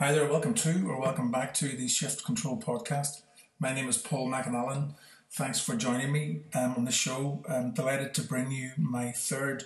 Hi 0.00 0.12
there, 0.12 0.26
welcome 0.26 0.54
to 0.54 0.88
or 0.88 0.98
welcome 0.98 1.30
back 1.30 1.52
to 1.52 1.68
the 1.68 1.86
Shift 1.86 2.24
Control 2.24 2.58
podcast. 2.58 3.20
My 3.58 3.74
name 3.74 3.86
is 3.86 3.98
Paul 3.98 4.30
McAnallen. 4.30 4.94
Thanks 5.30 5.60
for 5.60 5.76
joining 5.76 6.10
me 6.10 6.40
um, 6.54 6.72
on 6.78 6.84
the 6.86 6.90
show. 6.90 7.44
I'm 7.46 7.72
delighted 7.72 8.14
to 8.14 8.22
bring 8.22 8.50
you 8.50 8.70
my 8.78 9.12
third 9.12 9.64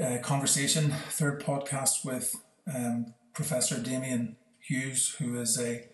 uh, 0.00 0.18
conversation, 0.22 0.92
third 1.08 1.42
podcast 1.42 2.04
with 2.04 2.36
um, 2.72 3.12
Professor 3.32 3.80
Damian 3.80 4.36
Hughes, 4.60 5.16
who 5.18 5.36
is 5.40 5.60
a 5.60 5.88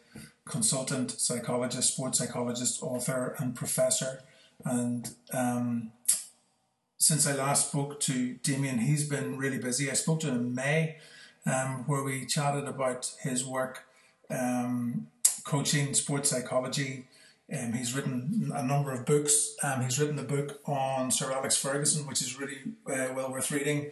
consultant 0.45 1.11
psychologist, 1.13 1.95
sports 1.95 2.19
psychologist, 2.19 2.83
author, 2.83 3.37
and 3.39 3.55
professor. 3.55 4.23
And 4.67 5.15
um, 5.33 5.93
since 6.99 7.27
I 7.27 7.33
last 7.33 7.69
spoke 7.69 8.01
to 8.01 8.35
Damian, 8.43 8.81
he's 8.81 9.09
been 9.09 9.39
really 9.39 9.57
busy. 9.57 9.91
I 9.91 9.95
spoke 9.95 10.21
to 10.21 10.29
him 10.29 10.37
in 10.37 10.55
May 10.55 10.99
um, 11.47 11.85
where 11.87 12.03
we 12.03 12.27
chatted 12.27 12.67
about 12.69 13.13
his 13.23 13.45
work 13.45 13.87
um, 14.31 15.09
coaching 15.45 15.95
sports 15.95 16.31
psychology. 16.31 17.07
Um, 17.53 17.73
he's 17.73 17.95
written 17.95 18.53
a 18.55 18.63
number 18.63 18.93
of 18.93 19.05
books. 19.05 19.57
Um, 19.63 19.83
he's 19.83 19.99
written 19.99 20.17
the 20.17 20.23
book 20.23 20.61
on 20.67 21.11
Sir 21.11 21.33
Alex 21.33 21.57
Ferguson, 21.57 22.07
which 22.07 22.23
is 22.23 22.39
really 22.39 22.59
uh, 22.87 23.13
well 23.15 23.33
worth 23.33 23.51
reading. 23.51 23.91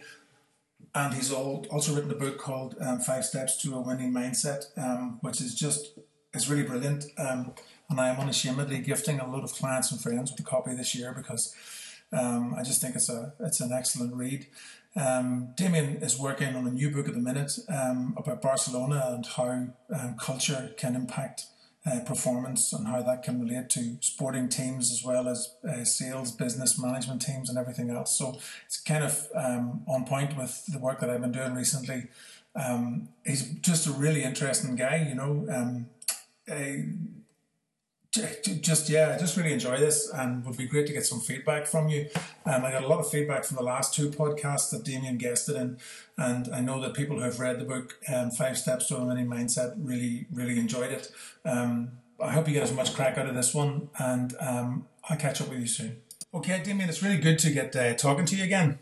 And 0.95 1.13
he's 1.13 1.31
also 1.31 1.93
written 1.93 2.09
a 2.09 2.15
book 2.15 2.37
called 2.37 2.75
um, 2.81 2.99
Five 2.99 3.25
Steps 3.25 3.61
to 3.61 3.75
a 3.75 3.81
Winning 3.81 4.11
Mindset, 4.11 4.65
um, 4.77 5.19
which 5.21 5.41
is 5.41 5.53
just 5.53 5.91
is 6.33 6.49
really 6.49 6.63
brilliant. 6.63 7.05
And 7.17 7.53
I 7.99 8.09
am 8.09 8.19
unashamedly 8.19 8.79
gifting 8.79 9.19
a 9.19 9.29
lot 9.29 9.43
of 9.43 9.53
clients 9.53 9.91
and 9.91 10.01
friends 10.01 10.31
with 10.31 10.39
a 10.39 10.43
copy 10.43 10.73
this 10.73 10.95
year 10.95 11.13
because 11.15 11.53
I 12.11 12.63
just 12.63 12.81
think 12.81 12.95
it's 12.95 13.09
a 13.09 13.33
it's 13.39 13.59
an 13.59 13.71
excellent 13.71 14.15
read. 14.15 14.47
Um, 14.95 15.53
Damian 15.55 15.97
is 15.97 16.19
working 16.19 16.55
on 16.55 16.65
a 16.67 16.71
new 16.71 16.89
book 16.89 17.07
at 17.07 17.13
the 17.13 17.19
minute 17.19 17.51
um, 17.69 18.15
about 18.17 18.41
Barcelona 18.41 19.03
and 19.09 19.25
how 19.25 19.67
um, 19.93 20.15
culture 20.19 20.73
can 20.77 20.95
impact 20.95 21.45
uh, 21.85 21.99
performance 22.01 22.73
and 22.73 22.87
how 22.87 23.01
that 23.01 23.23
can 23.23 23.39
relate 23.39 23.69
to 23.69 23.97
sporting 24.01 24.49
teams 24.49 24.91
as 24.91 25.03
well 25.03 25.29
as 25.29 25.53
uh, 25.67 25.83
sales, 25.83 26.31
business 26.31 26.79
management 26.79 27.21
teams, 27.21 27.49
and 27.49 27.57
everything 27.57 27.89
else. 27.89 28.17
So 28.17 28.37
it's 28.65 28.81
kind 28.81 29.03
of 29.03 29.27
um, 29.35 29.83
on 29.87 30.05
point 30.05 30.37
with 30.37 30.65
the 30.67 30.79
work 30.79 30.99
that 30.99 31.09
I've 31.09 31.21
been 31.21 31.31
doing 31.31 31.53
recently. 31.53 32.07
Um, 32.55 33.09
he's 33.25 33.43
just 33.61 33.87
a 33.87 33.91
really 33.91 34.23
interesting 34.23 34.75
guy, 34.75 35.05
you 35.07 35.15
know. 35.15 35.45
Um, 35.49 35.85
just 38.11 38.89
yeah, 38.89 39.13
I 39.15 39.19
just 39.19 39.37
really 39.37 39.53
enjoy 39.53 39.77
this, 39.77 40.09
and 40.11 40.43
would 40.45 40.57
be 40.57 40.67
great 40.67 40.87
to 40.87 40.93
get 40.93 41.05
some 41.05 41.19
feedback 41.19 41.67
from 41.67 41.89
you. 41.89 42.07
Um, 42.45 42.65
I 42.65 42.71
got 42.71 42.83
a 42.83 42.87
lot 42.87 42.99
of 42.99 43.09
feedback 43.09 43.45
from 43.45 43.57
the 43.57 43.63
last 43.63 43.93
two 43.93 44.09
podcasts 44.09 44.71
that 44.71 44.83
Damian 44.83 45.17
guested 45.17 45.55
in, 45.55 45.77
and 46.17 46.49
I 46.53 46.61
know 46.61 46.81
that 46.81 46.95
people 46.95 47.17
who 47.17 47.21
have 47.21 47.39
read 47.39 47.59
the 47.59 47.65
book 47.65 47.99
um, 48.11 48.31
Five 48.31 48.57
Steps 48.57 48.87
to 48.87 48.97
a 48.97 49.05
Winning 49.05 49.27
Mindset 49.27 49.75
really 49.77 50.25
really 50.33 50.57
enjoyed 50.57 50.91
it. 50.91 51.11
Um, 51.45 51.91
I 52.19 52.31
hope 52.31 52.47
you 52.47 52.53
get 52.53 52.63
as 52.63 52.73
much 52.73 52.95
crack 52.95 53.17
out 53.17 53.27
of 53.27 53.35
this 53.35 53.53
one, 53.53 53.89
and 53.99 54.35
um, 54.39 54.87
I'll 55.07 55.17
catch 55.17 55.39
up 55.41 55.49
with 55.49 55.59
you 55.59 55.67
soon. 55.67 55.97
Okay, 56.33 56.61
Damian, 56.63 56.89
it's 56.89 57.03
really 57.03 57.19
good 57.19 57.37
to 57.39 57.51
get 57.51 57.75
uh, 57.75 57.93
talking 57.93 58.25
to 58.25 58.35
you 58.35 58.43
again. 58.43 58.79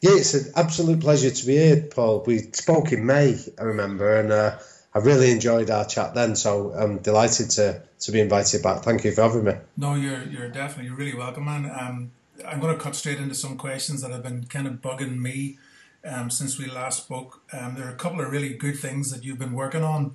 Yeah, 0.00 0.16
it's 0.16 0.34
an 0.34 0.52
absolute 0.56 1.00
pleasure 1.00 1.30
to 1.30 1.46
be 1.46 1.56
here, 1.56 1.82
Paul. 1.82 2.24
We 2.26 2.38
spoke 2.38 2.90
in 2.90 3.06
May, 3.06 3.38
I 3.60 3.62
remember, 3.62 4.18
and. 4.18 4.32
Uh, 4.32 4.58
I 4.94 4.98
really 4.98 5.30
enjoyed 5.30 5.70
our 5.70 5.86
chat 5.86 6.14
then, 6.14 6.36
so 6.36 6.72
I'm 6.72 6.98
delighted 6.98 7.50
to 7.50 7.82
to 8.00 8.12
be 8.12 8.20
invited 8.20 8.62
back. 8.62 8.82
Thank 8.82 9.04
you 9.04 9.12
for 9.12 9.22
having 9.22 9.44
me. 9.44 9.54
No, 9.76 9.94
you're 9.94 10.22
you're 10.24 10.48
definitely 10.48 10.86
you're 10.86 10.96
really 10.96 11.14
welcome, 11.14 11.46
man. 11.46 11.70
Um, 11.70 12.10
I'm 12.46 12.60
going 12.60 12.76
to 12.76 12.82
cut 12.82 12.94
straight 12.94 13.18
into 13.18 13.34
some 13.34 13.56
questions 13.56 14.02
that 14.02 14.10
have 14.10 14.22
been 14.22 14.44
kind 14.44 14.66
of 14.66 14.74
bugging 14.74 15.18
me 15.18 15.58
um, 16.04 16.30
since 16.30 16.58
we 16.58 16.66
last 16.66 17.04
spoke. 17.04 17.42
Um, 17.52 17.74
there 17.74 17.86
are 17.86 17.92
a 17.92 17.96
couple 17.96 18.20
of 18.20 18.30
really 18.30 18.54
good 18.54 18.78
things 18.78 19.10
that 19.10 19.24
you've 19.24 19.38
been 19.38 19.52
working 19.52 19.84
on 19.84 20.14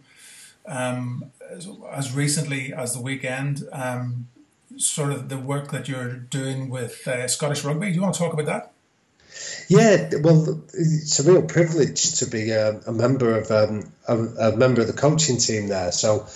um, 0.66 1.32
as, 1.50 1.68
as 1.92 2.14
recently 2.14 2.74
as 2.74 2.94
the 2.94 3.02
weekend. 3.02 3.64
Um, 3.72 4.28
sort 4.76 5.12
of 5.12 5.30
the 5.30 5.38
work 5.38 5.72
that 5.72 5.88
you're 5.88 6.14
doing 6.14 6.70
with 6.70 7.08
uh, 7.08 7.28
Scottish 7.28 7.64
Rugby. 7.64 7.88
Do 7.88 7.94
you 7.94 8.02
want 8.02 8.14
to 8.14 8.20
talk 8.20 8.34
about 8.34 8.46
that? 8.46 8.72
Yeah, 9.68 10.10
well, 10.22 10.62
it's 10.74 11.20
a 11.20 11.30
real 11.30 11.44
privilege 11.44 12.20
to 12.20 12.28
be 12.28 12.52
a, 12.52 12.80
a 12.88 12.92
member 12.92 13.38
of 13.38 13.52
um, 13.52 13.92
a, 14.08 14.18
a, 14.52 14.56
member 14.56 14.82
of 14.82 14.88
the 14.88 14.94
coaching 14.94 15.38
team 15.38 15.68
there. 15.68 15.92
So 15.92 16.28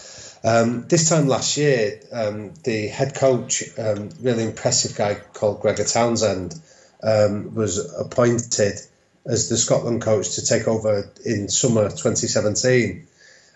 um, 0.43 0.87
this 0.87 1.09
time 1.09 1.27
last 1.27 1.55
year, 1.55 2.01
um, 2.11 2.53
the 2.63 2.87
head 2.87 3.15
coach, 3.15 3.63
um, 3.77 4.09
really 4.21 4.43
impressive 4.43 4.97
guy 4.97 5.15
called 5.15 5.61
Gregor 5.61 5.85
Townsend, 5.85 6.59
um, 7.03 7.55
was 7.55 7.77
appointed 7.95 8.79
as 9.25 9.49
the 9.49 9.57
Scotland 9.57 10.01
coach 10.01 10.35
to 10.35 10.45
take 10.45 10.67
over 10.67 11.09
in 11.25 11.47
summer 11.47 11.89
2017. 11.89 13.07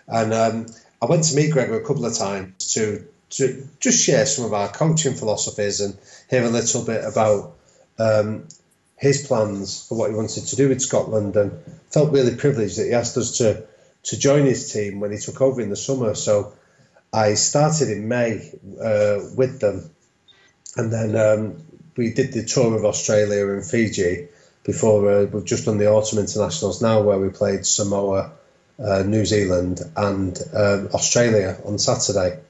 And 0.08 0.32
um, 0.32 0.66
I 1.02 1.06
went 1.06 1.24
to 1.24 1.36
meet 1.36 1.52
Gregor 1.52 1.80
a 1.80 1.84
couple 1.84 2.06
of 2.06 2.16
times 2.16 2.74
to 2.74 3.06
to 3.28 3.68
just 3.80 4.04
share 4.04 4.24
some 4.24 4.44
of 4.44 4.54
our 4.54 4.68
coaching 4.68 5.14
philosophies 5.14 5.80
and 5.80 5.98
hear 6.30 6.44
a 6.44 6.48
little 6.48 6.84
bit 6.84 7.04
about 7.04 7.54
um, 7.98 8.46
his 8.96 9.26
plans 9.26 9.86
for 9.86 9.98
what 9.98 10.10
he 10.10 10.16
wanted 10.16 10.46
to 10.46 10.56
do 10.56 10.68
with 10.68 10.80
Scotland 10.80 11.36
and 11.36 11.52
felt 11.90 12.12
really 12.12 12.34
privileged 12.34 12.78
that 12.78 12.86
he 12.86 12.94
asked 12.94 13.16
us 13.16 13.38
to 13.38 13.64
to 14.04 14.18
join 14.18 14.44
his 14.44 14.72
team 14.72 15.00
when 15.00 15.10
he 15.10 15.18
took 15.18 15.40
over 15.40 15.60
in 15.60 15.68
the 15.68 15.76
summer. 15.76 16.14
So 16.14 16.52
I 17.12 17.34
started 17.34 17.90
in 17.90 18.06
May 18.06 18.52
uh, 18.80 19.18
with 19.36 19.60
them, 19.60 19.90
and 20.76 20.92
then 20.92 21.16
um, 21.16 21.64
we 21.96 22.12
did 22.12 22.32
the 22.32 22.44
tour 22.44 22.76
of 22.76 22.84
Australia 22.84 23.48
and 23.48 23.64
Fiji 23.64 24.28
before 24.62 25.10
uh, 25.10 25.24
we've 25.24 25.44
just 25.44 25.64
done 25.64 25.78
the 25.78 25.88
autumn 25.88 26.18
internationals 26.18 26.82
now, 26.82 27.02
where 27.02 27.18
we 27.18 27.30
played 27.30 27.66
Samoa, 27.66 28.32
uh, 28.78 29.02
New 29.02 29.24
Zealand, 29.24 29.80
and 29.96 30.38
um, 30.54 30.88
Australia 30.92 31.56
on 31.64 31.78
Saturday. 31.78 32.40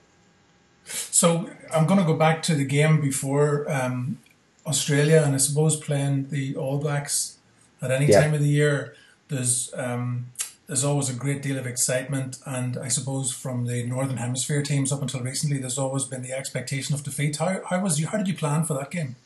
So 0.84 1.50
I'm 1.72 1.86
going 1.86 2.00
to 2.00 2.06
go 2.06 2.16
back 2.16 2.42
to 2.44 2.54
the 2.54 2.64
game 2.64 3.00
before 3.00 3.70
um, 3.70 4.18
Australia, 4.66 5.22
and 5.24 5.34
I 5.34 5.38
suppose 5.38 5.76
playing 5.76 6.28
the 6.28 6.56
All 6.56 6.78
Blacks 6.78 7.38
at 7.80 7.90
any 7.90 8.06
yeah. 8.06 8.20
time 8.20 8.34
of 8.34 8.40
the 8.40 8.48
year, 8.48 8.94
there's 9.28 9.72
um, 9.74 10.26
there's 10.66 10.84
always 10.84 11.08
a 11.08 11.14
great 11.14 11.42
deal 11.42 11.58
of 11.58 11.66
excitement, 11.66 12.38
and 12.44 12.76
I 12.76 12.88
suppose 12.88 13.32
from 13.32 13.66
the 13.66 13.84
Northern 13.84 14.16
Hemisphere 14.16 14.62
teams 14.62 14.90
up 14.90 15.00
until 15.00 15.20
recently, 15.20 15.58
there's 15.58 15.78
always 15.78 16.04
been 16.04 16.22
the 16.22 16.32
expectation 16.32 16.94
of 16.94 17.04
defeat. 17.04 17.36
How 17.36 17.60
how 17.68 17.80
was 17.82 18.00
you? 18.00 18.08
How 18.08 18.18
did 18.18 18.28
you 18.28 18.34
plan 18.34 18.64
for 18.64 18.74
that 18.74 18.90
game? 18.90 19.16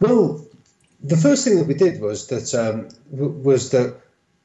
Well, 0.00 0.44
the 1.02 1.16
first 1.16 1.44
thing 1.44 1.58
that 1.58 1.66
we 1.66 1.74
did 1.74 2.00
was 2.00 2.26
that 2.28 2.54
um, 2.54 2.88
was 3.10 3.70
that 3.70 3.96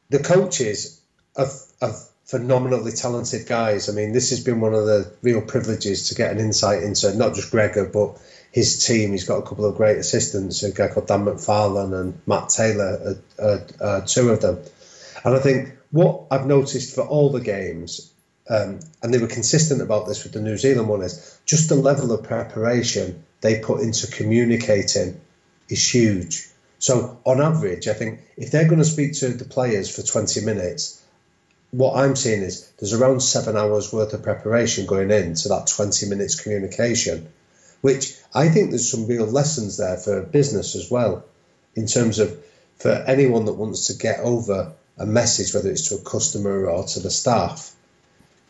the 0.10 0.20
coaches 0.20 1.02
are, 1.36 1.50
are 1.82 1.94
phenomenally 2.26 2.92
talented 2.92 3.48
guys. 3.48 3.90
I 3.90 3.94
mean, 3.94 4.12
this 4.12 4.30
has 4.32 4.44
been 4.44 4.60
one 4.60 4.74
of 4.74 4.86
the 4.86 5.12
real 5.22 5.42
privileges 5.42 6.10
to 6.10 6.16
get 6.16 6.32
an 6.32 6.40
insight 6.40 6.84
into 6.84 7.16
not 7.16 7.36
just 7.36 7.52
Gregor, 7.52 7.86
but 7.86 8.20
his 8.58 8.84
team. 8.84 9.12
He's 9.12 9.26
got 9.26 9.38
a 9.38 9.44
couple 9.44 9.66
of 9.66 9.78
great 9.78 9.98
assistants, 9.98 10.64
a 10.64 10.72
guy 10.72 10.88
called 10.88 11.06
Dan 11.06 11.26
McFarland 11.26 11.94
and 11.94 12.20
Matt 12.26 12.50
Taylor, 12.50 13.20
uh, 13.38 13.42
uh, 13.42 13.60
uh, 13.80 14.02
two 14.02 14.32
of 14.32 14.42
them. 14.42 14.64
And 15.24 15.36
I 15.36 15.40
think 15.40 15.78
what 15.92 16.24
I've 16.32 16.48
noticed 16.48 16.96
for 16.96 17.06
all 17.06 17.30
the 17.30 17.40
games, 17.40 18.12
um, 18.50 18.80
and 19.04 19.14
they 19.14 19.20
were 19.20 19.28
consistent 19.28 19.84
about 19.84 20.08
this 20.08 20.24
with 20.24 20.34
the 20.34 20.42
New 20.42 20.58
Zealand 20.58 20.90
one, 20.90 21.04
is 21.04 21.40
just 21.46 21.70
the 21.70 21.76
level 21.76 22.12
of 22.12 22.24
preparation 22.24 23.24
they 23.42 23.60
put 23.60 23.82
into 23.82 24.08
communicating 24.08 25.22
is 25.70 25.94
huge. 25.94 26.50
So 26.80 27.20
on 27.26 27.40
average, 27.40 27.88
I 27.88 27.94
think 27.94 28.22
if 28.38 28.50
they're 28.50 28.66
going 28.66 28.80
to 28.80 28.86
speak 28.86 29.14
to 29.18 29.30
the 29.30 29.46
players 29.46 29.96
for 29.96 30.02
20 30.02 30.42
minutes, 30.42 31.00
what 31.70 31.96
I'm 31.96 32.16
seeing 32.16 32.42
is 32.42 32.72
there's 32.80 32.94
around 32.94 33.20
seven 33.20 33.56
hours 33.56 33.94
worth 33.94 34.14
of 34.14 34.24
preparation 34.24 34.88
going 34.88 35.12
into 35.12 35.50
that 35.50 35.68
20 35.68 36.08
minutes 36.08 36.42
communication 36.42 37.32
which 37.82 38.16
I 38.34 38.50
think 38.50 38.70
there's 38.70 38.92
some 38.92 39.08
real 39.08 39.26
lessons 39.26 39.78
there 39.78 39.98
for 39.98 40.22
business 40.22 40.76
as 40.76 40.90
well, 40.90 41.26
in 41.76 41.88
terms 41.88 42.20
of 42.20 42.38
for 42.78 42.92
anyone 42.92 43.46
that 43.46 43.54
wants 43.54 43.88
to 43.88 43.98
get 43.98 44.20
over 44.20 44.74
a 44.98 45.06
message, 45.06 45.54
whether 45.54 45.70
it's 45.70 45.90
to 45.90 45.96
a 45.96 46.02
customer 46.02 46.68
or 46.68 46.84
to 46.84 47.00
the 47.00 47.12
staff, 47.12 47.76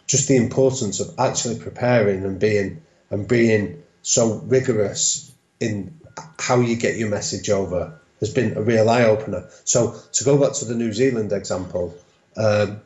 just 0.05 0.27
the 0.27 0.37
importance 0.37 0.99
of 0.99 1.13
actually 1.19 1.59
preparing 1.59 2.23
and 2.23 2.39
being 2.39 2.81
and 3.09 3.27
being 3.27 3.83
so 4.01 4.35
rigorous 4.35 5.31
in 5.59 5.99
how 6.39 6.59
you 6.61 6.75
get 6.75 6.97
your 6.97 7.09
message 7.09 7.49
over 7.49 7.99
has 8.19 8.33
been 8.33 8.57
a 8.57 8.61
real 8.61 8.89
eye 8.89 9.03
opener. 9.03 9.49
So 9.63 9.95
to 10.13 10.23
go 10.23 10.37
back 10.37 10.53
to 10.53 10.65
the 10.65 10.75
New 10.75 10.93
Zealand 10.93 11.31
example, 11.31 11.95
um, 12.35 12.81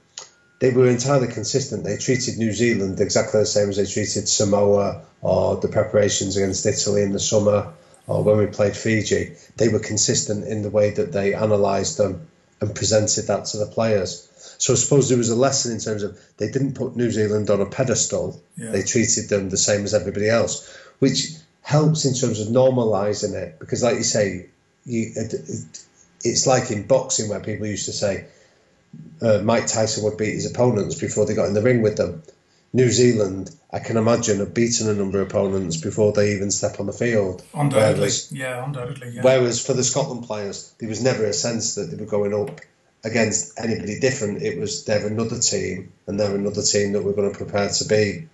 they 0.62 0.70
were 0.70 0.88
entirely 0.88 1.28
consistent. 1.28 1.84
They 1.84 1.98
treated 1.98 2.38
New 2.38 2.54
Zealand 2.54 3.00
exactly 3.02 3.40
the 3.40 3.48
same 3.48 3.70
as 3.70 3.78
they 3.78 3.86
treated 3.86 4.30
Samoa 4.30 5.02
or 5.24 5.58
the 5.58 5.68
preparations 5.68 6.38
against 6.38 6.68
Italy 6.68 7.02
in 7.02 7.14
the 7.14 7.20
summer 7.20 7.74
or 8.06 8.24
when 8.24 8.38
we 8.38 8.46
played 8.46 8.78
Fiji. 8.78 9.34
They 9.58 9.70
were 9.70 9.80
consistent 9.80 10.48
in 10.48 10.62
the 10.62 10.70
way 10.70 10.92
that 10.92 11.12
they 11.12 11.34
analysed 11.34 11.98
them 11.98 12.28
and 12.62 12.76
presented 12.76 13.26
that 13.26 13.46
to 13.46 13.58
the 13.58 13.66
players. 13.66 14.30
So 14.60 14.74
I 14.74 14.76
suppose 14.76 15.10
there 15.10 15.18
was 15.18 15.30
a 15.30 15.36
lesson 15.36 15.72
in 15.72 15.80
terms 15.80 16.04
of 16.04 16.20
they 16.38 16.52
didn't 16.52 16.76
put 16.76 16.96
New 16.96 17.10
Zealand 17.10 17.50
on 17.50 17.60
a 17.60 17.66
pedestal. 17.66 18.40
Yeah. 18.56 18.70
They 18.70 18.84
treated 18.84 19.30
them 19.30 19.50
the 19.50 19.58
same 19.58 19.84
as 19.84 19.96
everybody 19.96 20.30
else, 20.30 20.72
which 21.00 21.30
helps 21.62 22.06
in 22.06 22.14
terms 22.14 22.40
of 22.40 22.50
normalising 22.50 23.34
it. 23.34 23.58
Because, 23.58 23.82
like 23.82 23.96
you 23.96 24.04
say, 24.04 24.46
you, 24.86 25.12
it, 25.16 25.34
it, 25.34 25.86
it's 26.24 26.46
like 26.46 26.70
in 26.70 26.86
boxing 26.86 27.30
where 27.30 27.40
people 27.40 27.66
used 27.66 27.86
to 27.86 27.94
say, 27.94 28.28
uh, 29.22 29.40
Mike 29.44 29.68
Tyson 29.68 30.04
would 30.04 30.18
beat 30.18 30.34
his 30.34 30.50
opponents 30.50 30.96
before 30.96 31.26
they 31.26 31.36
got 31.36 31.48
in 31.48 31.54
the 31.54 31.62
ring 31.62 31.82
with 31.82 31.98
them. 31.98 32.24
New 32.74 32.90
Zealand, 32.90 33.52
I 33.72 33.80
can 33.80 33.98
imagine, 33.98 34.40
have 34.40 34.54
beaten 34.54 34.90
a 34.90 34.94
number 34.94 35.22
of 35.22 35.28
opponents 35.28 35.78
before 35.78 36.14
they 36.14 36.36
even 36.36 36.52
step 36.52 36.80
on 36.80 36.86
the 36.86 36.94
field. 36.94 37.44
Undoubtedly, 37.54 38.00
whereas, 38.00 38.32
yeah, 38.32 38.66
undoubtedly. 38.66 39.10
Yeah. 39.10 39.24
Whereas 39.24 39.66
for 39.66 39.74
the 39.74 39.84
Scotland 39.84 40.24
players, 40.24 40.74
there 40.80 40.88
was 40.88 41.04
never 41.04 41.26
a 41.26 41.34
sense 41.34 41.76
that 41.76 41.92
they 41.92 41.98
were 41.98 42.10
going 42.10 42.34
up 42.34 42.62
against 43.04 43.60
anybody 43.60 44.00
different. 44.00 44.42
It 44.42 44.58
was 44.58 44.86
they're 44.86 45.06
another 45.06 45.40
team, 45.40 45.92
and 46.08 46.20
they're 46.20 46.36
another 46.36 46.62
team 46.62 46.94
that 46.94 47.04
we're 47.04 47.14
going 47.14 47.32
to 47.32 47.38
prepare 47.38 47.70
to 47.70 47.86
beat. 47.86 48.30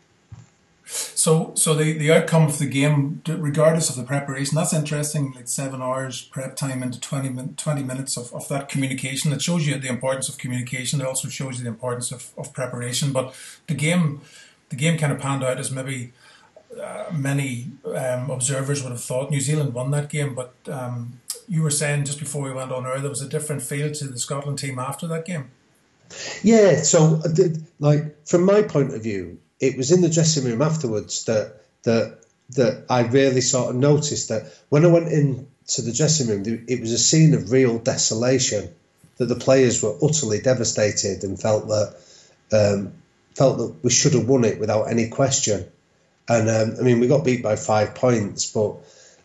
So, 0.90 1.52
so 1.56 1.74
the, 1.74 1.98
the 1.98 2.12
outcome 2.12 2.44
of 2.44 2.60
the 2.60 2.66
game, 2.66 3.22
regardless 3.28 3.90
of 3.90 3.98
the 3.98 4.04
preparation, 4.04 4.56
that's 4.56 4.74
interesting. 4.74 5.34
Like 5.34 5.48
seven 5.48 5.82
hours 5.82 6.22
prep 6.22 6.56
time 6.56 6.82
into 6.82 7.00
20, 7.00 7.56
20 7.58 7.84
minutes 7.84 8.16
of, 8.16 8.34
of 8.34 8.48
that 8.48 8.70
communication. 8.70 9.34
It 9.34 9.42
shows 9.42 9.68
you 9.68 9.78
the 9.78 9.90
importance 9.90 10.30
of 10.30 10.38
communication. 10.38 11.02
It 11.02 11.08
also 11.08 11.28
shows 11.28 11.58
you 11.58 11.64
the 11.66 11.70
importance 11.70 12.12
of, 12.12 12.32
of 12.38 12.54
preparation. 12.54 13.12
But 13.12 13.36
the 13.68 13.74
game, 13.74 14.22
the 14.70 14.78
game 14.78 14.98
kind 14.98 15.12
of 15.12 15.20
panned 15.20 15.44
out 15.44 15.60
as 15.60 15.72
maybe 15.72 16.14
uh, 16.82 17.06
many 17.12 17.68
um, 17.86 18.30
observers 18.30 18.82
would 18.84 18.92
have 18.92 19.04
thought. 19.04 19.30
New 19.30 19.42
Zealand 19.42 19.74
won 19.74 19.92
that 19.92 20.10
game, 20.10 20.36
but 20.36 20.54
um, 20.70 21.20
you 21.48 21.64
were 21.64 21.72
saying 21.72 22.06
just 22.06 22.20
before 22.20 22.44
we 22.44 22.52
went 22.52 22.72
on 22.72 22.86
air 22.86 23.00
there 23.00 23.10
was 23.10 23.22
a 23.22 23.28
different 23.28 23.62
feel 23.62 23.92
to 23.92 24.08
the 24.08 24.20
Scotland 24.20 24.60
team 24.60 24.80
after 24.80 25.08
that 25.08 25.26
game. 25.26 25.50
Yeah, 26.44 26.82
so 26.84 27.22
like 27.80 28.28
from 28.28 28.44
my 28.44 28.62
point 28.62 28.94
of 28.94 29.04
view, 29.04 29.40
it 29.60 29.78
was 29.78 29.92
in 29.92 30.02
the 30.02 30.10
dressing 30.10 30.46
room 30.46 30.62
afterwards 30.62 31.26
that 31.26 31.62
that 31.84 32.20
that 32.52 32.86
I 32.90 33.02
really 33.02 33.42
sort 33.42 33.70
of 33.70 33.76
noticed 33.76 34.30
that 34.30 34.54
when 34.70 34.86
I 34.86 34.90
went 34.90 35.12
into 35.12 35.82
the 35.82 35.92
dressing 35.92 36.28
room, 36.28 36.66
it 36.68 36.80
was 36.80 36.94
a 36.94 36.98
scene 36.98 37.34
of 37.34 37.52
real 37.52 37.78
desolation. 37.78 38.74
That 39.18 39.26
the 39.26 39.36
players 39.36 39.82
were 39.82 39.98
utterly 40.02 40.42
devastated 40.42 41.24
and 41.24 41.42
felt 41.42 41.68
that 41.68 41.96
um, 42.52 42.94
felt 43.36 43.58
that 43.58 43.84
we 43.84 43.90
should 43.90 44.14
have 44.14 44.28
won 44.28 44.46
it 44.46 44.60
without 44.60 44.84
any 44.84 45.10
question. 45.10 45.66
And 46.30 46.50
um, 46.50 46.76
I 46.80 46.84
mean, 46.84 47.00
we 47.00 47.08
got 47.08 47.26
beat 47.26 47.42
by 47.42 47.56
five 47.56 47.96
points, 47.96 48.52
but 48.52 48.76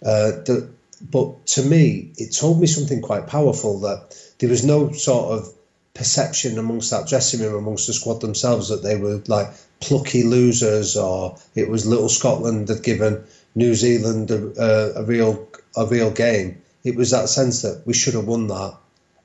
uh, 0.04 0.40
the, 0.44 0.70
but 1.02 1.46
to 1.46 1.62
me, 1.62 2.12
it 2.16 2.34
told 2.34 2.60
me 2.60 2.66
something 2.66 3.02
quite 3.02 3.26
powerful 3.26 3.80
that 3.80 4.16
there 4.38 4.48
was 4.48 4.64
no 4.64 4.92
sort 4.92 5.38
of 5.38 5.54
perception 5.94 6.58
amongst 6.58 6.90
that 6.90 7.06
dressing 7.06 7.40
room, 7.40 7.54
amongst 7.54 7.86
the 7.86 7.92
squad 7.92 8.20
themselves, 8.20 8.68
that 8.68 8.82
they 8.82 8.96
were 8.96 9.22
like 9.26 9.48
plucky 9.80 10.22
losers, 10.22 10.96
or 10.96 11.36
it 11.54 11.68
was 11.68 11.86
little 11.86 12.08
Scotland 12.08 12.68
had 12.68 12.82
given 12.82 13.24
New 13.54 13.74
Zealand 13.74 14.30
a, 14.30 14.62
a, 14.96 15.02
a 15.02 15.04
real 15.04 15.48
a 15.76 15.86
real 15.86 16.10
game. 16.10 16.62
It 16.84 16.96
was 16.96 17.10
that 17.10 17.28
sense 17.28 17.62
that 17.62 17.82
we 17.86 17.94
should 17.94 18.14
have 18.14 18.26
won 18.26 18.46
that, 18.48 18.76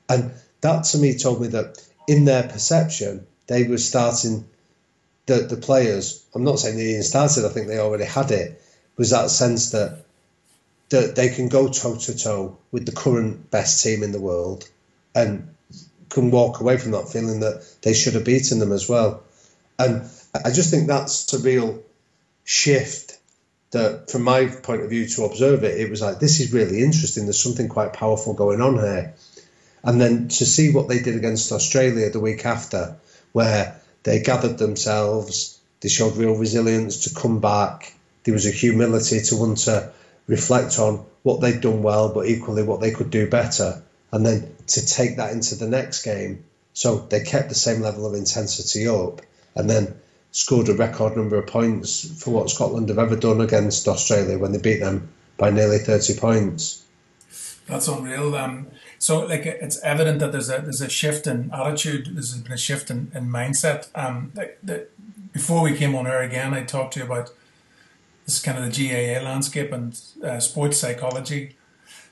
and 0.08 0.32
that 0.60 0.84
to 0.84 0.98
me 0.98 1.16
told 1.16 1.40
me 1.40 1.48
that 1.48 1.82
in 2.06 2.24
their 2.24 2.42
perception 2.42 3.26
they 3.46 3.64
were 3.64 3.78
starting 3.78 4.46
the 5.26 5.40
the 5.40 5.56
players. 5.56 6.24
I'm 6.34 6.44
not 6.44 6.58
saying 6.58 6.76
they 6.76 6.90
even 6.90 7.02
started. 7.02 7.44
I 7.44 7.48
think 7.48 7.68
they 7.68 7.78
already 7.78 8.04
had 8.04 8.30
it. 8.30 8.62
Was 8.96 9.10
that 9.10 9.30
sense 9.30 9.70
that 9.70 10.04
that 10.90 11.16
they 11.16 11.28
can 11.28 11.48
go 11.48 11.68
toe 11.68 11.96
to 11.96 12.16
toe 12.16 12.58
with 12.72 12.86
the 12.86 12.92
current 12.92 13.50
best 13.50 13.82
team 13.82 14.02
in 14.02 14.12
the 14.12 14.20
world 14.20 14.68
and 15.14 15.54
can 16.08 16.30
walk 16.30 16.60
away 16.60 16.76
from 16.76 16.92
that 16.92 17.08
feeling 17.08 17.40
that 17.40 17.64
they 17.82 17.92
should 17.92 18.14
have 18.14 18.24
beaten 18.24 18.58
them 18.58 18.72
as 18.72 18.88
well. 18.88 19.22
And 19.78 20.08
I 20.44 20.50
just 20.50 20.70
think 20.70 20.86
that's 20.86 21.32
a 21.32 21.38
real 21.38 21.82
shift 22.44 23.18
that, 23.70 24.10
from 24.10 24.22
my 24.22 24.46
point 24.46 24.82
of 24.82 24.90
view, 24.90 25.06
to 25.06 25.24
observe 25.24 25.64
it, 25.64 25.80
it 25.80 25.90
was 25.90 26.00
like, 26.00 26.18
this 26.18 26.40
is 26.40 26.52
really 26.52 26.82
interesting. 26.82 27.24
There's 27.24 27.42
something 27.42 27.68
quite 27.68 27.92
powerful 27.92 28.34
going 28.34 28.60
on 28.60 28.76
here. 28.76 29.14
And 29.82 30.00
then 30.00 30.28
to 30.28 30.46
see 30.46 30.72
what 30.72 30.88
they 30.88 31.00
did 31.00 31.16
against 31.16 31.52
Australia 31.52 32.10
the 32.10 32.20
week 32.20 32.44
after, 32.44 32.96
where 33.32 33.80
they 34.02 34.20
gathered 34.20 34.58
themselves, 34.58 35.60
they 35.80 35.88
showed 35.88 36.16
real 36.16 36.34
resilience 36.34 37.04
to 37.04 37.14
come 37.14 37.40
back. 37.40 37.92
There 38.24 38.34
was 38.34 38.46
a 38.46 38.50
humility 38.50 39.20
to 39.20 39.36
want 39.36 39.58
to 39.58 39.92
reflect 40.26 40.78
on 40.78 41.04
what 41.22 41.40
they'd 41.40 41.60
done 41.60 41.82
well, 41.82 42.12
but 42.12 42.26
equally 42.26 42.62
what 42.62 42.80
they 42.80 42.90
could 42.90 43.10
do 43.10 43.28
better 43.28 43.82
and 44.12 44.24
then 44.24 44.54
to 44.68 44.86
take 44.86 45.16
that 45.16 45.32
into 45.32 45.54
the 45.54 45.68
next 45.68 46.02
game. 46.02 46.44
So 46.74 46.98
they 46.98 47.22
kept 47.22 47.48
the 47.48 47.54
same 47.54 47.80
level 47.80 48.06
of 48.06 48.14
intensity 48.14 48.86
up 48.86 49.22
and 49.54 49.68
then 49.68 49.96
scored 50.30 50.68
a 50.68 50.74
record 50.74 51.16
number 51.16 51.36
of 51.36 51.46
points 51.46 52.22
for 52.22 52.30
what 52.30 52.50
Scotland 52.50 52.88
have 52.88 52.98
ever 52.98 53.16
done 53.16 53.40
against 53.40 53.88
Australia 53.88 54.38
when 54.38 54.52
they 54.52 54.58
beat 54.58 54.78
them 54.78 55.08
by 55.36 55.50
nearly 55.50 55.78
30 55.78 56.18
points. 56.18 56.84
That's 57.66 57.88
unreal. 57.88 58.34
Um, 58.34 58.68
so, 58.98 59.26
like, 59.26 59.44
it's 59.44 59.78
evident 59.80 60.20
that 60.20 60.32
there's 60.32 60.48
a 60.48 60.60
there's 60.62 60.80
a 60.80 60.88
shift 60.88 61.26
in 61.26 61.50
attitude. 61.52 62.08
There's 62.14 62.34
been 62.34 62.52
a 62.52 62.56
shift 62.56 62.90
in, 62.90 63.12
in 63.14 63.28
mindset. 63.28 63.88
Um, 63.94 64.32
before 65.32 65.62
we 65.62 65.76
came 65.76 65.94
on 65.94 66.06
air 66.06 66.22
again, 66.22 66.54
I 66.54 66.64
talked 66.64 66.94
to 66.94 67.00
you 67.00 67.06
about 67.06 67.30
this 68.24 68.40
kind 68.40 68.58
of 68.58 68.64
the 68.64 68.88
GAA 68.88 69.22
landscape 69.22 69.70
and 69.70 70.00
uh, 70.24 70.40
sports 70.40 70.78
psychology 70.78 71.57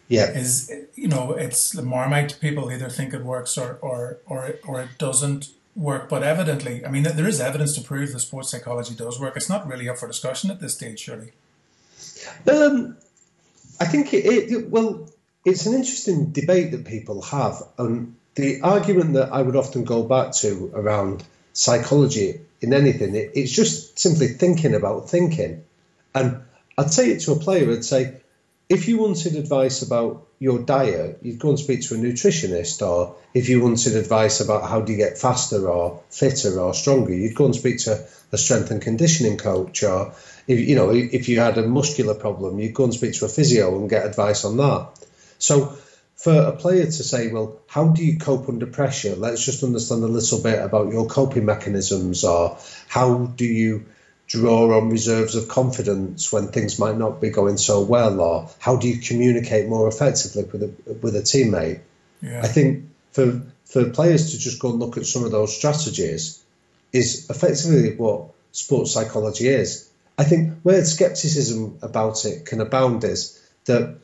yeah. 0.09 0.31
is 0.31 0.73
you 0.95 1.09
know 1.09 1.33
it's 1.33 1.71
the 1.71 1.83
marmite 1.83 2.39
people 2.41 2.71
either 2.71 2.89
think 2.89 3.13
it 3.13 3.25
works 3.25 3.59
or 3.59 3.79
or 3.83 4.19
or 4.27 4.55
or 4.67 4.81
it 4.81 4.99
doesn't 4.99 5.51
work. 5.75 6.09
But 6.09 6.23
evidently 6.23 6.85
i 6.87 6.91
mean 6.91 7.03
there 7.03 7.27
is 7.27 7.41
evidence 7.41 7.75
to 7.75 7.81
prove 7.81 8.13
that 8.13 8.21
sports 8.21 8.51
psychology 8.51 8.95
does 8.95 9.21
work. 9.21 9.37
It's 9.37 9.49
not 9.49 9.67
really 9.67 9.89
up 9.89 9.99
for 9.99 10.07
discussion 10.07 10.51
at 10.51 10.61
this 10.61 10.75
stage 10.75 11.01
surely. 11.01 11.33
Um 12.51 12.97
i 13.81 13.85
think 13.85 14.15
it, 14.15 14.25
it 14.25 14.71
well 14.71 15.09
it's 15.45 15.67
an 15.67 15.75
interesting 15.75 16.33
debate 16.33 16.73
that 16.73 16.85
people 16.85 17.23
have. 17.23 17.63
And 17.79 18.17
the 18.35 18.61
argument 18.63 19.15
that 19.15 19.33
i 19.33 19.43
would 19.43 19.57
often 19.57 19.85
go 19.85 20.03
back 20.05 20.33
to 20.37 20.71
around 20.75 21.25
psychology 21.53 22.41
in 22.61 22.73
anything 22.73 23.15
it, 23.15 23.33
it's 23.35 23.53
just 23.53 23.99
simply 23.99 24.29
thinking 24.29 24.75
about 24.75 25.11
thinking. 25.11 25.65
And 26.15 26.43
i'd 26.79 26.93
say 26.93 27.11
it 27.11 27.21
to 27.23 27.33
a 27.33 27.37
player 27.37 27.73
i'd 27.73 27.85
say 27.85 28.21
if 28.69 28.89
you 28.89 28.99
wanted 28.99 29.37
advice 29.37 29.83
about 29.83 30.27
your 30.39 30.59
diet, 30.59 31.21
you'd 31.23 31.39
go 31.39 31.51
and 31.51 31.59
speak 31.59 31.83
to 31.83 31.95
a 31.95 31.99
nutritionist, 31.99 32.87
or 32.87 33.17
if 33.33 33.49
you 33.49 33.63
wanted 33.63 33.95
advice 33.97 34.41
about 34.41 34.69
how 34.69 34.81
do 34.81 34.93
you 34.93 34.99
get 34.99 35.19
faster 35.19 35.69
or 35.69 36.03
fitter 36.11 36.61
or 36.61 36.75
stronger, 36.75 37.15
you'd 37.15 37.37
go 37.37 37.47
and 37.47 37.55
speak 37.55 37.79
to 37.79 38.07
a 38.33 38.39
strength 38.39 38.71
and 38.71 38.83
conditioning 38.83 39.39
coach, 39.39 39.83
or 39.85 40.15
if 40.49 40.59
you 40.69 40.75
know 40.75 40.91
if 40.91 41.29
you 41.29 41.39
had 41.39 41.59
a 41.59 41.67
muscular 41.67 42.15
problem, 42.15 42.59
you'd 42.59 42.75
go 42.75 42.85
and 42.85 42.95
speak 42.95 43.15
to 43.15 43.25
a 43.25 43.29
physio 43.29 43.79
and 43.79 43.89
get 43.89 44.05
advice 44.05 44.45
on 44.45 44.57
that. 44.57 44.89
So 45.39 45.77
for 46.17 46.35
a 46.35 46.53
player 46.53 46.85
to 46.85 47.05
say, 47.05 47.29
well, 47.29 47.61
how 47.69 47.89
do 47.89 48.05
you 48.05 48.19
cope 48.19 48.49
under 48.49 48.67
pressure? 48.67 49.15
Let's 49.15 49.45
just 49.45 49.63
understand 49.63 50.03
a 50.03 50.09
little 50.09 50.43
bit 50.43 50.61
about 50.61 50.93
your 50.93 51.07
coping 51.07 51.45
mechanisms, 51.45 52.25
or 52.25 52.59
how 52.89 53.27
do 53.27 53.45
you 53.45 53.87
draw 54.27 54.77
on 54.77 54.91
reserves 54.91 55.37
of 55.37 55.49
confidence 55.49 56.33
when 56.33 56.49
things 56.49 56.79
might 56.79 56.97
not 56.97 57.21
be 57.21 57.31
going 57.31 57.57
so 57.57 57.83
well, 57.83 58.21
or 58.21 58.51
how 58.59 58.77
do 58.77 58.89
you 58.89 59.01
communicate 59.01 59.69
more 59.69 59.89
effectively 59.89 60.45
with 60.45 60.63
a 60.63 60.95
with 61.01 61.17
a 61.17 61.23
teammate? 61.23 61.81
Yeah. 62.21 62.41
I 62.43 62.49
think 62.49 62.85
for 63.13 63.43
for 63.65 63.91
players 63.91 64.33
to 64.33 64.39
just 64.39 64.61
go 64.61 64.71
and 64.71 64.79
look 64.79 64.97
at 64.97 65.07
some 65.07 65.25
of 65.25 65.31
those 65.31 65.57
strategies 65.57 66.43
is 66.93 67.29
effectively 67.31 67.95
what 67.97 68.31
sports 68.53 68.93
psychology 68.93 69.49
is. 69.49 69.89
I 70.19 70.25
think 70.25 70.61
where 70.63 70.85
skepticism 70.85 71.79
about 71.83 72.25
it 72.25 72.47
can 72.47 72.61
abound 72.61 73.05
is 73.05 73.41
that 73.67 73.99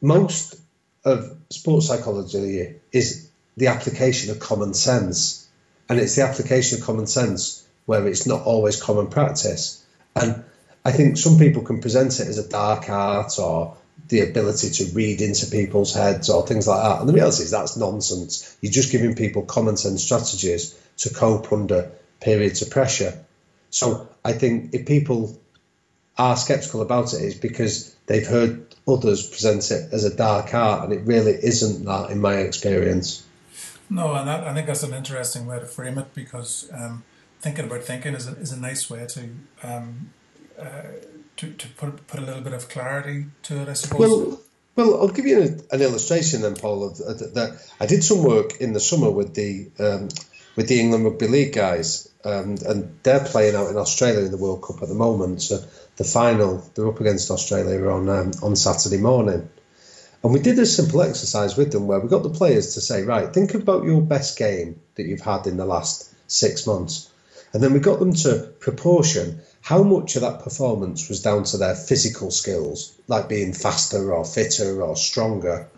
most 0.00 0.56
of 1.04 1.36
sports 1.50 1.88
psychology 1.88 2.76
is 2.92 3.28
the 3.56 3.66
application 3.66 4.30
of 4.30 4.38
common 4.38 4.74
sense, 4.74 5.48
and 5.88 5.98
it's 5.98 6.14
the 6.14 6.22
application 6.22 6.78
of 6.78 6.86
common 6.86 7.06
sense 7.06 7.67
where 7.88 8.06
it's 8.06 8.26
not 8.26 8.42
always 8.42 8.82
common 8.82 9.06
practice. 9.06 9.82
And 10.14 10.44
I 10.84 10.92
think 10.92 11.16
some 11.16 11.38
people 11.38 11.62
can 11.62 11.80
present 11.80 12.20
it 12.20 12.28
as 12.28 12.36
a 12.36 12.46
dark 12.46 12.90
art 12.90 13.38
or 13.38 13.78
the 14.08 14.20
ability 14.20 14.68
to 14.68 14.92
read 14.92 15.22
into 15.22 15.46
people's 15.46 15.94
heads 15.94 16.28
or 16.28 16.46
things 16.46 16.68
like 16.68 16.82
that. 16.82 17.00
And 17.00 17.08
the 17.08 17.14
reality 17.14 17.44
is 17.44 17.50
that's 17.50 17.78
nonsense. 17.78 18.54
You're 18.60 18.72
just 18.72 18.92
giving 18.92 19.14
people 19.14 19.40
common 19.40 19.78
sense 19.78 20.04
strategies 20.04 20.78
to 20.98 21.14
cope 21.14 21.50
under 21.50 21.90
periods 22.20 22.60
of 22.60 22.68
pressure. 22.68 23.24
So 23.70 24.06
I 24.22 24.34
think 24.34 24.74
if 24.74 24.84
people 24.84 25.40
are 26.18 26.36
skeptical 26.36 26.82
about 26.82 27.14
it, 27.14 27.22
it's 27.22 27.38
because 27.38 27.96
they've 28.04 28.26
heard 28.26 28.66
others 28.86 29.26
present 29.26 29.70
it 29.70 29.94
as 29.94 30.04
a 30.04 30.14
dark 30.14 30.52
art, 30.52 30.84
and 30.84 30.92
it 30.92 31.06
really 31.06 31.32
isn't 31.32 31.86
that 31.86 32.10
in 32.10 32.20
my 32.20 32.34
experience. 32.34 33.24
No, 33.88 34.14
and 34.14 34.28
that, 34.28 34.44
I 34.44 34.52
think 34.52 34.66
that's 34.66 34.82
an 34.82 34.92
interesting 34.92 35.46
way 35.46 35.58
to 35.58 35.64
frame 35.64 35.96
it 35.96 36.12
because 36.12 36.68
um, 36.74 37.02
thinking 37.40 37.66
about 37.66 37.82
thinking 37.82 38.14
is 38.14 38.28
a, 38.28 38.32
is 38.32 38.52
a 38.52 38.60
nice 38.60 38.90
way 38.90 39.06
to 39.06 39.28
um, 39.62 40.10
uh, 40.58 40.82
to, 41.36 41.52
to 41.52 41.68
put 41.68 42.06
put 42.06 42.20
a 42.20 42.24
little 42.24 42.42
bit 42.42 42.52
of 42.52 42.68
clarity 42.68 43.26
to 43.44 43.62
it, 43.62 43.68
I 43.68 43.74
suppose. 43.74 44.00
Well, 44.00 44.40
well, 44.76 45.00
I'll 45.00 45.08
give 45.08 45.26
you 45.26 45.42
an, 45.42 45.60
an 45.72 45.82
illustration 45.82 46.42
then, 46.42 46.54
Paul. 46.54 46.84
Of, 46.84 46.98
that 46.98 47.60
I 47.80 47.86
did 47.86 48.04
some 48.04 48.22
work 48.22 48.60
in 48.60 48.72
the 48.72 48.80
summer 48.80 49.10
with 49.10 49.34
the 49.34 49.70
um, 49.78 50.08
with 50.56 50.68
the 50.68 50.80
England 50.80 51.04
Rugby 51.04 51.28
League 51.28 51.52
guys, 51.54 52.08
um, 52.24 52.56
and 52.66 52.98
they're 53.02 53.24
playing 53.24 53.54
out 53.54 53.70
in 53.70 53.76
Australia 53.76 54.24
in 54.24 54.30
the 54.30 54.36
World 54.36 54.62
Cup 54.62 54.82
at 54.82 54.88
the 54.88 54.94
moment. 54.94 55.42
So 55.42 55.62
the 55.96 56.04
final, 56.04 56.64
they're 56.74 56.88
up 56.88 57.00
against 57.00 57.30
Australia 57.30 57.88
on 57.88 58.08
um, 58.08 58.32
on 58.42 58.56
Saturday 58.56 58.98
morning, 58.98 59.48
And 60.22 60.32
we 60.32 60.40
did 60.40 60.58
a 60.58 60.66
simple 60.66 61.02
exercise 61.02 61.56
with 61.56 61.70
them 61.70 61.86
where 61.86 62.00
we 62.00 62.08
got 62.08 62.24
the 62.24 62.30
players 62.30 62.74
to 62.74 62.80
say, 62.80 63.02
right, 63.02 63.32
think 63.32 63.54
about 63.54 63.84
your 63.84 64.00
best 64.00 64.36
game 64.38 64.80
that 64.96 65.06
you've 65.06 65.20
had 65.20 65.46
in 65.46 65.56
the 65.56 65.64
last 65.64 66.12
six 66.26 66.66
months. 66.66 67.10
And 67.52 67.62
then 67.62 67.72
we 67.72 67.80
got 67.80 67.98
them 67.98 68.12
to 68.14 68.52
proportion 68.60 69.40
how 69.62 69.82
much 69.82 70.16
of 70.16 70.22
that 70.22 70.40
performance 70.40 71.08
was 71.08 71.22
down 71.22 71.44
to 71.44 71.56
their 71.56 71.74
physical 71.74 72.30
skills, 72.30 72.92
like 73.06 73.28
being 73.28 73.52
faster 73.52 74.12
or 74.12 74.24
fitter 74.24 74.82
or 74.82 74.96
stronger 74.96 75.68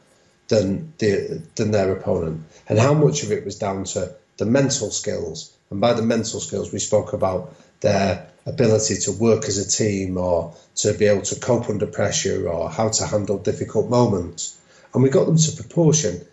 than 0.49 0.93
the 0.99 1.43
than 1.55 1.71
their 1.71 1.93
opponent, 1.93 2.43
and 2.69 2.79
how 2.79 2.95
much 2.95 3.23
of 3.23 3.31
it 3.31 3.45
was 3.45 3.57
down 3.59 3.85
to 3.85 4.15
the 4.37 4.47
mental 4.47 4.91
skills. 4.91 5.53
And 5.71 5.81
by 5.81 5.93
the 5.93 6.03
mental 6.03 6.41
skills, 6.41 6.73
we 6.73 6.81
spoke 6.81 7.12
about 7.12 7.55
their 7.81 8.29
ability 8.47 8.97
to 8.97 9.12
work 9.12 9.45
as 9.45 9.59
a 9.59 9.69
team 9.69 10.17
or 10.17 10.55
to 10.77 10.93
be 10.95 11.07
able 11.07 11.23
to 11.23 11.39
cope 11.39 11.71
under 11.71 11.87
pressure 11.87 12.49
or 12.49 12.69
how 12.69 12.89
to 12.89 13.07
handle 13.07 13.39
difficult 13.39 13.89
moments. 13.89 14.59
And 14.93 15.03
we 15.03 15.11
got 15.11 15.27
them 15.27 15.37
to 15.37 15.53
proportion 15.53 16.27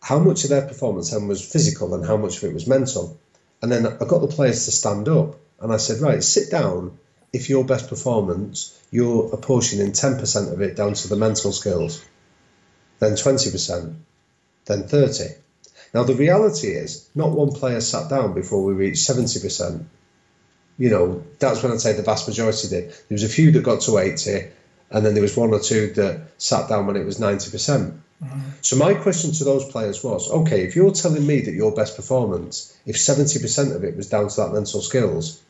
how 0.00 0.18
much 0.18 0.44
of 0.44 0.50
their 0.50 0.66
performance 0.66 1.10
then 1.10 1.28
was 1.28 1.42
physical 1.44 1.94
and 1.94 2.06
how 2.06 2.16
much 2.16 2.38
of 2.38 2.44
it 2.44 2.54
was 2.54 2.66
mental. 2.66 3.18
And 3.62 3.70
then 3.70 3.86
I 3.86 4.04
got 4.04 4.20
the 4.20 4.34
players 4.34 4.64
to 4.64 4.72
stand 4.72 5.08
up 5.08 5.36
and 5.60 5.72
I 5.72 5.76
said, 5.76 6.00
right, 6.00 6.22
sit 6.22 6.50
down. 6.50 6.98
If 7.32 7.48
your 7.48 7.64
best 7.64 7.88
performance, 7.88 8.76
you're 8.90 9.32
apportioning 9.32 9.92
10% 9.92 10.52
of 10.52 10.60
it 10.60 10.74
down 10.74 10.94
to 10.94 11.08
the 11.08 11.16
mental 11.16 11.52
skills, 11.52 12.04
then 12.98 13.12
20%, 13.12 13.94
then 14.64 14.88
30. 14.88 15.24
Now, 15.94 16.02
the 16.02 16.14
reality 16.14 16.68
is, 16.68 17.08
not 17.14 17.30
one 17.30 17.52
player 17.52 17.80
sat 17.80 18.10
down 18.10 18.34
before 18.34 18.64
we 18.64 18.72
reached 18.72 19.08
70% 19.08 19.84
you 20.80 20.88
know, 20.88 21.22
that's 21.38 21.62
when 21.62 21.72
I'd 21.72 21.80
say 21.82 21.92
the 21.92 22.02
vast 22.02 22.26
majority 22.26 22.68
did. 22.68 22.88
There 22.88 23.14
was 23.14 23.22
a 23.22 23.28
few 23.28 23.52
that 23.52 23.62
got 23.62 23.82
to 23.82 23.98
80, 23.98 24.48
and 24.90 25.04
then 25.04 25.12
there 25.12 25.22
was 25.22 25.36
one 25.36 25.52
or 25.52 25.60
two 25.60 25.92
that 25.92 26.22
sat 26.38 26.70
down 26.70 26.86
when 26.86 26.96
it 26.96 27.04
was 27.04 27.18
90%. 27.18 27.98
Percent 28.20 28.40
mm 28.40 28.44
hmm 28.44 28.50
So 28.62 28.76
my 28.76 28.94
question 28.94 29.32
to 29.32 29.44
those 29.44 29.64
players 29.64 30.04
was, 30.04 30.30
okay, 30.30 30.64
if 30.64 30.76
you're 30.76 30.92
telling 30.92 31.26
me 31.26 31.40
that 31.40 31.54
your 31.54 31.74
best 31.74 31.96
performance, 31.96 32.76
if 32.86 32.96
70% 32.96 33.74
of 33.74 33.84
it 33.84 33.96
was 33.96 34.08
down 34.08 34.28
to 34.28 34.36
that 34.36 34.52
mental 34.52 34.82
skills, 34.82 35.40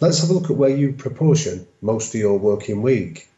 let's 0.00 0.20
have 0.20 0.30
a 0.30 0.32
look 0.34 0.50
at 0.50 0.56
where 0.56 0.76
you 0.76 0.92
proportion 0.92 1.66
most 1.80 2.14
of 2.14 2.20
your 2.20 2.38
working 2.38 2.82
week. 2.82 3.28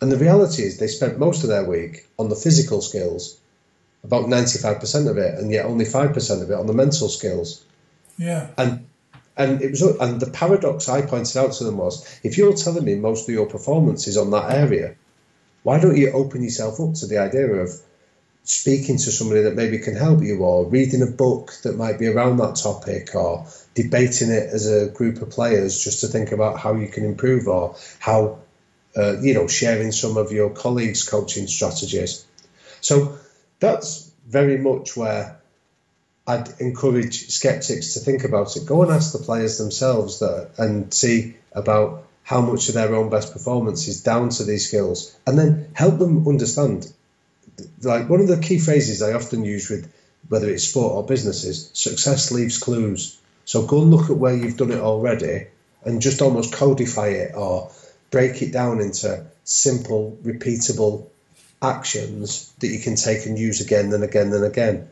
And 0.00 0.12
the 0.12 0.16
reality 0.16 0.62
is 0.62 0.78
they 0.78 0.88
spent 0.88 1.18
most 1.18 1.42
of 1.42 1.48
their 1.48 1.64
week 1.64 2.06
on 2.18 2.28
the 2.28 2.36
physical 2.36 2.80
skills, 2.80 3.38
about 4.02 4.26
95% 4.26 5.08
of 5.10 5.18
it, 5.18 5.38
and 5.38 5.50
yet 5.50 5.66
only 5.66 5.84
5% 5.84 6.42
of 6.42 6.50
it 6.50 6.54
on 6.54 6.66
the 6.66 6.74
mental 6.74 7.08
skills. 7.08 7.64
Yeah. 8.18 8.48
And 8.56 8.86
and 9.36 9.62
it 9.62 9.70
was, 9.70 9.82
and 9.82 10.20
the 10.20 10.30
paradox 10.30 10.88
I 10.88 11.02
pointed 11.02 11.36
out 11.36 11.52
to 11.54 11.64
them 11.64 11.78
was, 11.78 12.06
if 12.22 12.38
you're 12.38 12.54
telling 12.54 12.84
me 12.84 12.94
most 12.94 13.28
of 13.28 13.34
your 13.34 13.46
performance 13.46 14.06
is 14.06 14.16
on 14.16 14.30
that 14.30 14.52
area, 14.52 14.94
why 15.64 15.80
don't 15.80 15.96
you 15.96 16.12
open 16.12 16.42
yourself 16.42 16.78
up 16.78 16.94
to 16.94 17.06
the 17.06 17.18
idea 17.18 17.46
of 17.52 17.70
speaking 18.44 18.98
to 18.98 19.10
somebody 19.10 19.42
that 19.42 19.56
maybe 19.56 19.78
can 19.78 19.96
help 19.96 20.22
you, 20.22 20.38
or 20.38 20.66
reading 20.66 21.02
a 21.02 21.06
book 21.06 21.52
that 21.62 21.76
might 21.76 21.98
be 21.98 22.06
around 22.06 22.36
that 22.36 22.56
topic, 22.56 23.14
or 23.14 23.46
debating 23.74 24.30
it 24.30 24.50
as 24.52 24.70
a 24.70 24.88
group 24.88 25.22
of 25.22 25.30
players 25.30 25.82
just 25.82 26.00
to 26.02 26.06
think 26.06 26.30
about 26.30 26.60
how 26.60 26.74
you 26.74 26.88
can 26.88 27.04
improve, 27.04 27.48
or 27.48 27.74
how, 27.98 28.38
uh, 28.96 29.18
you 29.20 29.34
know, 29.34 29.48
sharing 29.48 29.92
some 29.92 30.16
of 30.18 30.30
your 30.30 30.50
colleagues' 30.50 31.08
coaching 31.08 31.46
strategies. 31.46 32.24
So 32.80 33.18
that's 33.60 34.10
very 34.28 34.58
much 34.58 34.96
where 34.96 35.40
I'd 36.26 36.60
encourage 36.60 37.28
skeptics 37.28 37.94
to 37.94 38.00
think 38.00 38.24
about 38.24 38.56
it. 38.56 38.66
Go 38.66 38.82
and 38.82 38.92
ask 38.92 39.12
the 39.12 39.18
players 39.18 39.58
themselves 39.58 40.20
that 40.20 40.50
and 40.58 40.92
see 40.92 41.36
about 41.52 42.06
how 42.22 42.40
much 42.40 42.68
of 42.68 42.74
their 42.74 42.94
own 42.94 43.10
best 43.10 43.32
performance 43.32 43.86
is 43.88 44.02
down 44.02 44.30
to 44.30 44.44
these 44.44 44.68
skills, 44.68 45.16
and 45.26 45.38
then 45.38 45.68
help 45.74 45.98
them 45.98 46.28
understand. 46.28 46.92
Like 47.82 48.08
one 48.08 48.20
of 48.20 48.28
the 48.28 48.40
key 48.40 48.58
phrases 48.58 49.02
I 49.02 49.12
often 49.12 49.44
use 49.44 49.70
with 49.70 49.92
whether 50.28 50.48
it's 50.48 50.68
sport 50.68 50.94
or 50.94 51.06
business 51.06 51.44
is 51.44 51.70
success 51.74 52.32
leaves 52.32 52.58
clues. 52.58 53.18
So 53.44 53.66
go 53.66 53.82
and 53.82 53.90
look 53.90 54.10
at 54.10 54.16
where 54.16 54.34
you've 54.34 54.56
done 54.56 54.70
it 54.70 54.80
already 54.80 55.48
and 55.84 56.00
just 56.00 56.22
almost 56.22 56.52
codify 56.52 57.08
it 57.08 57.34
or 57.34 57.70
break 58.10 58.40
it 58.42 58.52
down 58.52 58.80
into 58.80 59.26
simple, 59.44 60.18
repeatable 60.22 61.06
actions 61.60 62.52
that 62.60 62.68
you 62.68 62.78
can 62.78 62.96
take 62.96 63.26
and 63.26 63.38
use 63.38 63.60
again 63.60 63.92
and 63.92 64.02
again 64.02 64.32
and 64.32 64.44
again. 64.44 64.88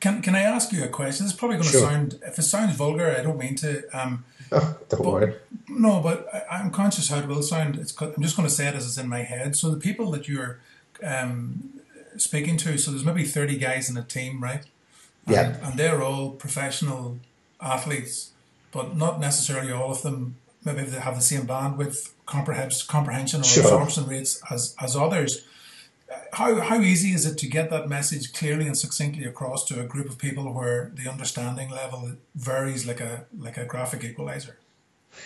Can 0.00 0.22
Can 0.22 0.34
I 0.34 0.42
ask 0.42 0.72
you 0.72 0.84
a 0.84 0.88
question? 0.88 1.26
It's 1.26 1.34
probably 1.34 1.56
going 1.56 1.66
to 1.66 1.72
sure. 1.72 1.88
sound. 1.88 2.20
If 2.24 2.38
it 2.38 2.42
sounds 2.42 2.76
vulgar, 2.76 3.16
I 3.18 3.22
don't 3.22 3.38
mean 3.38 3.56
to. 3.56 3.82
Um, 3.92 4.24
oh, 4.52 4.78
don't 4.88 5.02
but, 5.02 5.12
worry. 5.12 5.34
No, 5.68 6.00
but 6.00 6.28
I, 6.50 6.60
am 6.60 6.70
conscious 6.70 7.08
how 7.08 7.18
it 7.18 7.26
will 7.26 7.42
sound. 7.42 7.76
It's. 7.76 8.00
I'm 8.00 8.22
just 8.22 8.36
going 8.36 8.48
to 8.48 8.54
say 8.54 8.68
it 8.68 8.74
as 8.74 8.86
it's 8.86 8.98
in 8.98 9.08
my 9.08 9.22
head. 9.22 9.56
So 9.56 9.70
the 9.70 9.80
people 9.80 10.12
that 10.12 10.28
you're 10.28 10.60
um, 11.02 11.77
speaking 12.18 12.56
to, 12.58 12.78
so 12.78 12.90
there's 12.90 13.04
maybe 13.04 13.24
30 13.24 13.56
guys 13.56 13.90
in 13.90 13.96
a 13.96 14.02
team, 14.02 14.42
right? 14.42 14.64
And, 15.26 15.34
yeah. 15.34 15.56
And 15.62 15.78
they're 15.78 16.02
all 16.02 16.30
professional 16.30 17.18
athletes, 17.60 18.30
but 18.72 18.96
not 18.96 19.20
necessarily 19.20 19.72
all 19.72 19.90
of 19.90 20.02
them. 20.02 20.36
Maybe 20.64 20.82
they 20.82 21.00
have 21.00 21.14
the 21.14 21.22
same 21.22 21.46
bandwidth, 21.46 22.10
comprehension, 22.26 23.40
or 23.40 23.44
sure. 23.44 23.64
absorption 23.64 24.06
rates 24.06 24.42
as 24.50 24.74
as 24.80 24.96
others 24.96 25.44
how 26.32 26.60
how 26.60 26.80
easy 26.80 27.12
is 27.12 27.26
it 27.26 27.38
to 27.38 27.46
get 27.46 27.70
that 27.70 27.88
message 27.88 28.32
clearly 28.32 28.66
and 28.66 28.76
succinctly 28.76 29.24
across 29.24 29.64
to 29.66 29.80
a 29.80 29.84
group 29.84 30.08
of 30.08 30.18
people 30.18 30.52
where 30.52 30.90
the 30.94 31.10
understanding 31.10 31.70
level 31.70 32.12
varies 32.34 32.86
like 32.86 33.00
a 33.00 33.24
like 33.38 33.56
a 33.56 33.64
graphic 33.64 34.04
equalizer? 34.04 34.56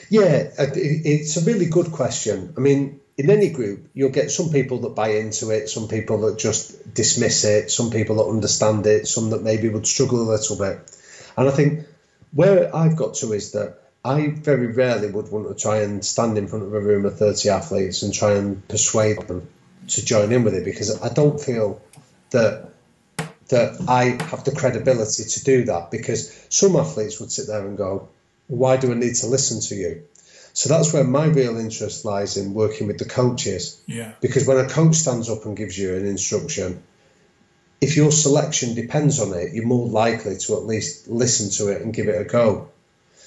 Yeah, 0.09 0.51
uh, 0.59 0.67
it's 0.75 1.37
a 1.37 1.45
really 1.45 1.67
good 1.67 1.93
question. 1.93 2.55
I 2.57 2.61
mean, 2.61 3.01
in 3.23 3.31
any 3.31 3.51
group, 3.51 3.89
you'll 3.95 4.11
get 4.11 4.31
some 4.31 4.51
people 4.51 4.79
that 4.81 4.97
buy 4.97 5.11
into 5.11 5.51
it, 5.51 5.69
some 5.69 5.87
people 5.87 6.23
that 6.23 6.39
just 6.39 6.93
dismiss 6.93 7.45
it, 7.45 7.71
some 7.71 7.91
people 7.91 8.17
that 8.17 8.25
understand 8.25 8.87
it, 8.87 9.07
some 9.07 9.31
that 9.31 9.43
maybe 9.43 9.69
would 9.69 9.87
struggle 9.87 10.23
a 10.23 10.33
little 10.33 10.57
bit. 10.57 10.81
And 11.37 11.49
I 11.49 11.53
think 11.53 11.87
where 12.33 12.75
I've 12.75 12.97
got 12.97 13.15
to 13.15 13.33
is 13.33 13.53
that 13.53 13.79
I 14.05 14.29
very 14.29 14.67
rarely 14.67 15.09
would 15.11 15.31
want 15.31 15.49
to 15.49 15.55
try 15.55 15.83
and 15.83 16.05
stand 16.05 16.37
in 16.37 16.49
front 16.49 16.65
of 16.65 16.75
a 16.75 16.81
room 16.81 17.05
of 17.05 17.17
30 17.17 17.49
athletes 17.49 18.03
and 18.03 18.13
try 18.13 18.33
and 18.33 18.67
persuade 18.67 19.21
them 19.29 19.49
to 19.89 20.05
join 20.05 20.33
in 20.33 20.43
with 20.43 20.55
it 20.55 20.65
because 20.65 21.01
I 21.01 21.13
don't 21.13 21.41
feel 21.41 21.81
that 22.31 22.71
that 23.49 23.85
I 23.87 24.23
have 24.31 24.45
the 24.45 24.53
credibility 24.53 25.25
to 25.25 25.45
do 25.45 25.65
that 25.67 25.91
because 25.91 26.47
some 26.49 26.75
athletes 26.75 27.21
would 27.21 27.31
sit 27.31 27.49
there 27.49 27.67
and 27.67 27.77
go, 27.77 28.09
why 28.47 28.79
do 28.79 28.91
I 28.93 28.95
need 28.95 29.15
to 29.17 29.27
listen 29.27 29.61
to 29.61 29.75
you? 29.75 30.05
So 30.55 30.69
that's 30.69 30.93
where 30.93 31.05
my 31.05 31.27
real 31.27 31.57
interest 31.57 32.05
lies 32.05 32.37
in 32.37 32.55
working 32.55 32.87
with 32.87 32.99
the 32.99 33.07
coaches. 33.07 33.81
Yeah. 33.87 34.13
Because 34.21 34.47
when 34.47 34.59
a 34.59 34.69
coach 34.69 34.97
stands 34.97 35.31
up 35.31 35.45
and 35.47 35.57
gives 35.57 35.79
you 35.79 35.95
an 35.97 36.07
instruction, 36.07 36.83
if 37.81 37.97
your 37.97 38.13
selection 38.13 38.75
depends 38.75 39.19
on 39.19 39.33
it, 39.35 39.55
you're 39.55 39.67
more 39.67 39.89
likely 39.89 40.37
to 40.37 40.55
at 40.55 40.67
least 40.67 41.09
listen 41.09 41.51
to 41.51 41.73
it 41.73 41.83
and 41.83 41.93
give 41.93 42.09
it 42.09 42.21
a 42.21 42.25
go. 42.25 42.69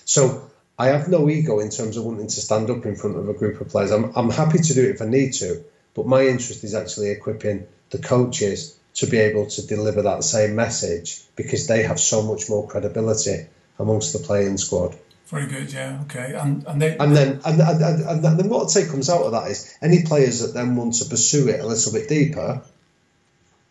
So 0.05 0.49
I 0.77 0.87
have 0.87 1.07
no 1.07 1.29
ego 1.29 1.59
in 1.59 1.69
terms 1.69 1.97
of 1.97 2.05
wanting 2.05 2.27
to 2.27 2.41
stand 2.41 2.69
up 2.69 2.85
in 2.85 2.95
front 2.95 3.17
of 3.17 3.27
a 3.27 3.33
group 3.33 3.59
of 3.59 3.69
players. 3.69 3.91
I'm, 3.91 4.11
I'm 4.15 4.29
happy 4.29 4.59
to 4.59 4.73
do 4.73 4.83
it 4.83 4.95
if 4.95 5.01
I 5.01 5.05
need 5.05 5.33
to, 5.33 5.63
but 5.93 6.05
my 6.05 6.25
interest 6.27 6.63
is 6.63 6.75
actually 6.75 7.09
equipping 7.09 7.65
the 7.89 7.97
coaches 7.97 8.77
to 8.95 9.07
be 9.07 9.17
able 9.17 9.47
to 9.47 9.65
deliver 9.65 10.03
that 10.03 10.23
same 10.23 10.55
message 10.55 11.21
because 11.35 11.67
they 11.67 11.83
have 11.83 11.99
so 11.99 12.21
much 12.21 12.49
more 12.49 12.67
credibility 12.67 13.47
amongst 13.79 14.13
the 14.13 14.19
playing 14.19 14.57
squad. 14.57 14.97
Very 15.27 15.47
good, 15.47 15.73
yeah, 15.73 16.01
okay, 16.03 16.35
and 16.35 16.65
and, 16.67 16.79
they, 16.79 16.95
and 16.97 17.15
then 17.15 17.41
and, 17.45 17.59
and, 17.59 17.81
and, 17.81 18.25
and 18.25 18.39
then 18.39 18.47
what 18.47 18.63
I'd 18.63 18.69
say 18.69 18.87
comes 18.87 19.09
out 19.09 19.23
of 19.23 19.31
that 19.31 19.49
is 19.49 19.75
any 19.81 20.03
players 20.03 20.41
that 20.41 20.53
then 20.53 20.75
want 20.75 20.95
to 20.95 21.05
pursue 21.05 21.49
it 21.49 21.59
a 21.59 21.65
little 21.65 21.91
bit 21.91 22.07
deeper, 22.07 22.61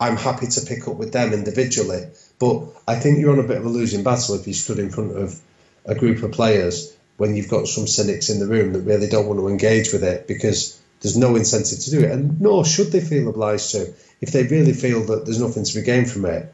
I'm 0.01 0.17
happy 0.17 0.49
to 0.49 0.61
pick 0.63 0.89
up 0.89 0.97
with 0.97 1.13
them 1.13 1.33
individually. 1.33 2.09
But 2.41 2.65
I 2.89 2.97
think 2.97 3.21
you're 3.21 3.33
on 3.33 3.39
a 3.39 3.47
bit 3.47 3.59
of 3.59 3.65
a 3.65 3.69
losing 3.69 4.03
battle 4.03 4.35
if 4.35 4.47
you 4.49 4.53
stood 4.53 4.81
in 4.81 4.91
front 4.91 5.17
of 5.17 5.41
a 5.87 5.95
group 5.95 6.23
of 6.25 6.33
players 6.33 6.93
when 7.17 7.37
you've 7.37 7.49
got 7.49 7.69
some 7.69 7.87
cynics 7.87 8.29
in 8.29 8.41
the 8.41 8.47
room 8.47 8.73
that 8.73 8.81
really 8.81 9.07
don't 9.07 9.27
want 9.27 9.39
to 9.39 9.49
engage 9.49 9.93
with 9.93 10.03
it 10.03 10.27
because 10.27 10.81
there's 11.01 11.17
no 11.17 11.37
incentive 11.37 11.79
to 11.79 11.91
do 11.91 12.01
it, 12.01 12.11
and 12.11 12.41
nor 12.41 12.65
should 12.65 12.91
they 12.91 13.01
feel 13.01 13.29
obliged 13.29 13.71
to. 13.73 13.95
If 14.21 14.33
they 14.33 14.45
really 14.45 14.73
feel 14.73 15.05
that 15.05 15.25
there's 15.25 15.41
nothing 15.41 15.65
to 15.65 15.75
be 15.75 15.83
gained 15.83 16.11
from 16.11 16.25
it, 16.25 16.53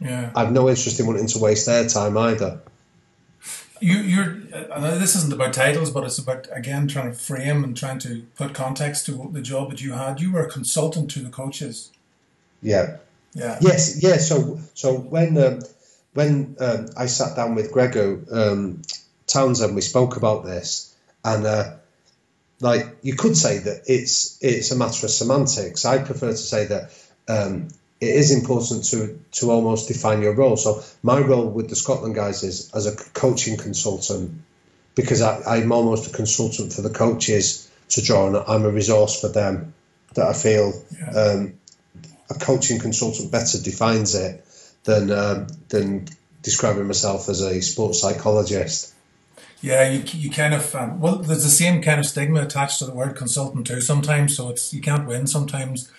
yeah, 0.00 0.32
I've 0.34 0.52
no 0.52 0.68
interest 0.68 0.98
in 0.98 1.06
wanting 1.06 1.26
to 1.28 1.38
waste 1.38 1.66
their 1.66 1.86
time 1.86 2.16
either. 2.16 2.60
You, 3.80 3.98
you're. 3.98 4.34
This 4.98 5.16
isn't 5.16 5.32
about 5.32 5.54
titles, 5.54 5.90
but 5.90 6.04
it's 6.04 6.18
about 6.18 6.48
again 6.52 6.86
trying 6.86 7.12
to 7.12 7.18
frame 7.18 7.64
and 7.64 7.76
trying 7.76 7.98
to 8.00 8.22
put 8.36 8.54
context 8.54 9.06
to 9.06 9.30
the 9.32 9.40
job 9.40 9.70
that 9.70 9.80
you 9.80 9.92
had. 9.92 10.20
You 10.20 10.32
were 10.32 10.44
a 10.44 10.50
consultant 10.50 11.10
to 11.12 11.20
the 11.20 11.30
coaches. 11.30 11.90
Yeah. 12.62 12.98
Yeah. 13.34 13.58
Yes. 13.60 14.02
Yeah. 14.02 14.18
So 14.18 14.60
so 14.74 14.94
when 14.94 15.38
um, 15.38 15.60
when 16.12 16.56
um, 16.60 16.88
I 16.96 17.06
sat 17.06 17.36
down 17.36 17.54
with 17.54 17.72
Gregor 17.72 18.20
um, 18.30 18.82
Townsend, 19.26 19.74
we 19.74 19.80
spoke 19.80 20.16
about 20.16 20.44
this, 20.44 20.94
and 21.24 21.46
uh, 21.46 21.74
like 22.60 22.98
you 23.02 23.14
could 23.16 23.36
say 23.36 23.58
that 23.58 23.82
it's 23.86 24.38
it's 24.42 24.70
a 24.70 24.76
matter 24.76 25.06
of 25.06 25.10
semantics. 25.10 25.84
I 25.84 25.98
prefer 25.98 26.30
to 26.30 26.36
say 26.36 26.66
that 26.66 26.92
um, 27.28 27.68
it 28.00 28.16
is 28.16 28.32
important 28.32 28.84
to 28.86 29.20
to 29.32 29.50
almost 29.50 29.88
define 29.88 30.22
your 30.22 30.34
role. 30.34 30.56
So 30.56 30.82
my 31.02 31.20
role 31.20 31.48
with 31.48 31.68
the 31.68 31.76
Scotland 31.76 32.14
guys 32.14 32.42
is 32.42 32.70
as 32.74 32.86
a 32.86 32.96
coaching 33.12 33.56
consultant 33.56 34.42
because 34.94 35.22
I, 35.22 35.42
I'm 35.46 35.70
almost 35.72 36.10
a 36.10 36.16
consultant 36.16 36.72
for 36.72 36.82
the 36.82 36.90
coaches 36.90 37.70
to 37.90 38.02
draw 38.02 38.26
on. 38.26 38.36
I'm 38.36 38.64
a 38.64 38.70
resource 38.70 39.20
for 39.20 39.28
them 39.28 39.74
that 40.14 40.26
I 40.26 40.32
feel 40.32 40.72
yeah. 40.98 41.10
um, 41.10 41.54
a 42.30 42.34
coaching 42.34 42.78
consultant 42.78 43.30
better 43.30 43.60
defines 43.60 44.14
it 44.14 44.44
than 44.84 45.10
um, 45.10 45.48
than 45.68 46.08
describing 46.42 46.86
myself 46.86 47.28
as 47.28 47.42
a 47.42 47.60
sports 47.60 48.00
psychologist. 48.00 48.94
Yeah, 49.62 49.90
you, 49.90 50.02
you 50.06 50.30
kind 50.30 50.54
of 50.54 50.74
um, 50.74 51.00
well, 51.00 51.16
there's 51.16 51.44
the 51.44 51.50
same 51.50 51.82
kind 51.82 52.00
of 52.00 52.06
stigma 52.06 52.40
attached 52.40 52.78
to 52.78 52.86
the 52.86 52.94
word 52.94 53.14
consultant 53.14 53.66
too. 53.66 53.82
Sometimes, 53.82 54.36
so 54.36 54.48
it's 54.48 54.72
you 54.72 54.80
can't 54.80 55.06
win. 55.06 55.26
Sometimes. 55.26 55.92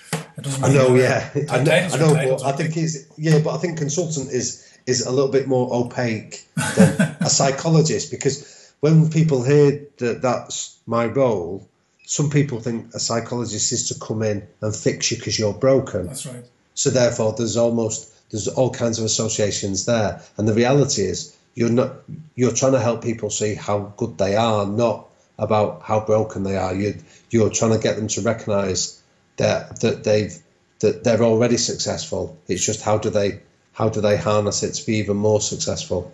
I 0.64 0.74
know, 0.74 0.96
yeah, 0.96 1.30
I 1.50 1.64
know, 1.64 1.72
I 1.72 1.98
know 1.98 2.38
but 2.38 2.44
I 2.44 2.52
think 2.54 2.78
it's 2.78 3.06
yeah, 3.18 3.40
but 3.40 3.56
I 3.56 3.58
think 3.58 3.78
consultant 3.78 4.32
is 4.32 4.68
is 4.86 5.06
a 5.06 5.12
little 5.12 5.32
bit 5.32 5.48
more 5.48 5.74
opaque 5.74 6.46
than 6.76 7.16
a 7.20 7.30
psychologist 7.30 8.12
because 8.12 8.74
when 8.80 9.10
people 9.10 9.44
hear 9.44 9.88
that 9.98 10.22
that's 10.22 10.78
my 10.88 11.06
role, 11.06 11.68
some 12.06 12.30
people 12.30 12.60
think 12.60 12.94
a 12.94 13.00
psychologist 13.00 13.72
is 13.72 13.90
to 13.90 14.00
come 14.00 14.24
in 14.24 14.48
and 14.62 14.76
fix 14.76 15.12
you 15.12 15.18
because 15.18 15.38
you're 15.38 15.54
broken. 15.54 16.08
That's 16.08 16.26
right. 16.26 16.44
So 16.74 16.90
therefore, 16.90 17.34
there's 17.38 17.58
almost 17.58 18.12
there's 18.32 18.48
all 18.48 18.72
kinds 18.72 19.00
of 19.00 19.06
associations 19.06 19.86
there, 19.86 20.22
and 20.38 20.48
the 20.48 20.54
reality 20.54 21.04
is 21.04 21.36
you're 21.54 21.70
not 21.70 21.94
you're 22.36 22.54
trying 22.54 22.74
to 22.74 22.80
help 22.80 23.04
people 23.04 23.30
see 23.30 23.56
how 23.56 23.94
good 23.98 24.18
they 24.18 24.36
are, 24.36 24.66
not 24.66 25.08
about 25.38 25.82
how 25.84 26.00
broken 26.00 26.44
they 26.44 26.58
are. 26.58 26.74
You 26.74 26.96
you're 27.30 27.50
trying 27.50 27.72
to 27.72 27.80
get 27.80 27.96
them 27.98 28.08
to 28.10 28.22
recognise 28.22 29.00
that 29.42 29.80
that 29.82 30.04
they've 30.04 30.38
that 30.80 31.04
they're 31.04 31.24
already 31.24 31.58
successful. 31.58 32.38
It's 32.48 32.66
just 32.66 32.82
how 32.82 32.98
do 32.98 33.10
they 33.10 33.42
how 33.74 33.90
do 33.90 34.02
they 34.02 34.18
harness 34.18 34.64
it 34.64 34.74
to 34.74 34.86
be 34.86 34.98
even 34.98 35.18
more 35.18 35.42
successful? 35.42 36.14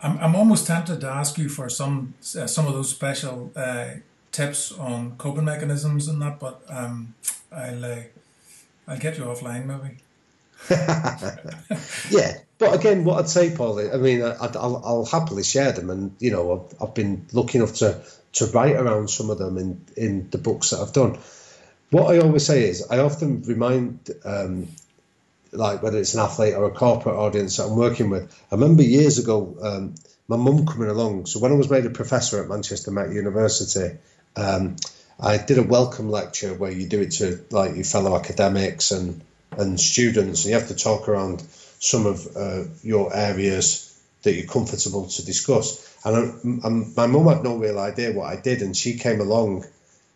I'm, 0.00 0.18
I'm 0.18 0.36
almost 0.36 0.66
tempted 0.66 1.00
to 1.00 1.08
ask 1.08 1.38
you 1.38 1.48
for 1.48 1.68
some 1.68 2.14
uh, 2.38 2.46
some 2.46 2.66
of 2.66 2.74
those 2.74 2.90
special 2.90 3.52
uh, 3.54 3.86
tips 4.32 4.72
on 4.72 5.16
coping 5.16 5.44
mechanisms 5.44 6.08
and 6.08 6.20
that, 6.22 6.40
but 6.40 6.62
um, 6.68 7.14
I'll 7.52 7.84
uh, 7.84 8.02
I'll 8.88 8.98
get 8.98 9.18
you 9.18 9.24
offline 9.24 9.66
maybe. 9.66 9.96
yeah, 12.10 12.38
but 12.58 12.74
again, 12.74 13.04
what 13.04 13.18
I'd 13.18 13.28
say, 13.28 13.54
Paul, 13.54 13.78
I 13.92 13.98
mean, 13.98 14.22
I, 14.22 14.46
will 14.46 14.82
I'll 14.84 15.04
happily 15.04 15.42
share 15.42 15.72
them, 15.72 15.90
and 15.90 16.16
you 16.18 16.30
know, 16.30 16.44
I've, 16.54 16.82
I've 16.82 16.94
been 16.94 17.26
lucky 17.32 17.58
enough 17.58 17.74
to 17.74 18.00
to 18.34 18.46
write 18.46 18.76
around 18.76 19.10
some 19.10 19.28
of 19.28 19.36
them 19.38 19.58
in 19.58 19.84
in 19.96 20.30
the 20.30 20.38
books 20.38 20.70
that 20.70 20.80
I've 20.80 20.94
done. 20.94 21.18
What 21.90 22.14
I 22.14 22.18
always 22.18 22.44
say 22.44 22.68
is, 22.68 22.86
I 22.90 22.98
often 22.98 23.42
remind, 23.42 24.10
um, 24.24 24.68
like 25.52 25.82
whether 25.82 25.98
it's 25.98 26.14
an 26.14 26.20
athlete 26.20 26.54
or 26.54 26.64
a 26.64 26.70
corporate 26.70 27.14
audience 27.14 27.56
that 27.56 27.64
I'm 27.66 27.76
working 27.76 28.10
with. 28.10 28.32
I 28.50 28.56
remember 28.56 28.82
years 28.82 29.18
ago, 29.18 29.56
um, 29.62 29.94
my 30.26 30.36
mum 30.36 30.66
coming 30.66 30.88
along. 30.88 31.26
So 31.26 31.38
when 31.38 31.52
I 31.52 31.54
was 31.54 31.70
made 31.70 31.86
a 31.86 31.90
professor 31.90 32.42
at 32.42 32.48
Manchester 32.48 32.90
Met 32.90 33.10
University, 33.10 33.96
um, 34.36 34.76
I 35.20 35.38
did 35.38 35.58
a 35.58 35.62
welcome 35.62 36.10
lecture 36.10 36.54
where 36.54 36.72
you 36.72 36.88
do 36.88 37.02
it 37.02 37.12
to 37.12 37.44
like 37.50 37.76
your 37.76 37.84
fellow 37.84 38.16
academics 38.16 38.90
and 38.90 39.20
and 39.56 39.78
students, 39.78 40.44
and 40.44 40.52
you 40.52 40.58
have 40.58 40.68
to 40.68 40.74
talk 40.74 41.08
around 41.08 41.40
some 41.78 42.06
of 42.06 42.36
uh, 42.36 42.64
your 42.82 43.14
areas 43.14 43.96
that 44.22 44.34
you're 44.34 44.46
comfortable 44.46 45.06
to 45.06 45.24
discuss. 45.24 45.96
And, 46.04 46.16
I, 46.16 46.66
and 46.66 46.96
my 46.96 47.06
mum 47.06 47.28
had 47.28 47.44
no 47.44 47.56
real 47.56 47.78
idea 47.78 48.12
what 48.12 48.32
I 48.32 48.40
did, 48.40 48.62
and 48.62 48.76
she 48.76 48.98
came 48.98 49.20
along. 49.20 49.64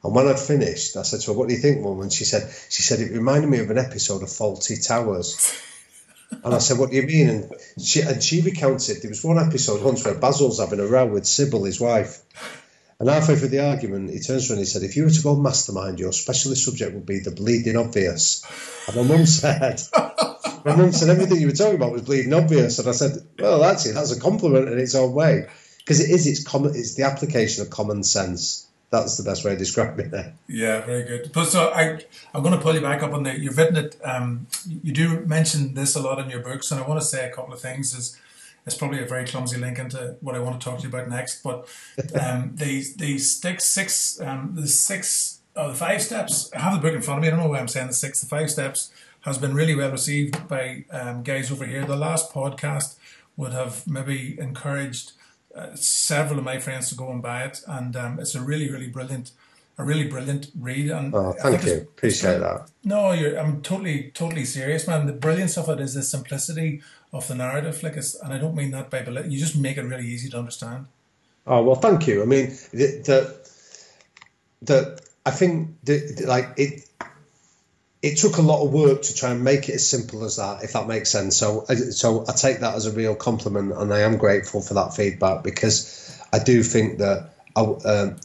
And 0.03 0.15
when 0.15 0.29
I'd 0.29 0.39
finished, 0.39 0.97
I 0.97 1.03
said 1.03 1.21
to 1.21 1.33
her, 1.33 1.39
"What 1.39 1.49
do 1.49 1.55
you 1.55 1.61
think, 1.61 1.81
mum?" 1.81 2.01
And 2.01 2.13
she 2.13 2.25
said, 2.25 2.51
"She 2.69 2.83
said 2.83 3.01
it 3.01 3.13
reminded 3.13 3.51
me 3.51 3.59
of 3.59 3.71
an 3.71 3.79
episode 3.79 4.23
of 4.23 4.29
Fawlty 4.29 4.85
Towers." 4.87 5.53
And 6.45 6.55
I 6.55 6.59
said, 6.59 6.77
"What 6.77 6.91
do 6.91 6.97
you 6.97 7.05
mean?" 7.05 7.29
And 7.31 7.53
she 7.83 8.03
and 8.03 8.23
she 8.23 8.43
recounted 8.43 9.01
there 9.01 9.09
was 9.09 9.25
one 9.25 9.39
episode 9.39 9.83
once 9.83 10.05
where 10.05 10.15
Basil's 10.15 10.61
having 10.61 10.79
a 10.79 10.87
row 10.87 11.07
with 11.07 11.27
Sybil, 11.27 11.65
his 11.65 11.81
wife. 11.81 12.21
And 13.01 13.09
halfway 13.09 13.37
through 13.37 13.49
the 13.49 13.65
argument, 13.65 14.11
he 14.11 14.19
turns 14.19 14.51
around 14.51 14.59
and 14.59 14.67
he 14.67 14.71
said, 14.71 14.83
If 14.83 14.97
you 14.97 15.05
were 15.05 15.11
to 15.11 15.23
go 15.23 15.37
mastermind, 15.37 16.01
your 16.01 16.13
specialist 16.13 16.65
subject 16.65 16.95
would 16.95 17.07
be 17.07 17.21
the 17.21 17.31
bleeding 17.31 17.77
obvious. 17.77 18.45
And 18.89 18.97
my 18.97 19.03
mum 19.03 19.25
said, 19.25 19.81
My 20.65 20.75
mum 20.75 20.93
said, 20.93 21.09
Everything 21.09 21.41
you 21.41 21.47
were 21.47 21.53
talking 21.53 21.77
about 21.77 21.93
was 21.93 22.03
bleeding 22.03 22.35
obvious. 22.35 22.79
And 22.79 22.89
I 22.89 22.93
said, 22.93 23.13
Well, 23.39 23.65
actually, 23.65 23.93
that's 23.93 24.11
a 24.11 24.21
compliment 24.21 24.69
in 24.69 24.79
its 24.79 24.97
own 24.97 25.15
way. 25.15 25.47
Because 25.79 26.01
it 26.01 26.11
is, 26.11 26.27
it's, 26.27 26.45
common, 26.45 26.75
it's 26.75 26.95
the 26.95 27.05
application 27.05 27.63
of 27.63 27.71
common 27.71 28.03
sense. 28.03 28.68
That's 28.91 29.19
the 29.19 29.23
best 29.23 29.45
way 29.45 29.53
of 29.53 29.59
describe 29.59 29.99
it. 30.01 30.11
Then. 30.11 30.33
Yeah, 30.49 30.81
very 30.81 31.05
good. 31.05 31.31
But 31.33 31.47
so 31.47 31.71
I, 31.73 32.01
I'm 32.33 32.43
going 32.43 32.55
to 32.55 32.61
pull 32.61 32.75
you 32.75 32.81
back 32.81 33.03
up 33.03 33.13
on 33.13 33.23
the. 33.23 33.39
You've 33.39 33.59
written 33.59 33.77
it. 33.77 33.99
Um, 34.03 34.47
you 34.67 34.93
do 34.93 35.21
mention 35.27 35.75
this 35.75 35.95
a 35.95 36.01
lot 36.01 36.19
in 36.19 36.31
your 36.31 36.41
books, 36.41 36.71
and 36.71 36.83
I 36.83 36.87
want 36.89 36.99
to 37.01 37.07
say 37.07 37.29
a 37.29 37.33
couple 37.33 37.53
of 37.53 37.61
things. 37.61 37.95
Is 37.95 38.19
it's 38.65 38.75
probably 38.75 39.03
a 39.03 39.07
very 39.07 39.27
clumsy 39.27 39.59
link 39.59 39.79
into 39.79 40.17
what 40.21 40.35
I 40.35 40.39
want 40.39 40.59
to 40.59 40.65
talk 40.65 40.79
to 40.79 40.83
you 40.85 40.89
about 40.89 41.09
next. 41.09 41.43
But 41.43 41.69
um, 42.19 42.53
these 42.55 42.95
these 42.95 43.35
six 43.35 43.65
six 43.65 44.21
um, 44.23 44.53
the 44.55 44.67
six 44.67 45.41
uh, 45.55 45.69
the 45.69 45.75
five 45.75 46.01
steps. 46.01 46.51
I 46.55 46.61
have 46.61 46.75
the 46.75 46.81
book 46.81 46.95
in 46.95 47.03
front 47.03 47.19
of 47.19 47.23
me. 47.23 47.29
I 47.29 47.31
don't 47.33 47.41
know 47.41 47.49
why 47.49 47.59
I'm 47.59 47.69
saying 47.69 47.89
the 47.89 47.93
six. 47.93 48.21
The 48.21 48.27
five 48.27 48.51
steps 48.51 48.91
has 49.23 49.37
been 49.37 49.55
really 49.55 49.75
well 49.75 49.91
received 49.91 50.49
by 50.49 50.85
um, 50.91 51.23
guys 51.23 51.53
over 51.53 51.67
here. 51.67 51.85
The 51.85 51.97
last 51.97 52.33
podcast 52.33 52.97
would 53.37 53.53
have 53.53 53.87
maybe 53.87 54.39
encouraged 54.39 55.13
uh, 55.55 55.75
several 55.75 56.39
of 56.39 56.45
my 56.45 56.59
friends 56.59 56.89
to 56.89 56.95
go 56.95 57.11
and 57.11 57.23
buy 57.23 57.45
it, 57.45 57.63
and 57.67 57.97
um, 57.97 58.19
it's 58.21 58.35
a 58.35 58.41
really 58.41 58.71
really 58.71 58.89
brilliant 58.89 59.33
a 59.79 59.85
really 59.85 60.09
brilliant 60.09 60.51
read. 60.59 60.91
And 60.91 61.15
oh, 61.15 61.35
thank 61.41 61.65
you. 61.65 61.77
Appreciate 61.77 62.39
that. 62.39 62.69
No, 62.85 63.13
you're. 63.13 63.39
I'm 63.39 63.63
totally, 63.63 64.11
totally 64.13 64.45
serious, 64.45 64.87
man. 64.87 65.07
The 65.07 65.13
brilliance 65.13 65.57
of 65.57 65.69
it 65.69 65.81
is 65.81 65.95
the 65.95 66.03
simplicity 66.03 66.83
of 67.13 67.27
the 67.29 67.37
narrative. 67.37 67.83
Like, 67.83 67.97
it's, 67.97 68.15
and 68.17 68.33
I 68.33 68.39
don't 68.39 68.57
mean 68.57 68.73
that 68.73 68.91
by 68.91 69.03
belittle. 69.03 69.31
You 69.31 69.39
just 69.39 69.57
make 69.57 69.77
it 69.77 69.83
really 69.83 70.07
easy 70.07 70.29
to 70.31 70.39
understand. 70.39 70.87
Oh 71.47 71.63
well, 71.63 71.77
thank 71.77 72.07
you. 72.07 72.23
I 72.23 72.27
mean, 72.27 72.49
the 72.73 72.87
the, 73.07 73.51
the 74.63 75.01
I 75.25 75.31
think 75.31 75.77
the, 75.85 75.99
the, 76.17 76.27
like 76.27 76.53
it. 76.57 76.85
It 78.01 78.19
took 78.19 78.37
a 78.39 78.43
lot 78.43 78.65
of 78.65 78.73
work 78.73 79.03
to 79.03 79.15
try 79.15 79.31
and 79.31 79.43
make 79.43 79.69
it 79.69 79.75
as 79.75 79.89
simple 79.89 80.25
as 80.25 80.37
that, 80.37 80.63
if 80.63 80.75
that 80.75 80.87
makes 80.87 81.11
sense. 81.11 81.37
So, 81.37 81.65
so 81.65 82.25
I 82.29 82.33
take 82.33 82.61
that 82.61 82.75
as 82.75 82.87
a 82.87 82.93
real 82.93 83.17
compliment, 83.17 83.73
and 83.73 83.93
I 83.93 84.01
am 84.01 84.19
grateful 84.19 84.61
for 84.61 84.75
that 84.75 84.95
feedback 84.95 85.43
because 85.43 86.21
I 86.33 86.39
do 86.39 86.63
think 86.63 86.99
that 86.99 87.31
I, 87.57 87.61
um, 87.63 88.17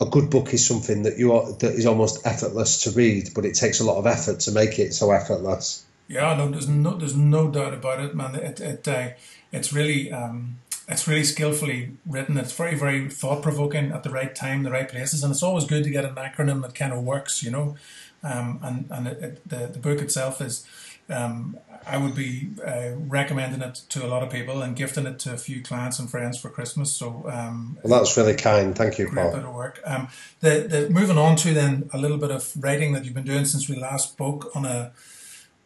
a 0.00 0.06
good 0.06 0.30
book 0.30 0.54
is 0.54 0.66
something 0.66 1.02
that 1.02 1.18
you 1.18 1.32
are, 1.32 1.52
that 1.52 1.74
is 1.74 1.86
almost 1.86 2.26
effortless 2.26 2.84
to 2.84 2.90
read, 2.92 3.30
but 3.34 3.44
it 3.44 3.54
takes 3.54 3.80
a 3.80 3.84
lot 3.84 3.98
of 3.98 4.06
effort 4.06 4.40
to 4.40 4.52
make 4.52 4.78
it 4.78 4.94
so 4.94 5.10
effortless. 5.10 5.84
Yeah, 6.06 6.34
no, 6.36 6.50
there's 6.50 6.68
no, 6.68 6.96
there's 6.96 7.16
no 7.16 7.50
doubt 7.50 7.74
about 7.74 8.00
it, 8.00 8.14
man. 8.14 8.34
It, 8.36 8.60
it, 8.60 8.88
uh, 8.88 9.08
it's 9.52 9.72
really, 9.72 10.10
um, 10.10 10.60
it's 10.88 11.06
really 11.06 11.24
skillfully 11.24 11.92
written. 12.06 12.38
It's 12.38 12.52
very, 12.52 12.74
very 12.74 13.10
thought 13.10 13.42
provoking 13.42 13.92
at 13.92 14.02
the 14.02 14.10
right 14.10 14.34
time, 14.34 14.62
the 14.62 14.70
right 14.70 14.88
places, 14.88 15.22
and 15.22 15.30
it's 15.30 15.42
always 15.42 15.64
good 15.64 15.84
to 15.84 15.90
get 15.90 16.04
an 16.04 16.14
acronym 16.14 16.62
that 16.62 16.74
kind 16.74 16.92
of 16.92 17.04
works, 17.04 17.42
you 17.42 17.50
know. 17.50 17.76
Um, 18.22 18.58
and 18.62 18.86
and 18.90 19.06
it, 19.06 19.22
it, 19.22 19.48
the 19.48 19.66
the 19.66 19.78
book 19.78 20.00
itself 20.00 20.40
is, 20.40 20.66
um, 21.08 21.58
I 21.86 21.98
would 21.98 22.14
be 22.14 22.50
uh, 22.66 22.92
recommending 23.06 23.62
it 23.62 23.82
to 23.90 24.04
a 24.04 24.08
lot 24.08 24.22
of 24.22 24.30
people 24.30 24.62
and 24.62 24.74
gifting 24.74 25.06
it 25.06 25.18
to 25.20 25.34
a 25.34 25.36
few 25.36 25.62
clients 25.62 25.98
and 25.98 26.10
friends 26.10 26.38
for 26.38 26.48
Christmas. 26.48 26.92
So, 26.92 27.24
um, 27.30 27.78
well, 27.82 28.00
that's 28.00 28.16
really 28.16 28.34
kind. 28.34 28.74
Thank 28.74 28.98
you, 28.98 29.10
Paul. 29.14 29.34
Bit 29.34 29.44
of 29.44 29.54
work. 29.54 29.80
Um, 29.84 30.08
the 30.40 30.66
the 30.68 30.90
moving 30.90 31.18
on 31.18 31.36
to 31.36 31.52
then 31.52 31.90
a 31.92 31.98
little 31.98 32.18
bit 32.18 32.30
of 32.30 32.52
writing 32.58 32.92
that 32.94 33.04
you've 33.04 33.14
been 33.14 33.24
doing 33.24 33.44
since 33.44 33.68
we 33.68 33.76
last 33.76 34.12
spoke 34.12 34.56
on 34.56 34.64
a 34.64 34.92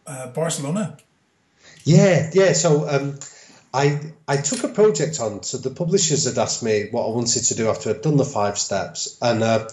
uh, 0.06 0.26
Barcelona. 0.28 0.98
Yeah, 1.84 2.30
yeah. 2.32 2.52
So 2.52 2.88
um, 2.88 3.18
I 3.72 4.12
I 4.28 4.36
took 4.36 4.64
a 4.64 4.68
project 4.68 5.20
on. 5.20 5.42
So 5.42 5.58
the 5.58 5.70
publishers 5.70 6.24
had 6.24 6.38
asked 6.38 6.62
me 6.62 6.88
what 6.90 7.06
I 7.06 7.10
wanted 7.10 7.44
to 7.44 7.54
do 7.54 7.68
after 7.68 7.90
I'd 7.90 8.02
done 8.02 8.16
the 8.16 8.24
five 8.24 8.58
steps, 8.58 9.16
and 9.20 9.42
uh, 9.42 9.68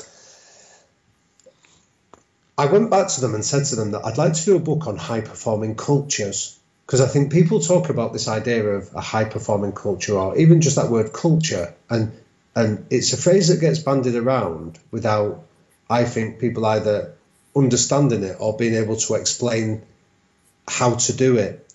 I 2.57 2.65
went 2.65 2.89
back 2.89 3.09
to 3.09 3.21
them 3.21 3.35
and 3.35 3.43
said 3.43 3.65
to 3.65 3.75
them 3.75 3.91
that 3.91 4.05
I'd 4.05 4.17
like 4.17 4.33
to 4.33 4.45
do 4.45 4.55
a 4.55 4.59
book 4.59 4.87
on 4.87 4.97
high 4.97 5.21
performing 5.21 5.75
cultures 5.75 6.57
because 6.85 7.01
I 7.01 7.07
think 7.07 7.31
people 7.31 7.59
talk 7.59 7.89
about 7.89 8.13
this 8.13 8.27
idea 8.27 8.65
of 8.65 8.95
a 8.95 9.01
high 9.01 9.25
performing 9.25 9.73
culture 9.73 10.17
or 10.17 10.35
even 10.37 10.61
just 10.61 10.77
that 10.77 10.89
word 10.89 11.13
culture, 11.13 11.75
and 11.89 12.11
and 12.55 12.85
it's 12.89 13.13
a 13.13 13.17
phrase 13.17 13.49
that 13.49 13.59
gets 13.59 13.79
bandied 13.79 14.15
around 14.15 14.79
without 14.91 15.43
I 15.89 16.05
think 16.05 16.39
people 16.39 16.65
either 16.65 17.15
understanding 17.55 18.23
it 18.23 18.37
or 18.39 18.57
being 18.57 18.75
able 18.75 18.95
to 18.95 19.15
explain 19.15 19.81
how 20.67 20.95
to 20.95 21.13
do 21.13 21.37
it. 21.37 21.65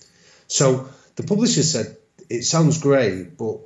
So 0.46 0.88
the 1.16 1.22
publisher 1.22 1.62
said, 1.62 1.96
it 2.30 2.42
sounds 2.44 2.80
great, 2.80 3.36
but 3.36 3.58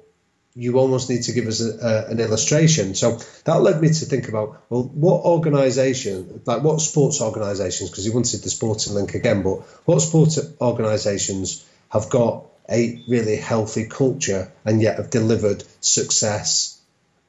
you 0.55 0.79
almost 0.79 1.09
need 1.09 1.23
to 1.23 1.33
give 1.33 1.47
us 1.47 1.61
a, 1.61 1.79
a, 1.79 2.11
an 2.11 2.19
illustration. 2.19 2.95
So 2.95 3.21
that 3.45 3.63
led 3.63 3.81
me 3.81 3.89
to 3.89 4.05
think 4.07 4.29
about, 4.29 4.65
well, 4.69 4.83
what 4.83 5.25
organisation, 5.25 6.43
like 6.47 6.63
what 6.63 6.81
sports 6.81 7.21
organisations, 7.21 7.91
because 7.91 8.05
you 8.05 8.13
wanted 8.13 8.43
the 8.43 8.51
sporting 8.51 8.95
link 8.95 9.15
again, 9.15 9.43
but 9.43 9.61
what 9.87 10.01
sports 10.01 10.39
organisations 10.61 11.65
have 11.91 12.11
got 12.11 12.47
a 12.69 13.03
really 13.09 13.37
healthy 13.37 13.87
culture 13.87 14.51
and 14.65 14.83
yet 14.83 14.97
have 14.97 15.11
delivered 15.11 15.63
success 15.81 16.81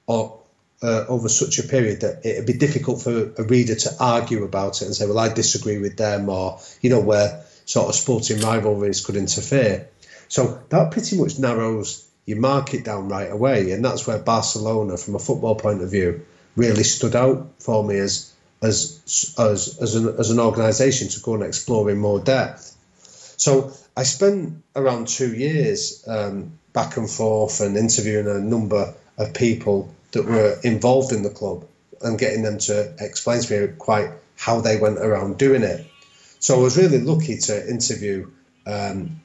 or, 0.08 0.39
uh, 0.82 1.06
over 1.08 1.30
such 1.30 1.60
a 1.60 1.63
period 1.63 2.02
that 2.02 2.26
it'd 2.26 2.48
be 2.48 2.54
difficult 2.54 3.02
for 3.02 3.34
a 3.38 3.44
reader 3.44 3.76
to 3.76 3.96
argue 4.00 4.44
about 4.44 4.82
it 4.82 4.86
and 4.86 4.96
say, 4.96 5.06
well, 5.06 5.20
I 5.20 5.30
disagree 5.30 5.78
with 5.78 5.98
them, 5.98 6.30
or, 6.30 6.60
you 6.82 6.89
know, 6.89 7.02
where 7.02 7.44
sort 7.65 7.89
of 7.89 7.96
sporting 7.96 8.39
rivalries 8.39 9.06
could 9.06 9.18
interfere. 9.18 9.88
So 10.30 10.62
that 10.70 10.92
pretty 10.92 11.18
much 11.18 11.39
narrows 11.39 12.08
your 12.26 12.38
market 12.38 12.86
down 12.86 13.10
right 13.10 13.32
away, 13.32 13.72
and 13.72 13.84
that's 13.84 14.06
where 14.06 14.20
Barcelona, 14.20 14.96
from 14.96 15.15
a 15.15 15.20
football 15.20 15.56
point 15.56 15.82
of 15.82 15.89
view, 15.89 16.26
really 16.56 16.84
stood 16.84 17.15
out 17.15 17.50
for 17.60 17.84
me 17.84 17.98
as 17.98 18.32
as 18.62 19.34
as 19.38 19.80
as 19.82 19.96
an, 19.96 20.15
as 20.20 20.30
an 20.30 20.39
organisation 20.39 21.10
to 21.10 21.20
go 21.22 21.34
and 21.34 21.44
explore 21.44 21.89
in 21.89 21.98
more 21.98 22.20
depth. 22.20 22.76
So 23.38 23.74
I 23.98 24.04
spent 24.04 24.63
around 24.76 25.08
two 25.08 25.34
years 25.34 26.04
um, 26.08 26.60
back 26.74 26.98
and 26.98 27.10
forth 27.10 27.62
and 27.62 27.76
interviewing 27.76 28.28
a 28.28 28.39
number 28.39 28.94
of 29.18 29.34
people 29.34 29.94
that 30.12 30.26
were 30.26 30.60
involved 30.63 31.12
in 31.12 31.24
the 31.24 31.30
club 31.30 31.65
and 32.02 32.20
getting 32.20 32.44
them 32.44 32.60
to 32.60 32.94
explain 33.00 33.42
to 33.42 33.68
me 33.68 33.74
quite 33.78 34.12
how 34.36 34.62
they 34.62 34.78
went 34.78 35.00
around 35.00 35.38
doing 35.38 35.63
it. 35.63 35.86
So 36.39 36.60
I 36.60 36.63
was 36.63 36.78
really 36.78 37.00
lucky 37.00 37.38
to 37.38 37.70
interview 37.70 38.30
um, 38.65 39.22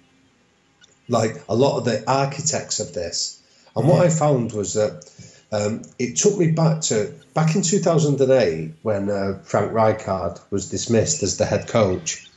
like 1.09 1.43
a 1.49 1.55
lot 1.55 1.79
of 1.79 1.85
the 1.85 2.05
architects 2.11 2.81
of 2.81 2.93
this. 2.95 3.41
And 3.77 3.89
what 3.89 4.05
I 4.05 4.09
found 4.09 4.53
was 4.53 4.75
that 4.75 5.11
um, 5.53 5.83
it 5.99 6.17
took 6.17 6.39
me 6.39 6.53
back 6.53 6.81
to 6.83 7.15
back 7.35 7.55
in 7.55 7.63
2008 7.63 8.75
when 8.83 9.11
uh, 9.11 9.41
Frank 9.45 9.73
Rijkaard 9.73 10.41
was 10.51 10.71
dismissed 10.71 11.23
as 11.23 11.37
the 11.37 11.45
head 11.45 11.69
coach. 11.69 12.29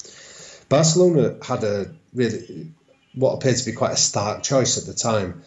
Barcelona 0.70 1.36
had 1.42 1.64
a 1.64 1.92
really 2.14 2.72
what 3.14 3.34
appeared 3.34 3.58
to 3.58 3.66
be 3.66 3.72
quite 3.72 3.94
a 3.94 3.98
stark 3.98 4.44
choice 4.44 4.78
at 4.78 4.86
the 4.86 4.94
time 4.94 5.44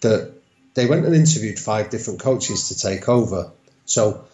that 0.00 0.32
they 0.74 0.86
went 0.86 1.06
and 1.06 1.14
interviewed 1.14 1.58
five 1.58 1.90
different 1.90 2.20
coaches 2.20 2.68
to 2.68 2.78
take 2.78 3.08
over. 3.08 3.52
So 3.84 4.24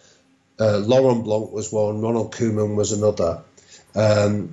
uh, 0.59 0.77
Laurent 0.77 1.23
Blanc 1.23 1.51
was 1.51 1.71
one, 1.71 2.01
Ronald 2.01 2.33
Koeman 2.33 2.75
was 2.75 2.91
another, 2.91 3.43
um, 3.95 4.51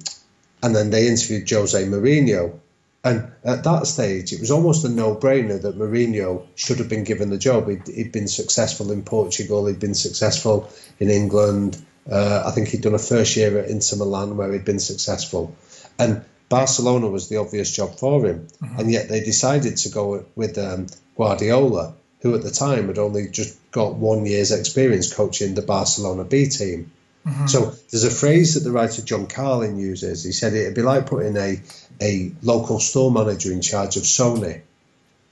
and 0.62 0.74
then 0.74 0.90
they 0.90 1.08
interviewed 1.08 1.48
Jose 1.48 1.84
Mourinho. 1.84 2.58
And 3.06 3.30
at 3.44 3.62
that 3.62 3.86
stage, 3.86 4.32
it 4.32 4.40
was 4.40 4.50
almost 4.50 4.84
a 4.84 4.88
no-brainer 4.88 5.62
that 5.62 5.78
Mourinho 5.78 6.44
should 6.56 6.80
have 6.80 6.88
been 6.88 7.04
given 7.04 7.30
the 7.30 7.38
job. 7.38 7.68
He'd, 7.68 7.86
he'd 7.86 8.10
been 8.10 8.26
successful 8.26 8.90
in 8.90 9.02
Portugal. 9.04 9.66
He'd 9.66 9.78
been 9.78 9.94
successful 9.94 10.68
in 10.98 11.08
England. 11.08 11.80
Uh, 12.10 12.42
I 12.44 12.50
think 12.50 12.68
he'd 12.68 12.82
done 12.82 12.94
a 12.94 12.98
first 12.98 13.36
year 13.36 13.58
at 13.60 13.68
Inter 13.68 13.96
Milan 13.98 14.36
where 14.36 14.52
he'd 14.52 14.64
been 14.64 14.80
successful, 14.80 15.54
and 15.98 16.24
Barcelona 16.48 17.08
was 17.08 17.28
the 17.28 17.36
obvious 17.36 17.74
job 17.74 17.96
for 17.96 18.26
him. 18.26 18.48
Mm-hmm. 18.62 18.80
And 18.80 18.90
yet 18.90 19.08
they 19.08 19.20
decided 19.20 19.76
to 19.78 19.88
go 19.88 20.24
with 20.34 20.58
um, 20.58 20.86
Guardiola, 21.16 21.94
who 22.22 22.34
at 22.34 22.42
the 22.42 22.50
time 22.50 22.88
had 22.88 22.98
only 22.98 23.28
just 23.28 23.56
got 23.70 23.94
one 23.94 24.26
year's 24.26 24.50
experience 24.50 25.12
coaching 25.12 25.54
the 25.54 25.62
Barcelona 25.62 26.24
B 26.24 26.46
team. 26.46 26.90
Mm-hmm. 27.26 27.46
So 27.46 27.72
there's 27.90 28.04
a 28.04 28.10
phrase 28.10 28.54
that 28.54 28.60
the 28.60 28.70
writer 28.70 29.02
John 29.02 29.26
Carlin 29.26 29.78
uses. 29.78 30.22
He 30.22 30.32
said 30.32 30.54
it'd 30.54 30.74
be 30.74 30.82
like 30.82 31.06
putting 31.06 31.36
a 31.36 31.60
a 32.00 32.32
local 32.42 32.80
store 32.80 33.10
manager 33.10 33.52
in 33.52 33.62
charge 33.62 33.96
of 33.96 34.02
Sony, 34.04 34.62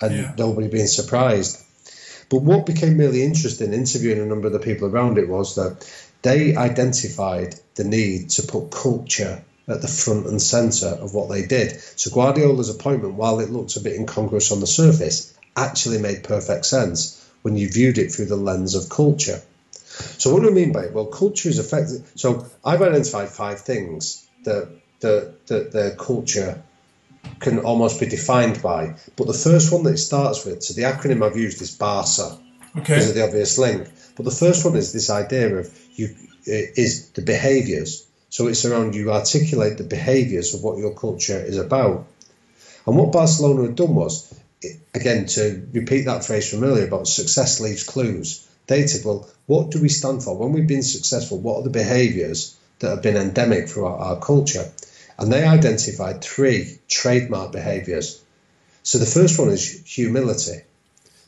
and 0.01 0.15
yeah. 0.15 0.35
nobody 0.37 0.69
being 0.69 0.87
surprised. 0.87 1.63
But 2.31 2.43
what 2.43 2.67
became 2.67 2.99
really 2.99 3.23
interesting, 3.23 3.73
interviewing 3.73 4.21
a 4.21 4.27
number 4.27 4.47
of 4.47 4.53
the 4.53 4.59
people 4.59 4.89
around 4.89 5.19
it, 5.19 5.29
was 5.29 5.57
that 5.57 5.89
they 6.23 6.57
identified 6.57 7.55
the 7.75 7.85
need 7.85 8.31
to 8.31 8.43
put 8.43 8.71
culture 8.71 9.43
at 9.69 9.81
the 9.81 9.89
front 9.89 10.27
and 10.27 10.41
centre 10.41 10.89
of 10.89 11.15
what 11.15 11.29
they 11.29 11.47
did. 11.47 11.81
So 11.97 12.11
Guardiola's 12.11 12.75
appointment, 12.75 13.15
while 13.15 13.41
it 13.41 13.51
looked 13.51 13.77
a 13.77 13.81
bit 13.81 13.97
incongruous 13.97 14.53
on 14.53 14.61
the 14.61 14.67
surface, 14.67 15.35
actually 15.57 15.99
made 15.99 16.25
perfect 16.25 16.67
sense 16.67 17.21
when 17.43 17.57
you 17.57 17.69
viewed 17.69 17.99
it 17.99 18.11
through 18.11 18.27
the 18.27 18.37
lens 18.37 18.75
of 18.75 18.89
culture. 18.89 19.41
So 20.19 20.33
what 20.33 20.43
do 20.43 20.49
I 20.49 20.53
mean 20.53 20.73
by 20.73 20.85
it? 20.85 20.93
Well, 20.93 21.07
culture 21.07 21.49
is 21.49 21.59
effective. 21.59 22.11
So 22.17 22.47
I've 22.65 22.83
identified 22.83 23.29
five 23.29 23.61
things 23.61 24.27
that 24.45 24.69
that 25.05 25.47
that 25.47 25.73
their 25.73 25.95
culture 25.95 26.63
can 27.41 27.61
almost 27.61 28.01
be 28.01 28.07
defined 28.07 28.61
by. 28.63 28.97
But 29.17 29.27
the 29.27 29.33
first 29.49 29.73
one 29.73 29.83
that 29.85 29.95
it 29.95 29.99
starts 29.99 30.45
with, 30.45 30.63
so 30.63 30.75
the 30.75 30.83
acronym 30.83 31.25
I've 31.25 31.37
used 31.37 31.61
is 31.63 31.77
BARCA, 31.77 32.39
okay. 32.77 32.81
because 32.81 33.09
of 33.09 33.15
the 33.15 33.25
obvious 33.25 33.59
link. 33.59 33.89
But 34.17 34.25
the 34.25 34.31
first 34.31 34.65
one 34.65 34.77
is 34.77 34.93
this 34.93 35.11
idea 35.11 35.57
of 35.57 35.79
you 35.95 36.15
is 36.47 37.11
the 37.11 37.23
behaviours. 37.23 38.07
So 38.29 38.49
it's 38.49 38.65
around 38.65 38.95
you 38.95 39.13
articulate 39.13 39.79
the 39.79 39.85
behaviours 39.85 40.55
of 40.55 40.63
what 40.63 40.79
your 40.79 40.95
culture 40.95 41.39
is 41.39 41.57
about. 41.57 42.07
And 42.87 42.97
what 42.97 43.13
Barcelona 43.13 43.63
had 43.63 43.77
done 43.77 43.95
was, 43.95 44.35
again, 44.93 45.27
to 45.27 45.67
repeat 45.73 46.03
that 46.03 46.25
phrase 46.25 46.51
from 46.51 46.65
earlier 46.65 46.87
about 46.87 47.09
success 47.09 47.61
leaves 47.61 47.85
clues. 47.85 48.47
They 48.67 48.87
said, 48.87 49.05
well, 49.05 49.29
what 49.47 49.71
do 49.71 49.81
we 49.81 49.89
stand 49.89 50.23
for? 50.23 50.37
When 50.37 50.53
we've 50.53 50.67
been 50.67 50.83
successful, 50.83 51.39
what 51.39 51.59
are 51.59 51.63
the 51.63 51.71
behaviours 51.71 52.57
that 52.81 52.91
have 52.91 53.03
been 53.03 53.17
endemic 53.17 53.69
throughout 53.69 54.01
our 54.01 54.19
culture? 54.19 54.71
And 55.19 55.33
they 55.33 55.45
identified 55.45 56.23
three 56.23 56.79
trademark 56.89 57.53
behaviours. 57.53 58.23
So 58.83 58.99
the 58.99 59.07
first 59.07 59.39
one 59.39 59.49
is 59.49 59.83
humility. 59.87 60.63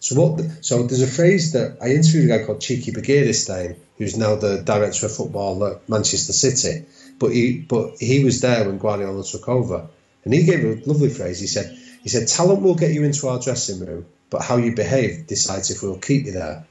So 0.00 0.20
what? 0.20 0.36
The, 0.36 0.62
so 0.62 0.82
there's 0.86 1.02
a 1.02 1.06
phrase 1.06 1.52
that 1.52 1.78
I 1.80 1.88
interviewed 1.88 2.30
a 2.30 2.38
guy 2.38 2.44
called 2.44 2.60
Txiki 2.60 2.92
Begiristain, 2.92 3.76
who's 3.96 4.16
now 4.16 4.36
the 4.36 4.58
director 4.62 5.06
of 5.06 5.16
football 5.16 5.64
at 5.64 5.88
Manchester 5.88 6.32
City. 6.32 6.84
But 7.18 7.32
he 7.32 7.58
but 7.58 7.96
he 7.98 8.22
was 8.22 8.40
there 8.40 8.66
when 8.66 8.78
Guardiola 8.78 9.24
took 9.24 9.48
over, 9.48 9.88
and 10.24 10.34
he 10.34 10.44
gave 10.44 10.64
a 10.64 10.88
lovely 10.88 11.08
phrase. 11.08 11.40
He 11.40 11.46
said 11.46 11.76
he 12.02 12.08
said 12.08 12.28
talent 12.28 12.62
will 12.62 12.74
get 12.74 12.92
you 12.92 13.04
into 13.04 13.26
our 13.28 13.40
dressing 13.40 13.84
room, 13.84 14.06
but 14.30 14.42
how 14.42 14.58
you 14.58 14.74
behave 14.74 15.26
decides 15.26 15.70
if 15.70 15.82
we'll 15.82 15.98
keep 15.98 16.26
you 16.26 16.32
there. 16.32 16.66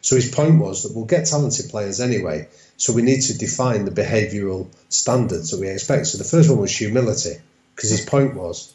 So 0.00 0.16
his 0.16 0.30
point 0.30 0.58
was 0.58 0.82
that 0.82 0.96
we'll 0.96 1.04
get 1.04 1.26
talented 1.26 1.70
players 1.70 2.00
anyway, 2.00 2.48
so 2.82 2.92
we 2.92 3.02
need 3.02 3.20
to 3.20 3.38
define 3.38 3.84
the 3.84 3.92
behavioural 3.92 4.66
standards 4.88 5.52
that 5.52 5.60
we 5.60 5.68
expect. 5.68 6.08
So 6.08 6.18
the 6.18 6.24
first 6.24 6.50
one 6.50 6.58
was 6.58 6.76
humility, 6.76 7.36
because 7.76 7.90
his 7.90 8.04
point 8.04 8.34
was 8.34 8.74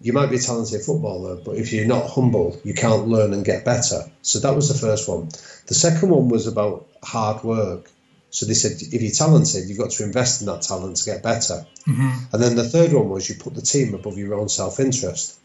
you 0.00 0.12
might 0.12 0.30
be 0.30 0.36
a 0.36 0.38
talented 0.38 0.82
footballer, 0.82 1.34
but 1.34 1.56
if 1.56 1.72
you're 1.72 1.84
not 1.84 2.08
humble, 2.08 2.60
you 2.62 2.74
can't 2.74 3.08
learn 3.08 3.32
and 3.32 3.44
get 3.44 3.64
better. 3.64 4.08
So 4.22 4.38
that 4.38 4.54
was 4.54 4.68
the 4.68 4.78
first 4.78 5.08
one. 5.08 5.30
The 5.66 5.74
second 5.74 6.10
one 6.10 6.28
was 6.28 6.46
about 6.46 6.86
hard 7.02 7.42
work. 7.42 7.90
So 8.30 8.46
they 8.46 8.54
said 8.54 8.80
if 8.80 9.02
you're 9.02 9.10
talented, 9.10 9.68
you've 9.68 9.78
got 9.78 9.90
to 9.90 10.04
invest 10.04 10.42
in 10.42 10.46
that 10.46 10.62
talent 10.62 10.98
to 10.98 11.04
get 11.06 11.24
better. 11.24 11.66
Mm-hmm. 11.88 12.32
And 12.32 12.40
then 12.40 12.54
the 12.54 12.68
third 12.68 12.92
one 12.92 13.08
was 13.08 13.28
you 13.28 13.34
put 13.34 13.54
the 13.54 13.62
team 13.62 13.94
above 13.94 14.16
your 14.16 14.34
own 14.34 14.48
self 14.48 14.78
interest. 14.78 15.39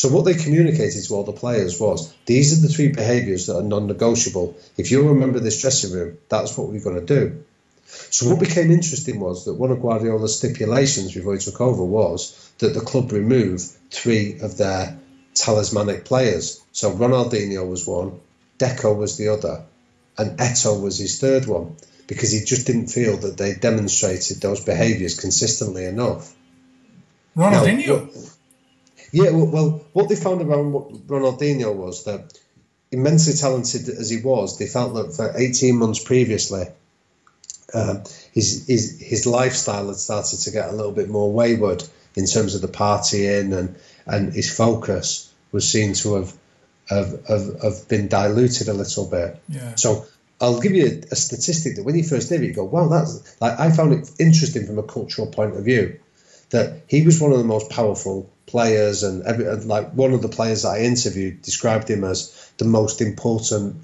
So 0.00 0.08
what 0.08 0.24
they 0.24 0.32
communicated 0.32 1.04
to 1.04 1.14
all 1.14 1.24
the 1.24 1.32
players 1.32 1.78
was 1.78 2.10
these 2.24 2.56
are 2.56 2.66
the 2.66 2.72
three 2.72 2.88
behaviours 2.88 3.48
that 3.48 3.58
are 3.58 3.62
non-negotiable. 3.62 4.56
If 4.78 4.90
you're 4.90 5.10
a 5.10 5.14
member 5.14 5.36
of 5.36 5.44
this 5.44 5.60
dressing 5.60 5.92
room, 5.92 6.16
that's 6.30 6.56
what 6.56 6.68
we're 6.68 6.82
going 6.82 7.04
to 7.04 7.20
do. 7.20 7.44
So 7.84 8.30
what 8.30 8.40
became 8.40 8.70
interesting 8.70 9.20
was 9.20 9.44
that 9.44 9.52
one 9.52 9.70
of 9.70 9.82
Guardiola's 9.82 10.38
stipulations 10.38 11.12
before 11.12 11.34
he 11.34 11.38
took 11.38 11.60
over 11.60 11.84
was 11.84 12.50
that 12.60 12.72
the 12.72 12.80
club 12.80 13.12
remove 13.12 13.60
three 13.90 14.40
of 14.40 14.56
their 14.56 14.98
talismanic 15.34 16.06
players. 16.06 16.62
So 16.72 16.92
Ronaldinho 16.92 17.68
was 17.68 17.86
one, 17.86 18.20
Deco 18.58 18.96
was 18.96 19.18
the 19.18 19.28
other, 19.28 19.64
and 20.16 20.38
Eto'o 20.38 20.80
was 20.80 20.96
his 20.96 21.20
third 21.20 21.44
one 21.44 21.76
because 22.06 22.32
he 22.32 22.42
just 22.42 22.66
didn't 22.66 22.86
feel 22.86 23.18
that 23.18 23.36
they 23.36 23.52
demonstrated 23.52 24.40
those 24.40 24.64
behaviours 24.64 25.20
consistently 25.20 25.84
enough. 25.84 26.34
Ronaldinho. 27.36 28.14
Now, 28.14 28.30
yeah, 29.12 29.30
well, 29.30 29.46
well, 29.46 29.84
what 29.92 30.08
they 30.08 30.16
found 30.16 30.42
around 30.42 30.72
Ronaldinho 31.06 31.74
was 31.74 32.04
that 32.04 32.38
immensely 32.92 33.34
talented 33.34 33.88
as 33.88 34.10
he 34.10 34.18
was, 34.18 34.58
they 34.58 34.66
felt 34.66 34.94
that 34.94 35.14
for 35.14 35.32
18 35.36 35.76
months 35.76 36.02
previously, 36.02 36.66
um, 37.72 38.02
his, 38.32 38.66
his 38.66 39.00
his 39.00 39.26
lifestyle 39.26 39.86
had 39.86 39.96
started 39.96 40.40
to 40.40 40.50
get 40.50 40.70
a 40.70 40.72
little 40.72 40.92
bit 40.92 41.08
more 41.08 41.32
wayward 41.32 41.84
in 42.16 42.26
terms 42.26 42.54
of 42.54 42.62
the 42.62 42.68
partying 42.68 43.56
and 43.56 43.76
and 44.06 44.32
his 44.32 44.54
focus 44.54 45.32
was 45.52 45.68
seen 45.68 45.94
to 45.94 46.14
have 46.14 46.32
have, 46.88 47.26
have, 47.26 47.62
have 47.62 47.88
been 47.88 48.08
diluted 48.08 48.66
a 48.66 48.72
little 48.72 49.06
bit. 49.06 49.40
Yeah. 49.48 49.76
So 49.76 50.06
I'll 50.40 50.60
give 50.60 50.72
you 50.72 50.86
a, 50.86 51.12
a, 51.12 51.16
statistic 51.16 51.76
that 51.76 51.84
when 51.84 51.94
you 51.94 52.02
first 52.02 52.28
did 52.28 52.42
it, 52.42 52.46
you 52.46 52.54
go, 52.54 52.64
wow, 52.64 52.88
that's 52.88 53.40
like 53.40 53.58
I 53.60 53.70
found 53.70 53.92
it 53.92 54.10
interesting 54.18 54.66
from 54.66 54.78
a 54.78 54.82
cultural 54.82 55.28
point 55.28 55.56
of 55.56 55.64
view 55.64 56.00
that 56.50 56.82
he 56.88 57.02
was 57.02 57.20
one 57.20 57.30
of 57.30 57.38
the 57.38 57.44
most 57.44 57.70
powerful 57.70 58.28
players, 58.50 59.02
and 59.02 59.22
every, 59.24 59.44
like 59.46 59.92
one 59.92 60.12
of 60.12 60.22
the 60.22 60.28
players 60.28 60.62
that 60.62 60.70
I 60.70 60.80
interviewed 60.80 61.42
described 61.42 61.88
him 61.88 62.04
as 62.04 62.50
the 62.58 62.64
most 62.64 63.00
important 63.00 63.76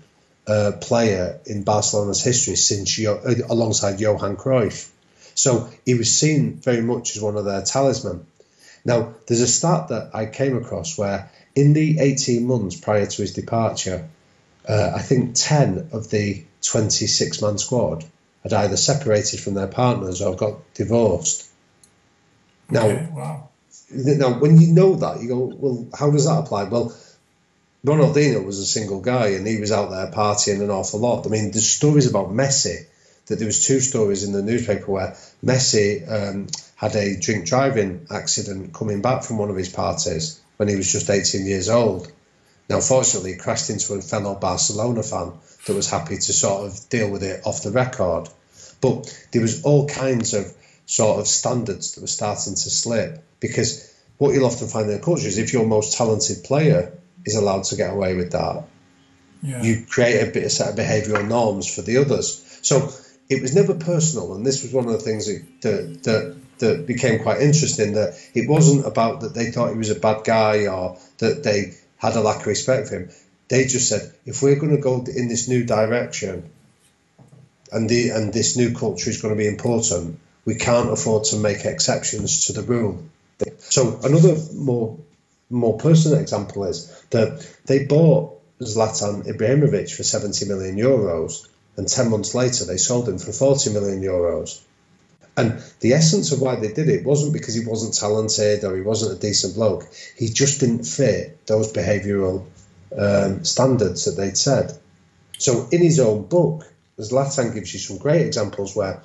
uh, 0.46 0.72
player 0.80 1.40
in 1.46 1.62
Barcelona's 1.62 2.22
history 2.22 2.56
since 2.56 2.98
uh, 2.98 3.34
alongside 3.48 4.00
Johan 4.00 4.36
Cruyff. 4.36 4.90
So 5.34 5.68
he 5.84 5.94
was 5.94 6.18
seen 6.18 6.56
very 6.56 6.80
much 6.80 7.16
as 7.16 7.22
one 7.22 7.36
of 7.36 7.44
their 7.44 7.62
talisman. 7.62 8.26
Now, 8.84 9.14
there's 9.26 9.40
a 9.40 9.48
stat 9.48 9.88
that 9.88 10.10
I 10.14 10.26
came 10.26 10.56
across 10.56 10.96
where 10.96 11.30
in 11.54 11.72
the 11.72 11.98
18 12.00 12.46
months 12.46 12.76
prior 12.76 13.06
to 13.06 13.22
his 13.22 13.32
departure, 13.32 14.08
uh, 14.68 14.92
I 14.94 15.02
think 15.02 15.34
10 15.34 15.90
of 15.92 16.10
the 16.10 16.44
26 16.62 17.42
man 17.42 17.58
squad 17.58 18.04
had 18.42 18.52
either 18.52 18.76
separated 18.76 19.40
from 19.40 19.54
their 19.54 19.66
partners 19.66 20.22
or 20.22 20.36
got 20.36 20.74
divorced. 20.74 21.48
Now, 22.70 22.86
okay, 22.86 23.08
wow. 23.12 23.48
Now, 23.90 24.38
when 24.38 24.60
you 24.60 24.72
know 24.72 24.96
that, 24.96 25.22
you 25.22 25.28
go, 25.28 25.38
well, 25.38 25.86
how 25.96 26.10
does 26.10 26.26
that 26.26 26.38
apply? 26.38 26.64
Well, 26.64 26.96
Ronaldinho 27.84 28.44
was 28.44 28.58
a 28.58 28.66
single 28.66 29.00
guy 29.00 29.28
and 29.28 29.46
he 29.46 29.60
was 29.60 29.70
out 29.70 29.90
there 29.90 30.10
partying 30.10 30.60
an 30.60 30.70
awful 30.70 31.00
lot. 31.00 31.26
I 31.26 31.30
mean, 31.30 31.52
there's 31.52 31.68
stories 31.68 32.08
about 32.08 32.30
Messi 32.30 32.86
that 33.26 33.36
there 33.36 33.46
was 33.46 33.64
two 33.64 33.80
stories 33.80 34.24
in 34.24 34.32
the 34.32 34.42
newspaper 34.42 34.90
where 34.90 35.16
Messi 35.44 36.02
um, 36.10 36.48
had 36.74 36.96
a 36.96 37.18
drink 37.18 37.46
driving 37.46 38.06
accident 38.10 38.72
coming 38.72 39.02
back 39.02 39.22
from 39.22 39.38
one 39.38 39.50
of 39.50 39.56
his 39.56 39.68
parties 39.68 40.40
when 40.56 40.68
he 40.68 40.76
was 40.76 40.90
just 40.90 41.10
18 41.10 41.46
years 41.46 41.68
old. 41.68 42.10
Now, 42.68 42.80
fortunately, 42.80 43.32
he 43.32 43.38
crashed 43.38 43.70
into 43.70 43.94
a 43.94 44.02
fellow 44.02 44.34
Barcelona 44.34 45.02
fan 45.02 45.32
that 45.66 45.74
was 45.74 45.88
happy 45.88 46.16
to 46.16 46.32
sort 46.32 46.66
of 46.66 46.88
deal 46.88 47.10
with 47.10 47.22
it 47.22 47.46
off 47.46 47.62
the 47.62 47.70
record. 47.70 48.28
But 48.80 49.16
there 49.30 49.42
was 49.42 49.62
all 49.62 49.88
kinds 49.88 50.34
of 50.34 50.52
sort 50.86 51.20
of 51.20 51.26
standards 51.26 51.94
that 51.94 52.00
were 52.00 52.06
starting 52.06 52.54
to 52.54 52.70
slip 52.70 53.22
because 53.40 53.92
what 54.18 54.32
you'll 54.32 54.46
often 54.46 54.68
find 54.68 54.88
in 54.88 54.96
a 54.96 55.00
culture 55.00 55.26
is 55.26 55.38
if 55.38 55.52
your 55.52 55.66
most 55.66 55.96
talented 55.96 56.44
player 56.44 56.92
is 57.24 57.34
allowed 57.34 57.64
to 57.64 57.76
get 57.76 57.92
away 57.92 58.14
with 58.14 58.32
that, 58.32 58.64
yeah. 59.42 59.62
you 59.62 59.84
create 59.86 60.26
a 60.26 60.32
bit 60.32 60.44
of 60.44 60.52
set 60.52 60.70
of 60.70 60.76
behavioural 60.76 61.26
norms 61.28 61.72
for 61.72 61.82
the 61.82 61.98
others. 61.98 62.58
So 62.62 62.90
it 63.28 63.42
was 63.42 63.54
never 63.54 63.74
personal, 63.74 64.34
and 64.34 64.46
this 64.46 64.62
was 64.62 64.72
one 64.72 64.86
of 64.86 64.92
the 64.92 64.98
things 64.98 65.26
that, 65.26 65.60
that, 65.62 66.02
that 66.04 66.36
that 66.58 66.86
became 66.86 67.22
quite 67.22 67.40
interesting. 67.40 67.94
That 67.94 68.18
it 68.34 68.48
wasn't 68.48 68.86
about 68.86 69.20
that 69.20 69.34
they 69.34 69.50
thought 69.50 69.72
he 69.72 69.78
was 69.78 69.90
a 69.90 70.00
bad 70.00 70.24
guy 70.24 70.66
or 70.66 70.98
that 71.18 71.42
they 71.42 71.74
had 71.98 72.16
a 72.16 72.20
lack 72.20 72.40
of 72.40 72.46
respect 72.46 72.88
for 72.88 72.96
him. 72.96 73.10
They 73.48 73.66
just 73.66 73.88
said, 73.88 74.12
if 74.24 74.42
we're 74.42 74.56
going 74.56 74.74
to 74.74 74.82
go 74.82 75.04
in 75.04 75.28
this 75.28 75.48
new 75.48 75.64
direction, 75.64 76.50
and 77.70 77.88
the 77.88 78.10
and 78.10 78.32
this 78.32 78.56
new 78.56 78.74
culture 78.74 79.10
is 79.10 79.20
going 79.20 79.34
to 79.34 79.38
be 79.38 79.48
important, 79.48 80.18
we 80.46 80.54
can't 80.54 80.90
afford 80.90 81.24
to 81.24 81.36
make 81.36 81.66
exceptions 81.66 82.46
to 82.46 82.54
the 82.54 82.62
rule. 82.62 83.04
So 83.58 84.00
another 84.02 84.36
more 84.54 84.96
more 85.50 85.76
personal 85.76 86.18
example 86.18 86.64
is 86.64 86.90
that 87.10 87.46
they 87.66 87.84
bought 87.84 88.40
Zlatan 88.60 89.26
Ibrahimovic 89.26 89.94
for 89.94 90.02
70 90.02 90.46
million 90.46 90.76
euros, 90.76 91.46
and 91.76 91.86
10 91.86 92.10
months 92.10 92.34
later 92.34 92.64
they 92.64 92.78
sold 92.78 93.08
him 93.08 93.18
for 93.18 93.32
40 93.32 93.72
million 93.72 94.00
euros. 94.00 94.62
And 95.36 95.62
the 95.80 95.92
essence 95.92 96.32
of 96.32 96.40
why 96.40 96.56
they 96.56 96.72
did 96.72 96.88
it 96.88 97.04
wasn't 97.04 97.34
because 97.34 97.54
he 97.54 97.64
wasn't 97.66 97.94
talented 97.94 98.64
or 98.64 98.74
he 98.74 98.80
wasn't 98.80 99.18
a 99.18 99.20
decent 99.20 99.54
bloke. 99.54 99.86
He 100.16 100.28
just 100.28 100.60
didn't 100.60 100.84
fit 100.84 101.46
those 101.46 101.72
behavioural 101.72 102.46
um, 102.96 103.44
standards 103.44 104.06
that 104.06 104.12
they'd 104.12 104.38
said. 104.38 104.72
So 105.38 105.68
in 105.70 105.82
his 105.82 106.00
own 106.00 106.24
book, 106.24 106.64
Zlatan 106.98 107.52
gives 107.52 107.74
you 107.74 107.78
some 107.78 107.98
great 107.98 108.22
examples 108.24 108.74
where 108.74 109.02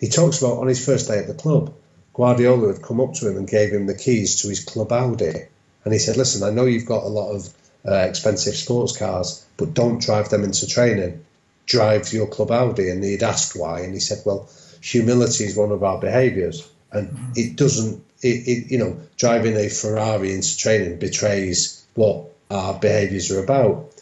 he 0.00 0.08
talks 0.08 0.38
about 0.38 0.58
on 0.58 0.66
his 0.66 0.84
first 0.84 1.08
day 1.08 1.18
at 1.18 1.26
the 1.26 1.34
club, 1.34 1.74
Guardiola 2.14 2.72
had 2.72 2.82
come 2.82 3.00
up 3.00 3.14
to 3.14 3.28
him 3.28 3.36
and 3.36 3.46
gave 3.46 3.70
him 3.70 3.86
the 3.86 3.94
keys 3.94 4.42
to 4.42 4.48
his 4.48 4.64
club 4.64 4.90
Audi. 4.92 5.46
And 5.84 5.92
he 5.92 5.98
said, 5.98 6.16
Listen, 6.16 6.42
I 6.42 6.50
know 6.50 6.64
you've 6.64 6.86
got 6.86 7.04
a 7.04 7.08
lot 7.08 7.32
of 7.32 7.54
uh, 7.86 7.94
expensive 7.94 8.54
sports 8.54 8.96
cars, 8.96 9.44
but 9.56 9.74
don't 9.74 10.02
drive 10.02 10.30
them 10.30 10.42
into 10.42 10.66
training. 10.66 11.24
Drive 11.66 12.12
your 12.12 12.26
club 12.26 12.50
Audi. 12.50 12.88
And 12.90 13.04
he'd 13.04 13.22
asked 13.22 13.54
why. 13.54 13.80
And 13.80 13.94
he 13.94 14.00
said, 14.00 14.22
Well, 14.24 14.48
humility 14.82 15.44
is 15.44 15.56
one 15.56 15.70
of 15.70 15.84
our 15.84 15.98
behaviours. 15.98 16.68
And 16.90 17.36
it 17.36 17.56
doesn't, 17.56 18.04
it, 18.22 18.48
it, 18.48 18.70
you 18.70 18.78
know, 18.78 19.00
driving 19.16 19.56
a 19.56 19.68
Ferrari 19.68 20.34
into 20.34 20.56
training 20.56 20.98
betrays 20.98 21.84
what 21.94 22.30
our 22.50 22.74
behaviours 22.74 23.30
are 23.30 23.42
about. 23.44 23.92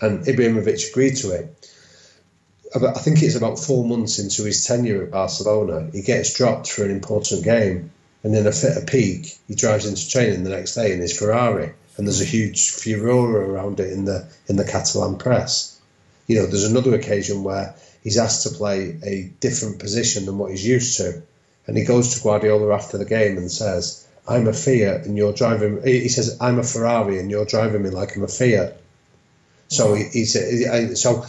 And 0.00 0.24
Ibrahimovic 0.26 0.90
agreed 0.90 1.16
to 1.16 1.32
it. 1.32 1.70
I 2.84 2.98
think 2.98 3.22
it's 3.22 3.36
about 3.36 3.58
four 3.58 3.84
months 3.84 4.18
into 4.18 4.44
his 4.44 4.64
tenure 4.64 5.02
at 5.02 5.10
Barcelona, 5.10 5.88
he 5.92 6.02
gets 6.02 6.34
dropped 6.34 6.70
for 6.70 6.84
an 6.84 6.90
important 6.90 7.44
game, 7.44 7.90
and 8.22 8.34
in 8.34 8.46
a 8.46 8.52
fit 8.52 8.76
of 8.76 8.86
pique, 8.86 9.38
he 9.46 9.54
drives 9.54 9.86
into 9.86 10.08
training 10.08 10.44
the 10.44 10.50
next 10.50 10.74
day 10.74 10.92
in 10.92 11.00
his 11.00 11.16
Ferrari, 11.16 11.72
and 11.96 12.06
there's 12.06 12.20
a 12.20 12.24
huge 12.24 12.70
furore 12.70 13.40
around 13.40 13.80
it 13.80 13.92
in 13.92 14.04
the 14.04 14.26
in 14.48 14.56
the 14.56 14.64
Catalan 14.64 15.16
press. 15.16 15.78
You 16.26 16.36
know, 16.36 16.46
there's 16.46 16.64
another 16.64 16.94
occasion 16.94 17.44
where 17.44 17.74
he's 18.02 18.18
asked 18.18 18.42
to 18.42 18.50
play 18.50 18.98
a 19.04 19.30
different 19.40 19.78
position 19.78 20.26
than 20.26 20.38
what 20.38 20.50
he's 20.50 20.66
used 20.66 20.96
to, 20.98 21.22
and 21.66 21.76
he 21.76 21.84
goes 21.84 22.14
to 22.14 22.22
Guardiola 22.22 22.74
after 22.74 22.98
the 22.98 23.04
game 23.04 23.38
and 23.38 23.50
says, 23.50 24.04
"I'm 24.26 24.48
a 24.48 24.52
Fiat, 24.52 25.06
and 25.06 25.16
you're 25.16 25.32
driving." 25.32 25.82
He 25.84 26.08
says, 26.08 26.36
"I'm 26.40 26.58
a 26.58 26.62
Ferrari, 26.62 27.20
and 27.20 27.30
you're 27.30 27.46
driving 27.46 27.82
me 27.82 27.90
like 27.90 28.16
I'm 28.16 28.24
a 28.24 28.28
Fiat." 28.28 28.80
So 29.68 29.94
he, 29.94 30.04
he's 30.04 31.00
so 31.00 31.24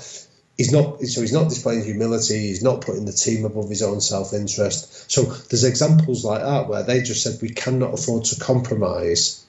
he's 0.58 0.72
not 0.72 1.00
so 1.02 1.22
he's 1.22 1.34
not 1.34 1.50
displaying 1.50 1.84
humility 1.84 2.48
he's 2.48 2.64
not 2.64 2.82
putting 2.82 3.06
the 3.06 3.14
team 3.14 3.46
above 3.46 3.70
his 3.70 3.84
own 3.84 4.02
self-interest. 4.02 5.12
So 5.12 5.24
there's 5.24 5.64
examples 5.64 6.26
like 6.26 6.42
that 6.42 6.68
where 6.68 6.84
they 6.84 7.02
just 7.02 7.24
said 7.24 7.42
we 7.42 7.50
cannot 7.50 7.94
afford 7.94 8.26
to 8.26 8.40
compromise 8.40 9.46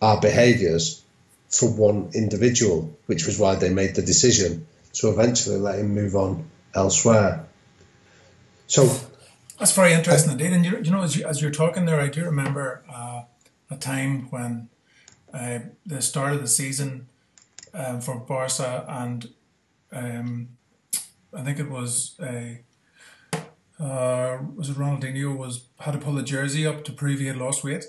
our 0.00 0.20
behaviors 0.20 1.02
for 1.48 1.68
one 1.68 2.10
individual 2.14 2.96
which 3.06 3.26
was 3.26 3.38
why 3.38 3.56
they 3.56 3.70
made 3.70 3.94
the 3.94 4.02
decision 4.02 4.66
to 4.94 5.10
eventually 5.10 5.58
let 5.58 5.78
him 5.78 5.94
move 5.94 6.14
on 6.14 6.48
elsewhere. 6.74 7.46
So 8.66 8.88
that's 9.58 9.72
very 9.72 9.92
interesting 9.92 10.32
indeed. 10.32 10.52
And 10.52 10.64
you, 10.64 10.78
you 10.78 10.90
know 10.90 11.02
as, 11.02 11.16
you, 11.16 11.26
as 11.26 11.42
you're 11.42 11.50
talking 11.50 11.86
there 11.86 12.00
i 12.00 12.08
do 12.08 12.24
remember 12.24 12.82
uh, 12.92 13.22
a 13.70 13.76
time 13.76 14.28
when 14.30 14.68
uh, 15.34 15.58
the 15.84 16.00
start 16.00 16.34
of 16.34 16.40
the 16.40 16.48
season 16.48 17.08
um, 17.74 18.00
for 18.00 18.16
Barca 18.16 18.84
and 18.88 19.28
um, 19.96 20.48
I 21.34 21.42
think 21.42 21.58
it 21.58 21.70
was 21.70 22.16
a 22.20 22.60
uh, 23.78 24.38
was 24.54 24.70
it 24.70 24.76
Ronaldinho 24.76 25.36
was 25.36 25.66
had 25.80 25.92
to 25.92 25.98
pull 25.98 26.14
the 26.14 26.22
jersey 26.22 26.66
up 26.66 26.84
to 26.84 26.92
prove 26.92 27.20
he 27.20 27.26
had 27.26 27.36
lost 27.36 27.64
weight. 27.64 27.84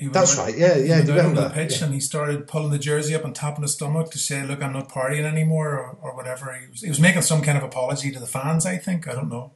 That's 0.00 0.38
right. 0.38 0.56
Yeah, 0.56 0.76
yeah. 0.76 1.02
He 1.02 1.10
went 1.10 1.38
out 1.38 1.48
the 1.48 1.50
pitch 1.50 1.78
yeah. 1.78 1.86
and 1.86 1.94
he 1.94 1.98
started 1.98 2.46
pulling 2.46 2.70
the 2.70 2.78
jersey 2.78 3.16
up 3.16 3.24
and 3.24 3.34
tapping 3.34 3.62
his 3.62 3.74
stomach 3.74 4.10
to 4.12 4.18
say, 4.18 4.44
"Look, 4.44 4.62
I'm 4.62 4.72
not 4.72 4.88
partying 4.88 5.24
anymore," 5.24 5.70
or, 5.70 5.98
or 6.00 6.16
whatever. 6.16 6.52
He 6.52 6.70
was 6.70 6.80
he 6.82 6.88
was 6.88 7.00
making 7.00 7.22
some 7.22 7.42
kind 7.42 7.58
of 7.58 7.64
apology 7.64 8.12
to 8.12 8.20
the 8.20 8.26
fans. 8.26 8.64
I 8.64 8.76
think 8.76 9.08
I 9.08 9.14
don't 9.14 9.28
know. 9.28 9.52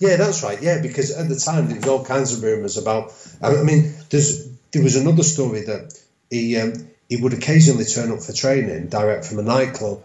Yeah, 0.00 0.16
that's 0.16 0.42
right. 0.42 0.60
Yeah, 0.60 0.80
because 0.80 1.12
at 1.12 1.28
the 1.28 1.36
time 1.36 1.68
there 1.68 1.76
was 1.76 1.86
all 1.86 2.04
kinds 2.04 2.32
of 2.32 2.42
rumours 2.42 2.76
about. 2.76 3.12
I 3.40 3.62
mean, 3.62 3.94
there's 4.10 4.48
there 4.72 4.82
was 4.82 4.96
another 4.96 5.22
story 5.22 5.62
that 5.62 5.96
he 6.28 6.56
um, 6.56 6.72
he 7.08 7.16
would 7.16 7.32
occasionally 7.32 7.84
turn 7.84 8.10
up 8.10 8.20
for 8.20 8.32
training 8.32 8.88
direct 8.88 9.26
from 9.26 9.38
a 9.38 9.42
nightclub 9.42 10.02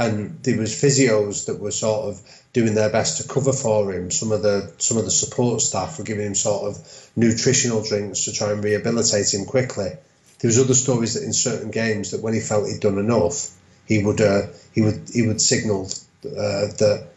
and 0.00 0.42
there 0.42 0.56
was 0.56 0.72
physios 0.72 1.46
that 1.46 1.60
were 1.60 1.70
sort 1.70 2.08
of 2.08 2.22
doing 2.54 2.74
their 2.74 2.88
best 2.88 3.18
to 3.18 3.28
cover 3.28 3.52
for 3.52 3.92
him. 3.92 4.10
Some 4.10 4.32
of 4.32 4.40
the 4.40 4.72
some 4.78 4.96
of 4.96 5.04
the 5.04 5.10
support 5.10 5.60
staff 5.60 5.98
were 5.98 6.04
giving 6.04 6.26
him 6.26 6.34
sort 6.34 6.70
of 6.70 7.10
nutritional 7.16 7.84
drinks 7.84 8.24
to 8.24 8.32
try 8.32 8.50
and 8.52 8.64
rehabilitate 8.64 9.34
him 9.34 9.44
quickly. 9.44 9.90
There 10.38 10.48
was 10.48 10.58
other 10.58 10.74
stories 10.74 11.14
that 11.14 11.24
in 11.24 11.34
certain 11.34 11.70
games 11.70 12.12
that 12.12 12.22
when 12.22 12.32
he 12.32 12.40
felt 12.40 12.66
he'd 12.66 12.80
done 12.80 12.98
enough, 12.98 13.50
he 13.86 14.02
would 14.02 14.22
uh, 14.22 14.46
he 14.72 14.80
would 14.80 15.10
he 15.12 15.26
would 15.26 15.40
signal 15.40 15.90
uh, 16.24 16.72
that 16.80 17.08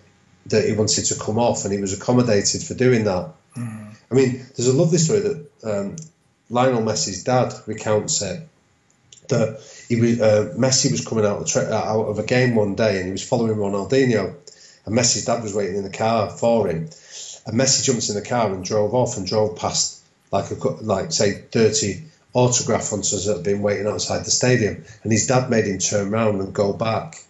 that 0.47 0.65
he 0.65 0.73
wanted 0.73 1.05
to 1.05 1.15
come 1.15 1.39
off, 1.39 1.63
and 1.63 1.73
he 1.73 1.79
was 1.79 1.93
accommodated 1.93 2.63
for 2.63 2.73
doing 2.73 3.05
that. 3.05 3.31
Mm. 3.55 3.95
I 4.11 4.13
mean, 4.13 4.45
there's 4.57 4.67
a 4.67 4.73
lovely 4.73 4.97
story 4.97 5.21
that 5.21 5.51
um, 5.63 5.95
Lionel 6.49 6.81
Messi's 6.81 7.23
dad 7.23 7.53
recounts 7.65 8.21
it 8.21 8.45
that 9.29 9.59
he 9.87 9.99
was 9.99 10.21
uh, 10.21 10.53
Messi 10.57 10.91
was 10.91 11.05
coming 11.05 11.25
out 11.25 11.41
of, 11.41 11.47
tra- 11.47 11.71
out 11.71 12.05
of 12.05 12.19
a 12.19 12.23
game 12.23 12.55
one 12.55 12.75
day 12.75 12.97
and 12.97 13.05
he 13.05 13.11
was 13.11 13.27
following 13.27 13.55
Ronaldinho, 13.57 14.35
and 14.85 14.95
Messi's 14.95 15.25
dad 15.25 15.43
was 15.43 15.53
waiting 15.53 15.75
in 15.75 15.83
the 15.83 15.89
car 15.89 16.29
for 16.29 16.67
him, 16.67 16.89
and 17.45 17.59
Messi 17.59 17.83
jumped 17.83 18.09
in 18.09 18.15
the 18.15 18.21
car 18.21 18.53
and 18.53 18.63
drove 18.63 18.93
off 18.93 19.17
and 19.17 19.25
drove 19.25 19.57
past 19.57 20.01
like 20.31 20.51
a 20.51 20.67
like 20.83 21.11
say 21.11 21.33
thirty 21.33 22.03
autograph 22.33 22.89
hunters 22.89 23.25
that 23.25 23.35
had 23.35 23.43
been 23.43 23.61
waiting 23.61 23.87
outside 23.87 24.25
the 24.25 24.31
stadium, 24.31 24.83
and 25.03 25.11
his 25.11 25.27
dad 25.27 25.49
made 25.49 25.65
him 25.65 25.77
turn 25.77 26.13
around 26.13 26.39
and 26.41 26.53
go 26.53 26.73
back. 26.73 27.23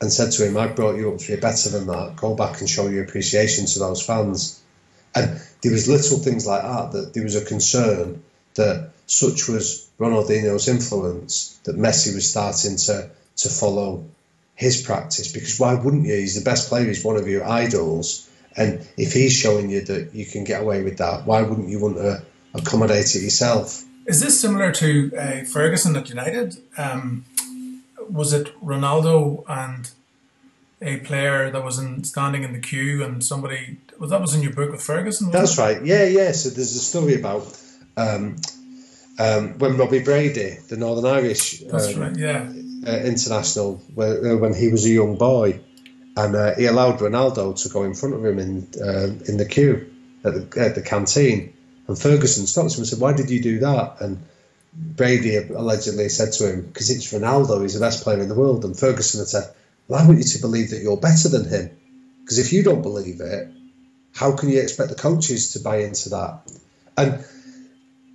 And 0.00 0.12
said 0.12 0.30
to 0.30 0.46
him, 0.46 0.56
"I 0.56 0.68
brought 0.68 0.96
you 0.96 1.12
up 1.12 1.18
to 1.18 1.34
be 1.34 1.40
better 1.40 1.70
than 1.70 1.88
that. 1.88 2.14
Go 2.14 2.36
back 2.36 2.60
and 2.60 2.70
show 2.70 2.86
your 2.86 3.02
appreciation 3.02 3.66
to 3.66 3.80
those 3.80 4.00
fans." 4.00 4.60
And 5.12 5.40
there 5.60 5.72
was 5.72 5.88
little 5.88 6.18
things 6.18 6.46
like 6.46 6.62
that 6.62 6.92
that 6.92 7.14
there 7.14 7.24
was 7.24 7.34
a 7.34 7.44
concern 7.44 8.22
that 8.54 8.90
such 9.06 9.48
was 9.48 9.87
Ronaldinho's 9.98 10.68
influence 10.68 11.58
that 11.64 11.76
Messi 11.76 12.14
was 12.14 12.28
starting 12.28 12.76
to 12.76 13.10
to 13.38 13.48
follow 13.48 14.04
his 14.54 14.82
practice 14.82 15.32
because 15.32 15.58
why 15.58 15.74
wouldn't 15.74 16.06
you? 16.06 16.14
He's 16.14 16.38
the 16.38 16.44
best 16.44 16.68
player. 16.68 16.86
He's 16.86 17.04
one 17.04 17.16
of 17.16 17.28
your 17.28 17.44
idols, 17.44 18.28
and 18.56 18.86
if 18.96 19.12
he's 19.12 19.32
showing 19.32 19.70
you 19.70 19.82
that 19.82 20.14
you 20.14 20.26
can 20.26 20.44
get 20.44 20.62
away 20.62 20.82
with 20.82 20.98
that, 20.98 21.26
why 21.26 21.42
wouldn't 21.42 21.68
you 21.68 21.80
want 21.80 21.96
to 21.96 22.22
accommodate 22.54 23.14
it 23.14 23.22
yourself? 23.22 23.84
Is 24.06 24.20
this 24.20 24.40
similar 24.40 24.72
to 24.72 25.12
uh, 25.16 25.44
Ferguson 25.44 25.94
at 25.96 26.08
United? 26.08 26.56
Um, 26.76 27.24
was 28.08 28.32
it 28.32 28.58
Ronaldo 28.64 29.44
and 29.48 29.90
a 30.80 30.98
player 31.00 31.50
that 31.50 31.62
was 31.62 31.78
in, 31.78 32.04
standing 32.04 32.42
in 32.42 32.52
the 32.52 32.60
queue 32.60 33.04
and 33.04 33.22
somebody 33.22 33.78
well, 33.98 34.08
that 34.08 34.20
was 34.20 34.34
in 34.34 34.42
your 34.42 34.52
book 34.52 34.70
with 34.70 34.82
Ferguson? 34.82 35.30
That's 35.30 35.58
it? 35.58 35.60
right. 35.60 35.84
Yeah, 35.84 36.04
yeah. 36.04 36.32
So 36.32 36.50
there's 36.50 36.74
a 36.74 36.80
story 36.80 37.14
about 37.14 37.60
um, 37.96 38.36
um, 39.18 39.58
when 39.58 39.76
Robbie 39.76 40.02
Brady, 40.02 40.58
the 40.68 40.76
Northern 40.76 41.06
Irish 41.06 41.62
um, 41.64 42.00
right, 42.00 42.16
yeah. 42.16 42.48
uh, 42.86 42.98
international, 42.98 43.82
when, 43.94 44.26
uh, 44.26 44.36
when, 44.36 44.54
he 44.54 44.68
was 44.68 44.84
a 44.84 44.90
young 44.90 45.16
boy, 45.16 45.60
and 46.16 46.36
uh, 46.36 46.54
he 46.54 46.66
allowed 46.66 47.00
Ronaldo 47.00 47.60
to 47.62 47.68
go 47.68 47.82
in 47.82 47.94
front 47.94 48.14
of 48.14 48.24
him 48.24 48.38
in 48.38 48.68
uh, 48.80 49.08
in 49.28 49.36
the 49.36 49.46
queue 49.46 49.92
at 50.24 50.34
the, 50.34 50.60
at 50.60 50.74
the 50.76 50.82
canteen, 50.82 51.52
and 51.88 51.98
Ferguson 51.98 52.46
stopped 52.46 52.74
him 52.74 52.80
and 52.80 52.86
said, 52.86 53.00
"Why 53.00 53.12
did 53.12 53.28
you 53.28 53.42
do 53.42 53.58
that?" 53.60 54.00
And 54.00 54.24
Brady 54.72 55.36
allegedly 55.36 56.08
said 56.08 56.32
to 56.34 56.52
him, 56.52 56.62
"Because 56.62 56.90
it's 56.90 57.12
Ronaldo. 57.12 57.62
He's 57.62 57.74
the 57.74 57.80
best 57.80 58.04
player 58.04 58.20
in 58.20 58.28
the 58.28 58.36
world." 58.36 58.64
And 58.64 58.78
Ferguson 58.78 59.20
had 59.20 59.28
said, 59.28 59.50
"Well, 59.88 60.00
I 60.00 60.06
want 60.06 60.18
you 60.18 60.24
to 60.24 60.40
believe 60.40 60.70
that 60.70 60.80
you're 60.80 60.96
better 60.96 61.28
than 61.28 61.48
him, 61.48 61.70
because 62.22 62.38
if 62.38 62.52
you 62.52 62.62
don't 62.62 62.82
believe 62.82 63.20
it, 63.20 63.48
how 64.14 64.36
can 64.36 64.48
you 64.48 64.60
expect 64.60 64.90
the 64.90 64.96
coaches 64.96 65.54
to 65.54 65.60
buy 65.60 65.78
into 65.78 66.10
that?" 66.10 66.40
And 66.96 67.24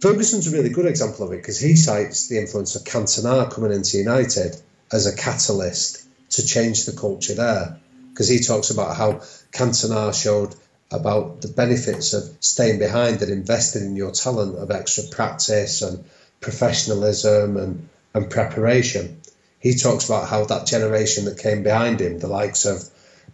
Ferguson's 0.03 0.47
a 0.47 0.51
really 0.51 0.67
good 0.67 0.85
example 0.85 1.25
of 1.25 1.31
it 1.31 1.37
because 1.37 1.61
he 1.61 1.77
cites 1.77 2.27
the 2.27 2.37
influence 2.37 2.75
of 2.75 2.83
Cantona 2.83 3.49
coming 3.49 3.71
into 3.71 3.97
United 3.97 4.53
as 4.91 5.05
a 5.07 5.15
catalyst 5.15 6.05
to 6.31 6.45
change 6.45 6.83
the 6.83 6.91
culture 6.91 7.35
there. 7.35 7.79
because 8.09 8.27
he 8.27 8.39
talks 8.39 8.69
about 8.69 8.97
how 8.97 9.21
Cantona 9.53 10.13
showed 10.13 10.55
about 10.91 11.39
the 11.39 11.47
benefits 11.47 12.11
of 12.11 12.29
staying 12.41 12.79
behind 12.79 13.21
and 13.21 13.31
investing 13.31 13.83
in 13.83 13.95
your 13.95 14.11
talent 14.11 14.57
of 14.57 14.71
extra 14.71 15.05
practice 15.05 15.81
and 15.81 16.03
professionalism 16.41 17.55
and, 17.55 17.87
and 18.13 18.29
preparation. 18.29 19.21
He 19.61 19.75
talks 19.75 20.03
about 20.03 20.27
how 20.27 20.43
that 20.43 20.67
generation 20.67 21.23
that 21.23 21.37
came 21.37 21.63
behind 21.63 22.01
him, 22.01 22.19
the 22.19 22.27
likes 22.27 22.65
of 22.65 22.83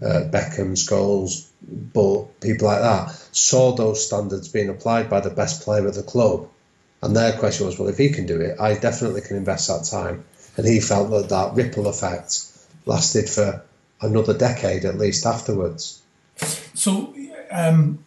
uh, 0.03 0.29
Beckham, 0.29 0.77
Scholes, 0.77 1.47
but 1.63 2.39
people 2.39 2.67
like 2.67 2.81
that, 2.81 3.09
saw 3.31 3.75
those 3.75 4.05
standards 4.05 4.49
being 4.49 4.69
applied 4.69 5.09
by 5.09 5.19
the 5.19 5.31
best 5.31 5.63
player 5.63 5.87
at 5.87 5.95
the 5.95 6.03
club. 6.03 6.47
And 7.01 7.15
their 7.15 7.33
question 7.33 7.65
was, 7.65 7.79
well, 7.79 7.87
if 7.89 7.97
he 7.97 8.09
can 8.09 8.25
do 8.25 8.41
it, 8.41 8.59
I 8.59 8.73
definitely 8.75 9.21
can 9.21 9.37
invest 9.37 9.67
that 9.67 9.85
time. 9.85 10.25
And 10.57 10.67
he 10.67 10.81
felt 10.81 11.09
that 11.11 11.29
that 11.29 11.55
ripple 11.55 11.87
effect 11.87 12.45
lasted 12.85 13.29
for 13.29 13.63
another 14.01 14.37
decade 14.37 14.85
at 14.85 14.97
least 14.97 15.25
afterwards. 15.25 16.01
So, 16.73 17.13
um, 17.51 18.03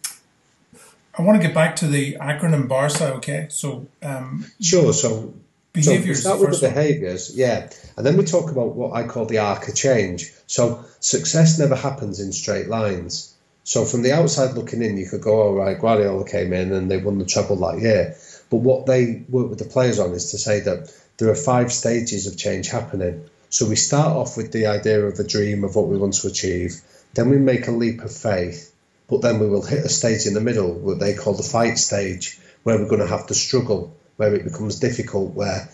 I 1.17 1.21
want 1.21 1.41
to 1.41 1.47
get 1.47 1.53
back 1.53 1.75
to 1.77 1.87
the 1.87 2.15
acronym 2.15 2.67
BARCA, 2.67 3.15
okay? 3.15 3.47
So, 3.49 3.87
um, 4.01 4.45
sure. 4.59 4.93
So, 4.93 5.33
behaviors. 5.71 6.23
So 6.23 6.29
start 6.29 6.49
with 6.49 6.59
the 6.59 6.69
behaviors, 6.69 7.35
yeah, 7.35 7.69
and 7.97 8.05
then 8.05 8.17
we 8.17 8.23
talk 8.23 8.49
about 8.51 8.75
what 8.75 8.93
I 8.93 9.05
call 9.07 9.25
the 9.25 9.39
arc 9.39 9.67
of 9.67 9.75
change. 9.75 10.31
So, 10.47 10.85
success 10.99 11.59
never 11.59 11.75
happens 11.75 12.19
in 12.19 12.31
straight 12.31 12.67
lines. 12.67 13.33
So, 13.63 13.85
from 13.85 14.01
the 14.01 14.11
outside 14.11 14.55
looking 14.55 14.81
in, 14.81 14.97
you 14.97 15.07
could 15.07 15.21
go, 15.21 15.41
"All 15.41 15.53
right, 15.53 15.79
Guardiola 15.79 16.25
came 16.25 16.51
in 16.51 16.71
and 16.71 16.89
they 16.89 16.97
won 16.97 17.19
the 17.19 17.25
treble 17.25 17.57
that 17.57 17.79
year." 17.79 18.15
But 18.53 18.61
what 18.61 18.85
they 18.85 19.23
work 19.29 19.49
with 19.49 19.57
the 19.57 19.65
players 19.65 19.97
on 19.97 20.11
is 20.11 20.29
to 20.29 20.37
say 20.37 20.59
that 20.59 20.93
there 21.17 21.31
are 21.31 21.35
five 21.35 21.73
stages 21.73 22.27
of 22.27 22.37
change 22.37 22.69
happening. 22.69 23.27
So 23.49 23.67
we 23.67 23.75
start 23.75 24.15
off 24.15 24.37
with 24.37 24.51
the 24.51 24.67
idea 24.67 25.03
of 25.03 25.17
a 25.17 25.23
dream 25.23 25.63
of 25.63 25.75
what 25.75 25.87
we 25.87 25.97
want 25.97 26.13
to 26.13 26.27
achieve. 26.27 26.79
Then 27.15 27.31
we 27.31 27.39
make 27.39 27.67
a 27.67 27.71
leap 27.71 28.01
of 28.01 28.15
faith, 28.15 28.71
but 29.09 29.23
then 29.23 29.39
we 29.39 29.49
will 29.49 29.63
hit 29.63 29.83
a 29.83 29.89
stage 29.89 30.27
in 30.27 30.35
the 30.35 30.39
middle, 30.39 30.71
what 30.71 30.99
they 30.99 31.15
call 31.15 31.33
the 31.33 31.41
fight 31.41 31.79
stage, 31.79 32.37
where 32.61 32.77
we're 32.77 32.87
going 32.87 33.01
to 33.01 33.07
have 33.07 33.25
to 33.25 33.33
struggle, 33.33 33.97
where 34.17 34.35
it 34.35 34.43
becomes 34.43 34.79
difficult, 34.79 35.33
where 35.33 35.67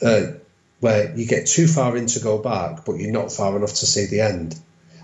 uh, 0.00 0.26
where 0.78 1.12
you 1.16 1.26
get 1.26 1.48
too 1.48 1.66
far 1.66 1.96
in 1.96 2.06
to 2.06 2.20
go 2.20 2.38
back, 2.38 2.84
but 2.84 3.00
you're 3.00 3.10
not 3.10 3.32
far 3.32 3.56
enough 3.56 3.74
to 3.74 3.86
see 3.86 4.06
the 4.06 4.20
end. 4.20 4.54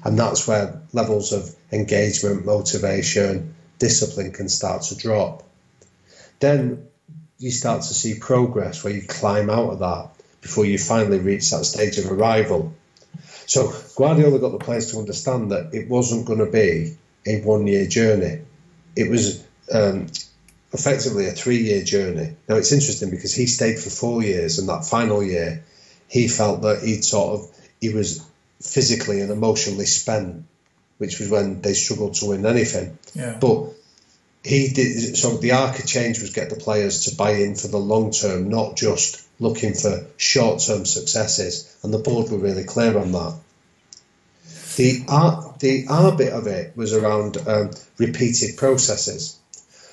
And 0.04 0.16
that's 0.16 0.46
where 0.46 0.82
levels 0.92 1.32
of 1.32 1.52
engagement, 1.72 2.46
motivation, 2.46 3.56
discipline 3.80 4.30
can 4.30 4.48
start 4.48 4.82
to 4.82 4.96
drop. 4.96 5.42
Then 6.38 6.86
you 7.38 7.50
start 7.50 7.82
to 7.82 7.94
see 7.94 8.18
progress 8.18 8.82
where 8.82 8.92
you 8.92 9.02
climb 9.02 9.48
out 9.48 9.70
of 9.70 9.78
that 9.78 10.10
before 10.40 10.64
you 10.64 10.78
finally 10.78 11.18
reach 11.18 11.50
that 11.50 11.64
stage 11.64 11.98
of 11.98 12.10
arrival. 12.10 12.74
So 13.46 13.72
Guardiola 13.96 14.38
got 14.38 14.52
the 14.52 14.58
players 14.58 14.92
to 14.92 14.98
understand 14.98 15.52
that 15.52 15.72
it 15.72 15.88
wasn't 15.88 16.26
going 16.26 16.40
to 16.40 16.50
be 16.50 16.96
a 17.26 17.40
one 17.42 17.66
year 17.66 17.86
journey. 17.86 18.40
It 18.96 19.10
was 19.10 19.44
um, 19.72 20.08
effectively 20.72 21.26
a 21.26 21.32
three 21.32 21.62
year 21.62 21.82
journey. 21.82 22.34
Now 22.48 22.56
it's 22.56 22.72
interesting 22.72 23.10
because 23.10 23.34
he 23.34 23.46
stayed 23.46 23.78
for 23.78 23.90
four 23.90 24.22
years, 24.22 24.58
and 24.58 24.68
that 24.68 24.84
final 24.84 25.22
year, 25.22 25.64
he 26.08 26.28
felt 26.28 26.62
that 26.62 26.82
he'd 26.82 27.04
sort 27.04 27.40
of 27.40 27.50
he 27.80 27.92
was 27.92 28.24
physically 28.60 29.20
and 29.20 29.30
emotionally 29.30 29.86
spent, 29.86 30.44
which 30.98 31.20
was 31.20 31.30
when 31.30 31.62
they 31.62 31.74
struggled 31.74 32.14
to 32.14 32.26
win 32.26 32.44
anything. 32.44 32.98
Yeah. 33.14 33.38
But 33.40 33.72
he 34.44 34.68
did 34.68 35.16
so 35.16 35.36
the 35.36 35.52
arc 35.52 35.78
of 35.78 35.86
change 35.86 36.20
was 36.20 36.30
get 36.30 36.50
the 36.50 36.56
players 36.56 37.04
to 37.04 37.16
buy 37.16 37.32
in 37.32 37.54
for 37.54 37.68
the 37.68 37.78
long 37.78 38.12
term, 38.12 38.48
not 38.48 38.76
just 38.76 39.26
looking 39.40 39.74
for 39.74 40.06
short 40.16 40.60
term 40.60 40.86
successes, 40.86 41.76
and 41.82 41.92
the 41.92 41.98
board 41.98 42.30
were 42.30 42.38
really 42.38 42.64
clear 42.64 42.98
on 42.98 43.12
that. 43.12 43.34
The 44.76 45.04
R, 45.08 45.54
the 45.58 45.86
R 45.88 46.16
bit 46.16 46.32
of 46.32 46.46
it 46.46 46.76
was 46.76 46.92
around 46.92 47.36
um, 47.48 47.70
repeated 47.98 48.56
processes. 48.56 49.36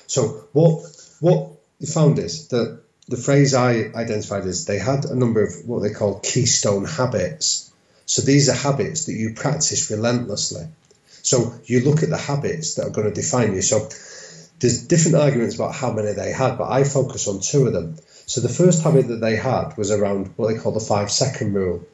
So 0.06 0.44
what 0.52 0.84
what 1.20 1.50
we 1.80 1.86
found 1.86 2.18
is 2.18 2.48
that 2.48 2.80
the 3.08 3.16
phrase 3.16 3.54
I 3.54 3.90
identified 3.94 4.46
is 4.46 4.64
they 4.64 4.78
had 4.78 5.04
a 5.04 5.14
number 5.14 5.42
of 5.42 5.52
what 5.66 5.82
they 5.82 5.90
call 5.90 6.20
keystone 6.20 6.84
habits. 6.84 7.70
So 8.04 8.22
these 8.22 8.48
are 8.48 8.54
habits 8.54 9.06
that 9.06 9.14
you 9.14 9.34
practice 9.34 9.90
relentlessly. 9.90 10.66
So 11.22 11.54
you 11.64 11.80
look 11.80 12.04
at 12.04 12.08
the 12.10 12.16
habits 12.16 12.74
that 12.74 12.86
are 12.86 12.90
going 12.90 13.08
to 13.08 13.14
define 13.14 13.54
you. 13.54 13.62
So 13.62 13.88
there's 14.58 14.86
different 14.86 15.16
arguments 15.16 15.54
about 15.54 15.74
how 15.74 15.92
many 15.92 16.12
they 16.12 16.32
had, 16.32 16.56
but 16.56 16.70
I 16.70 16.84
focus 16.84 17.28
on 17.28 17.40
two 17.40 17.66
of 17.66 17.72
them. 17.72 17.96
So 18.26 18.40
the 18.40 18.48
first 18.48 18.82
habit 18.82 19.08
that 19.08 19.20
they 19.20 19.36
had 19.36 19.76
was 19.76 19.90
around 19.90 20.32
what 20.36 20.48
they 20.48 20.58
call 20.58 20.72
the 20.72 20.80
five 20.80 21.10
second 21.10 21.54
rule. 21.54 21.86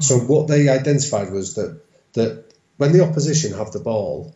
So 0.00 0.18
hmm. 0.18 0.26
what 0.26 0.48
they 0.48 0.68
identified 0.68 1.32
was 1.32 1.54
that 1.54 1.80
that 2.12 2.44
when 2.76 2.92
the 2.92 3.04
opposition 3.04 3.54
have 3.54 3.72
the 3.72 3.80
ball, 3.80 4.34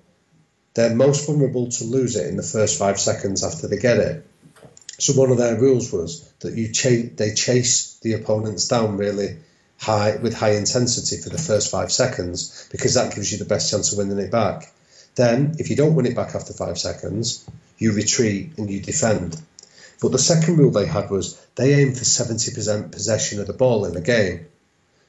they're 0.75 0.95
most 0.95 1.27
vulnerable 1.27 1.69
to 1.69 1.85
lose 1.85 2.17
it 2.17 2.27
in 2.27 2.37
the 2.37 2.43
first 2.43 2.79
five 2.79 2.99
seconds 2.99 3.45
after 3.45 3.69
they 3.69 3.79
get 3.79 3.99
it. 3.99 4.27
So 4.99 5.15
one 5.15 5.31
of 5.31 5.38
their 5.38 5.59
rules 5.59 5.93
was 5.93 6.23
that 6.41 6.55
you 6.55 6.73
chase 6.73 7.12
they 7.17 7.35
chase 7.35 7.99
the 8.03 8.15
opponents 8.15 8.69
down 8.69 8.97
really 8.97 9.38
high 9.79 10.17
with 10.17 10.35
high 10.35 10.53
intensity 10.53 11.21
for 11.21 11.29
the 11.29 11.38
first 11.38 11.71
five 11.71 11.91
seconds 11.91 12.69
because 12.71 12.95
that 12.95 13.15
gives 13.15 13.33
you 13.33 13.38
the 13.38 13.45
best 13.45 13.71
chance 13.71 13.93
of 13.93 13.99
winning 13.99 14.19
it 14.19 14.31
back. 14.31 14.73
Then, 15.14 15.57
if 15.59 15.68
you 15.70 15.77
don't 15.77 15.94
win 15.94 16.07
it 16.07 16.16
back 16.16 16.35
after 16.35 16.53
five 16.53 16.79
seconds, 16.79 17.44
you 17.79 17.92
retreat 17.92 18.53
and 18.57 18.70
you 18.70 18.81
defend. 18.81 19.40
But 20.01 20.12
the 20.12 20.18
second 20.18 20.59
rule 20.59 20.70
they 20.70 20.87
had 20.87 21.11
was 21.11 21.40
they 21.55 21.75
aim 21.75 21.92
for 21.92 22.05
70% 22.05 22.90
possession 22.90 23.40
of 23.40 23.46
the 23.46 23.53
ball 23.53 23.85
in 23.85 23.94
the 23.94 24.01
game 24.01 24.46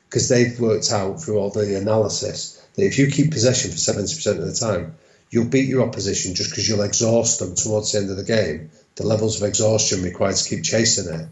because 0.08 0.30
they've 0.30 0.60
worked 0.60 0.92
out 0.92 1.22
through 1.22 1.40
all 1.40 1.50
the 1.50 1.76
analysis 1.78 2.64
that 2.76 2.86
if 2.86 3.00
you 3.00 3.08
keep 3.08 3.32
possession 3.32 3.72
for 3.72 3.78
70% 3.78 4.38
of 4.38 4.46
the 4.46 4.54
time, 4.54 4.96
you'll 5.32 5.46
beat 5.46 5.68
your 5.68 5.82
opposition 5.82 6.36
just 6.36 6.52
because 6.52 6.70
you'll 6.70 6.84
exhaust 6.84 7.40
them 7.40 7.56
towards 7.56 7.92
the 7.92 8.00
end 8.00 8.12
of 8.12 8.18
the 8.18 8.24
game. 8.24 8.70
The 8.96 9.08
levels 9.08 9.42
of 9.42 9.48
exhaustion 9.48 10.04
required 10.04 10.36
to 10.36 10.48
keep 10.48 10.64
chasing 10.64 11.12
it 11.12 11.28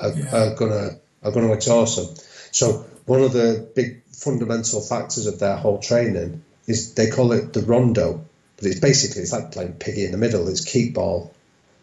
are, 0.00 0.12
yeah. 0.12 0.36
are 0.36 0.54
gonna 0.56 0.98
are 1.22 1.30
gonna 1.30 1.52
exhaust 1.52 1.96
them. 1.96 2.24
So 2.50 2.86
one 3.06 3.22
of 3.22 3.32
the 3.32 3.68
big 3.76 4.02
fundamental 4.10 4.80
factors 4.80 5.26
of 5.26 5.38
their 5.38 5.56
whole 5.56 5.78
training 5.78 6.42
is 6.66 6.94
they 6.94 7.10
call 7.10 7.32
it 7.32 7.52
the 7.52 7.62
rondo, 7.62 8.24
but 8.56 8.66
it's 8.66 8.80
basically 8.80 9.22
it's 9.22 9.32
like 9.32 9.52
playing 9.52 9.74
piggy 9.74 10.04
in 10.04 10.12
the 10.12 10.18
middle. 10.18 10.48
It's 10.48 10.64
keep 10.64 10.94
ball, 10.94 11.32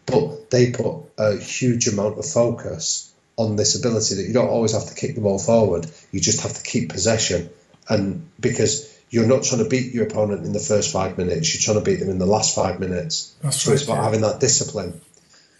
but 0.06 0.50
they 0.50 0.72
put 0.72 1.04
a 1.18 1.36
huge 1.36 1.88
amount 1.88 2.18
of 2.18 2.26
focus 2.26 3.12
on 3.36 3.56
this 3.56 3.78
ability 3.78 4.16
that 4.16 4.26
you 4.26 4.32
don't 4.32 4.48
always 4.48 4.72
have 4.72 4.86
to 4.86 4.94
kick 4.94 5.14
the 5.14 5.20
ball 5.20 5.38
forward. 5.38 5.86
You 6.10 6.20
just 6.20 6.42
have 6.42 6.54
to 6.54 6.62
keep 6.62 6.90
possession, 6.90 7.50
and 7.88 8.28
because 8.40 8.94
you're 9.10 9.26
not 9.26 9.42
trying 9.42 9.62
to 9.62 9.68
beat 9.68 9.94
your 9.94 10.06
opponent 10.06 10.44
in 10.44 10.52
the 10.52 10.58
first 10.58 10.92
five 10.92 11.16
minutes, 11.16 11.54
you're 11.54 11.62
trying 11.62 11.82
to 11.82 11.90
beat 11.90 12.00
them 12.00 12.10
in 12.10 12.18
the 12.18 12.26
last 12.26 12.54
five 12.54 12.78
minutes. 12.78 13.34
That's 13.42 13.62
so 13.62 13.70
right, 13.70 13.74
it's 13.74 13.84
about 13.84 13.96
yeah. 13.96 14.04
having 14.04 14.20
that 14.22 14.40
discipline. 14.40 15.00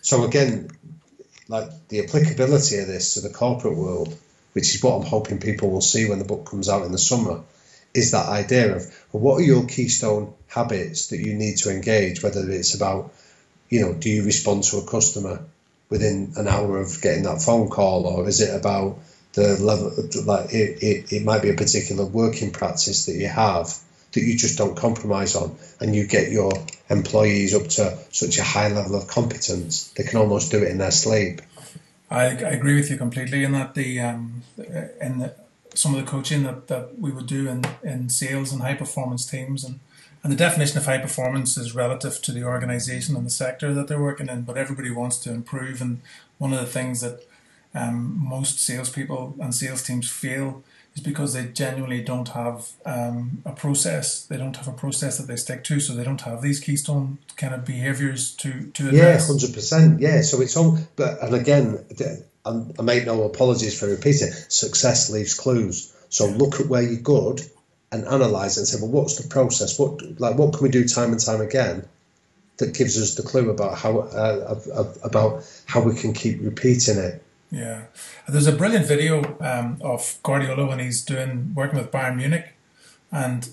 So 0.03 0.25
again, 0.25 0.71
like 1.49 1.71
the 1.89 2.05
applicability 2.05 2.79
of 2.79 2.87
this 2.87 3.15
to 3.15 3.21
the 3.21 3.31
corporate 3.31 3.77
world, 3.77 4.17
which 4.53 4.75
is 4.75 4.83
what 4.83 4.97
I'm 4.97 5.07
hoping 5.07 5.41
people 5.41 5.71
will 5.71 5.81
see 5.81 6.09
when 6.09 6.19
the 6.19 6.25
book 6.25 6.47
comes 6.47 6.69
out 6.69 6.85
in 6.85 6.93
the 6.93 6.99
summer, 6.99 7.43
is 7.99 8.13
that 8.13 8.29
idea 8.29 8.77
of 8.77 8.83
well, 9.13 9.23
what 9.23 9.41
are 9.41 9.45
your 9.45 9.67
keystone 9.67 10.35
habits 10.49 11.09
that 11.09 11.19
you 11.19 11.35
need 11.35 11.59
to 11.59 11.71
engage, 11.71 12.23
whether 12.23 12.49
it's 12.51 12.75
about, 12.75 13.13
you 13.69 13.81
know, 13.83 13.93
do 13.93 14.09
you 14.09 14.25
respond 14.25 14.65
to 14.65 14.79
a 14.79 14.87
customer 14.87 15.45
within 15.91 16.33
an 16.37 16.49
hour 16.49 16.79
of 16.79 17.01
getting 17.03 17.25
that 17.25 17.43
phone 17.43 17.69
call, 17.69 18.07
or 18.07 18.29
is 18.29 18.41
it 18.41 18.55
about 18.55 18.99
the 19.35 19.57
level, 19.61 19.93
like 20.25 20.53
it, 20.53 20.83
it, 20.83 21.13
it 21.13 21.25
might 21.25 21.43
be 21.43 21.51
a 21.51 21.55
particular 21.55 22.05
working 22.05 22.51
practice 22.51 23.07
that 23.07 23.15
you 23.15 23.29
have 23.29 23.79
that 24.13 24.23
you 24.23 24.37
just 24.37 24.57
don't 24.57 24.77
compromise 24.77 25.37
on, 25.37 25.57
and 25.81 25.95
you 25.95 26.07
get 26.07 26.31
your 26.31 26.53
employees 26.89 27.55
up 27.55 27.69
to 27.69 27.99
such 28.11 28.39
a 28.39 28.43
high 28.43 28.69
level 28.69 28.97
of 28.97 29.07
competence 29.07 29.89
they 29.97 30.05
can 30.05 30.19
almost 30.19 30.51
do 30.51 30.63
it 30.63 30.71
in 30.71 30.79
their 30.79 30.91
sleep. 30.91 31.43
I, 32.11 32.25
I 32.25 32.31
agree 32.31 32.77
with 32.77 32.91
you 32.91 32.97
completely 32.97 33.45
in 33.45 33.53
that 33.53 33.75
the 33.75 34.01
um 34.01 34.43
in 35.01 35.19
the 35.19 35.35
some 35.79 35.95
of 35.95 36.05
the 36.05 36.11
coaching 36.11 36.43
that, 36.43 36.67
that 36.67 36.99
we 36.99 37.11
would 37.11 37.27
do 37.27 37.49
in, 37.49 37.65
in 37.83 38.09
sales 38.09 38.53
and 38.53 38.63
high 38.63 38.75
performance 38.75 39.25
teams 39.25 39.65
and 39.65 39.81
and 40.23 40.33
the 40.33 40.37
definition 40.37 40.79
of 40.79 40.85
high 40.87 40.99
performance 40.99 41.57
is 41.57 41.75
relative 41.75 42.21
to 42.23 42.33
the 42.33 42.43
organization 42.43 43.17
and 43.17 43.25
the 43.25 43.31
sector 43.31 43.73
that 43.73 43.87
they're 43.87 44.03
working 44.03 44.29
in, 44.29 44.43
but 44.43 44.59
everybody 44.59 44.91
wants 44.91 45.19
to 45.19 45.33
improve. 45.33 45.81
And 45.81 46.01
one 46.39 46.53
of 46.53 46.59
the 46.59 46.67
things 46.67 47.03
that 47.03 47.25
um, 47.73 48.21
most 48.29 48.59
salespeople 48.59 49.37
and 49.41 49.55
sales 49.55 49.83
teams 49.83 50.11
fail 50.11 50.65
is 50.95 51.03
because 51.03 51.35
they 51.35 51.47
genuinely 51.47 52.03
don't 52.03 52.29
have 52.31 52.71
um, 52.85 53.43
a 53.45 53.53
process. 53.53 54.25
They 54.25 54.37
don't 54.37 54.57
have 54.57 54.67
a 54.67 54.73
process 54.73 55.19
that 55.19 55.29
they 55.29 55.37
stick 55.37 55.63
to, 55.65 55.79
so 55.79 55.95
they 55.95 56.05
don't 56.05 56.23
have 56.23 56.43
these 56.43 56.59
keystone 56.59 57.19
kind 57.37 57.55
of 57.55 57.65
behaviors 57.65 58.35
to 58.37 58.71
to 58.73 58.89
address. 58.89 59.23
Yeah, 59.23 59.27
hundred 59.27 59.55
percent. 59.55 60.01
Yeah, 60.01 60.23
so 60.23 60.41
it's 60.41 60.57
all. 60.57 60.79
But 60.97 61.23
and 61.23 61.35
again, 61.35 61.85
I 62.47 62.83
make 62.83 63.05
no 63.05 63.25
apologies 63.25 63.79
for 63.79 63.87
repeating, 63.87 64.33
success 64.49 65.11
leaves 65.11 65.35
clues. 65.35 65.95
So 66.09 66.27
look 66.27 66.61
at 66.61 66.67
where 66.67 66.83
you're 66.83 67.01
good 67.01 67.43
and 67.93 68.07
analyze 68.07 68.57
it 68.57 68.61
and 68.61 68.69
say, 68.69 68.79
well, 68.81 68.91
what's 68.91 69.21
the 69.21 69.29
process? 69.29 69.79
What 69.79 70.21
like 70.21 70.37
what 70.37 70.55
can 70.55 70.63
we 70.63 70.71
do 70.71 70.87
time 70.87 71.13
and 71.13 71.21
time 71.21 71.41
again 71.41 71.85
that 72.59 72.75
gives 72.75 73.01
us 73.01 73.15
the 73.15 73.23
clue 73.23 73.51
about 73.51 73.79
how 73.79 74.01
uh, 74.01 74.61
about 75.03 75.45
how 75.67 75.81
we 75.81 75.95
can 75.95 76.13
keep 76.13 76.41
repeating 76.43 76.99
it. 76.99 77.23
Yeah, 77.51 77.85
there's 78.29 78.47
a 78.47 78.53
brilliant 78.53 78.87
video 78.87 79.23
um, 79.41 79.79
of 79.81 80.19
Guardiola 80.23 80.67
when 80.67 80.81
he's 80.81 81.03
doing 81.03 81.53
working 81.55 81.79
with 81.79 81.91
Bayern 81.91 82.17
Munich, 82.17 82.53
and 83.11 83.49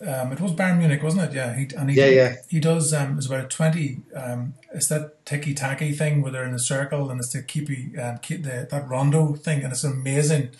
Um, 0.00 0.32
it 0.32 0.40
was 0.40 0.52
Bayern 0.52 0.78
Munich, 0.78 1.02
wasn't 1.02 1.30
it? 1.30 1.34
Yeah, 1.34 1.54
he 1.54 1.68
and 1.76 1.90
he, 1.90 1.96
Yeah, 1.96 2.08
yeah. 2.08 2.36
He 2.48 2.58
does. 2.58 2.92
Um, 2.94 3.18
it's 3.18 3.26
about 3.26 3.44
a 3.44 3.48
twenty. 3.48 4.00
Um, 4.14 4.54
it's 4.72 4.88
that 4.88 5.24
ticky 5.26 5.52
tacky 5.54 5.92
thing 5.92 6.22
where 6.22 6.32
they're 6.32 6.46
in 6.46 6.54
a 6.54 6.58
circle 6.58 7.10
and 7.10 7.20
it's 7.20 7.32
the 7.32 7.42
keepy 7.42 7.98
um, 7.98 8.18
keep 8.18 8.42
the 8.42 8.66
that 8.70 8.88
rondo 8.88 9.34
thing, 9.34 9.62
and 9.62 9.72
it's 9.72 9.84
amazing 9.84 10.50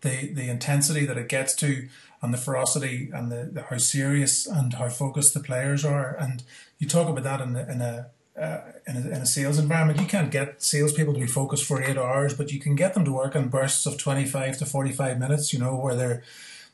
the 0.00 0.32
the 0.32 0.48
intensity 0.48 1.04
that 1.04 1.18
it 1.18 1.28
gets 1.28 1.54
to 1.56 1.88
and 2.22 2.34
the 2.34 2.38
ferocity 2.38 3.10
and 3.12 3.30
the, 3.30 3.50
the 3.52 3.62
how 3.62 3.78
serious 3.78 4.46
and 4.46 4.74
how 4.74 4.88
focused 4.88 5.34
the 5.34 5.40
players 5.40 5.84
are. 5.84 6.16
And 6.18 6.42
you 6.78 6.86
talk 6.86 7.08
about 7.08 7.24
that 7.24 7.40
in 7.40 7.56
a, 7.56 7.62
in 7.70 7.80
a 7.80 8.06
uh, 8.38 8.72
in, 8.86 8.96
a, 8.96 9.00
in 9.00 9.22
a 9.22 9.26
sales 9.26 9.58
environment, 9.58 10.00
you 10.00 10.06
can't 10.06 10.30
get 10.30 10.62
salespeople 10.62 11.12
to 11.12 11.20
be 11.20 11.26
focused 11.26 11.64
for 11.64 11.82
eight 11.82 11.98
hours, 11.98 12.32
but 12.32 12.50
you 12.50 12.58
can 12.58 12.74
get 12.74 12.94
them 12.94 13.04
to 13.04 13.12
work 13.12 13.34
in 13.34 13.48
bursts 13.48 13.84
of 13.84 13.98
25 13.98 14.56
to 14.58 14.64
45 14.64 15.18
minutes, 15.18 15.52
you 15.52 15.58
know, 15.58 15.76
where 15.76 15.94
they're. 15.94 16.22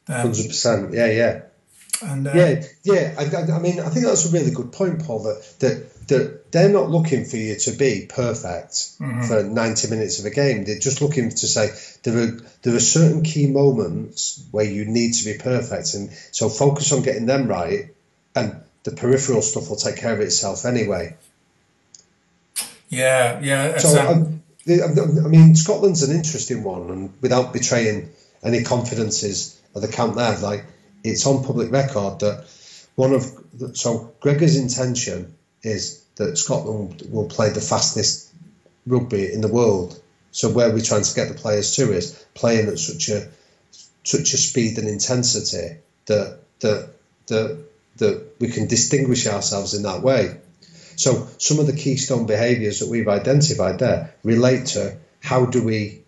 Um, 0.07 0.31
100%. 0.31 0.95
Yeah, 0.95 1.07
yeah. 1.07 1.41
And 2.03 2.27
uh, 2.27 2.33
Yeah, 2.35 2.63
yeah. 2.83 3.15
I, 3.19 3.53
I, 3.53 3.59
mean, 3.59 3.81
I 3.81 3.89
think 3.89 4.07
that's 4.07 4.27
a 4.27 4.33
really 4.33 4.51
good 4.51 4.73
point, 4.73 5.05
Paul. 5.05 5.23
That 5.25 5.59
that 5.61 6.09
that 6.09 6.53
they're 6.53 6.69
not 6.69 6.91
looking 6.91 7.25
for 7.25 7.37
you 7.37 7.57
to 7.57 7.73
be 7.73 8.07
perfect 8.09 8.93
for 9.27 9.43
ninety 9.43 9.89
minutes 9.89 10.19
of 10.19 10.25
a 10.25 10.31
game. 10.31 10.65
They're 10.65 10.79
just 10.79 11.01
looking 11.01 11.31
to 11.31 11.47
say 11.47 11.71
there 12.03 12.19
are 12.19 12.39
there 12.63 12.75
are 12.75 12.81
certain 12.81 13.23
key 13.23 13.47
moments 13.47 14.45
where 14.51 14.65
you 14.65 14.85
need 14.85 15.15
to 15.15 15.25
be 15.25 15.39
perfect, 15.39 15.95
and 15.95 16.11
so 16.33 16.49
focus 16.49 16.93
on 16.93 17.03
getting 17.03 17.27
them 17.27 17.49
right, 17.49 17.95
and 18.35 18.63
the 18.85 18.93
peripheral 18.93 19.43
stuff 19.43 19.69
will 19.69 19.77
take 19.77 19.97
care 19.97 20.13
of 20.13 20.21
itself 20.21 20.65
anyway. 20.65 21.17
yeah, 22.89 23.41
yeah. 23.43 23.79
So, 23.79 24.01
um, 24.01 24.43
um, 24.69 25.25
I 25.25 25.29
mean, 25.29 25.57
Scotland's 25.57 26.03
an 26.03 26.15
interesting 26.15 26.63
one, 26.63 26.91
and 26.91 27.13
without 27.21 27.53
betraying 27.53 28.11
any 28.43 28.63
confidences 28.63 29.61
of 29.75 29.83
the 29.83 29.89
camp 29.89 30.15
there, 30.15 30.39
like 30.39 30.65
it's 31.09 31.27
on 31.27 31.45
public 31.45 31.71
record 31.71 32.21
that 32.21 32.47
one 32.95 33.13
of 33.13 33.25
so 33.75 34.13
Gregor's 34.21 34.57
intention 34.57 35.35
is 35.63 36.03
that 36.17 36.39
Scotland 36.39 37.03
will 37.11 37.29
play 37.29 37.51
the 37.51 37.61
fastest 37.61 38.33
rugby 38.87 39.33
in 39.33 39.41
the 39.41 39.49
world. 39.49 40.01
So 40.33 40.51
where 40.51 40.71
we're 40.71 40.81
trying 40.81 41.03
to 41.05 41.15
get 41.15 41.29
the 41.29 41.35
players 41.35 41.77
to 41.77 41.93
is 41.93 42.13
playing 42.35 42.69
at 42.69 42.79
such 42.79 43.09
a 43.09 43.29
such 44.05 44.33
a 44.33 44.37
speed 44.37 44.79
and 44.79 44.89
intensity 44.89 45.77
that 46.07 46.39
that 46.61 46.91
that 47.27 47.59
that 47.97 48.27
we 48.41 48.49
can 48.49 48.67
distinguish 48.67 49.27
ourselves 49.27 49.75
in 49.75 49.83
that 49.83 50.03
way. 50.03 50.39
So 50.97 51.29
some 51.39 51.59
of 51.59 51.67
the 51.67 51.77
keystone 51.77 52.27
behaviours 52.27 52.81
that 52.81 52.89
we've 52.89 53.09
identified 53.09 53.79
there 53.79 54.15
relate 54.23 54.67
to 54.67 54.97
how 55.21 55.47
do 55.47 55.63
we 55.63 56.03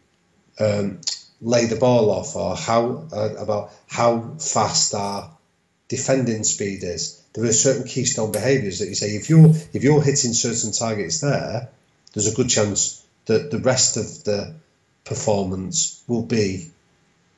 um, 0.60 1.00
lay 1.40 1.66
the 1.66 1.76
ball 1.76 2.10
off, 2.10 2.36
or 2.36 2.56
how 2.56 3.06
uh, 3.12 3.34
about 3.38 3.72
how 3.88 4.36
fast 4.38 4.94
our 4.94 5.30
defending 5.88 6.44
speed 6.44 6.82
is. 6.82 7.22
There 7.34 7.44
are 7.44 7.52
certain 7.52 7.86
keystone 7.86 8.32
behaviours 8.32 8.80
that 8.80 8.88
you 8.88 8.94
say 8.94 9.10
if 9.10 9.30
you're 9.30 9.50
if 9.72 9.82
you're 9.82 10.02
hitting 10.02 10.32
certain 10.32 10.72
targets 10.72 11.20
there, 11.20 11.70
there's 12.12 12.32
a 12.32 12.34
good 12.34 12.48
chance 12.48 13.04
that 13.26 13.50
the 13.50 13.58
rest 13.58 13.96
of 13.96 14.24
the 14.24 14.54
performance 15.04 16.02
will 16.06 16.22
be 16.22 16.70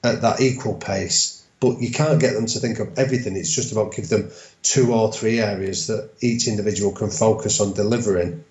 at 0.03 0.23
that 0.23 0.41
equal 0.41 0.75
pace. 0.75 1.45
But 1.61 1.83
you 1.83 1.91
can't 1.91 2.21
get 2.21 2.33
them 2.33 2.47
to 2.47 2.59
think 2.59 2.79
of 2.79 2.99
everything. 2.99 3.37
It's 3.37 3.55
just 3.55 3.73
about 3.73 3.95
give 3.95 4.09
them 4.09 4.31
two 4.63 4.95
or 4.95 5.13
three 5.13 5.41
areas 5.41 5.89
that 5.89 6.11
each 6.23 6.49
individual 6.49 6.93
can 6.93 7.11
focus 7.11 7.61
on 7.61 7.75
delivering, 7.75 8.45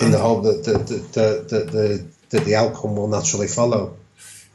in 0.00 0.10
the 0.10 0.18
hope 0.18 0.42
that 0.44 0.64
the 0.64 0.72
the 0.72 0.96
the, 0.98 1.44
the, 1.48 1.64
the, 1.70 2.06
that 2.30 2.44
the 2.44 2.54
outcome 2.54 2.96
will 2.96 3.08
naturally 3.08 3.48
follow. 3.48 3.96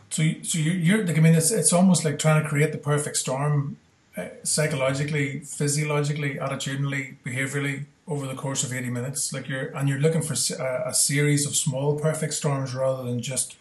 So, 0.10 0.24
you, 0.24 0.44
so 0.44 0.58
you, 0.58 0.72
you're 0.72 1.06
like, 1.06 1.18
I 1.18 1.22
mean, 1.22 1.36
it's 1.36 1.52
it's 1.52 1.74
almost 1.74 2.06
like 2.06 2.20
trying 2.20 2.42
to 2.42 2.50
create 2.50 2.72
the 2.72 2.78
perfect 2.78 3.18
storm, 3.18 3.78
uh, 4.16 4.28
psychologically, 4.44 5.40
physiologically, 5.40 6.36
attitudinally, 6.36 7.16
behaviorally 7.26 7.86
over 8.08 8.28
the 8.28 8.36
course 8.36 8.64
of 8.64 8.72
eighty 8.72 8.90
minutes. 8.90 9.34
Like 9.34 9.50
you're 9.50 9.76
and 9.76 9.90
you're 9.90 10.00
looking 10.00 10.22
for 10.22 10.36
a 10.36 10.94
series 10.94 11.46
of 11.46 11.56
small 11.56 12.00
perfect 12.00 12.34
storms 12.34 12.74
rather 12.74 13.04
than 13.04 13.22
just 13.22 13.58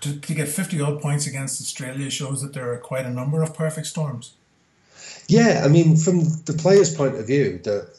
to, 0.00 0.18
to 0.18 0.34
get 0.34 0.48
fifty 0.48 0.80
odd 0.80 1.00
points 1.00 1.26
against 1.26 1.60
Australia 1.60 2.10
shows 2.10 2.42
that 2.42 2.52
there 2.52 2.72
are 2.72 2.78
quite 2.78 3.06
a 3.06 3.10
number 3.10 3.42
of 3.42 3.54
perfect 3.54 3.86
storms. 3.86 4.34
Yeah, 5.28 5.62
I 5.64 5.68
mean, 5.68 5.96
from 5.96 6.24
the 6.46 6.54
player's 6.54 6.92
point 6.92 7.14
of 7.14 7.26
view, 7.28 7.60
that 7.62 7.96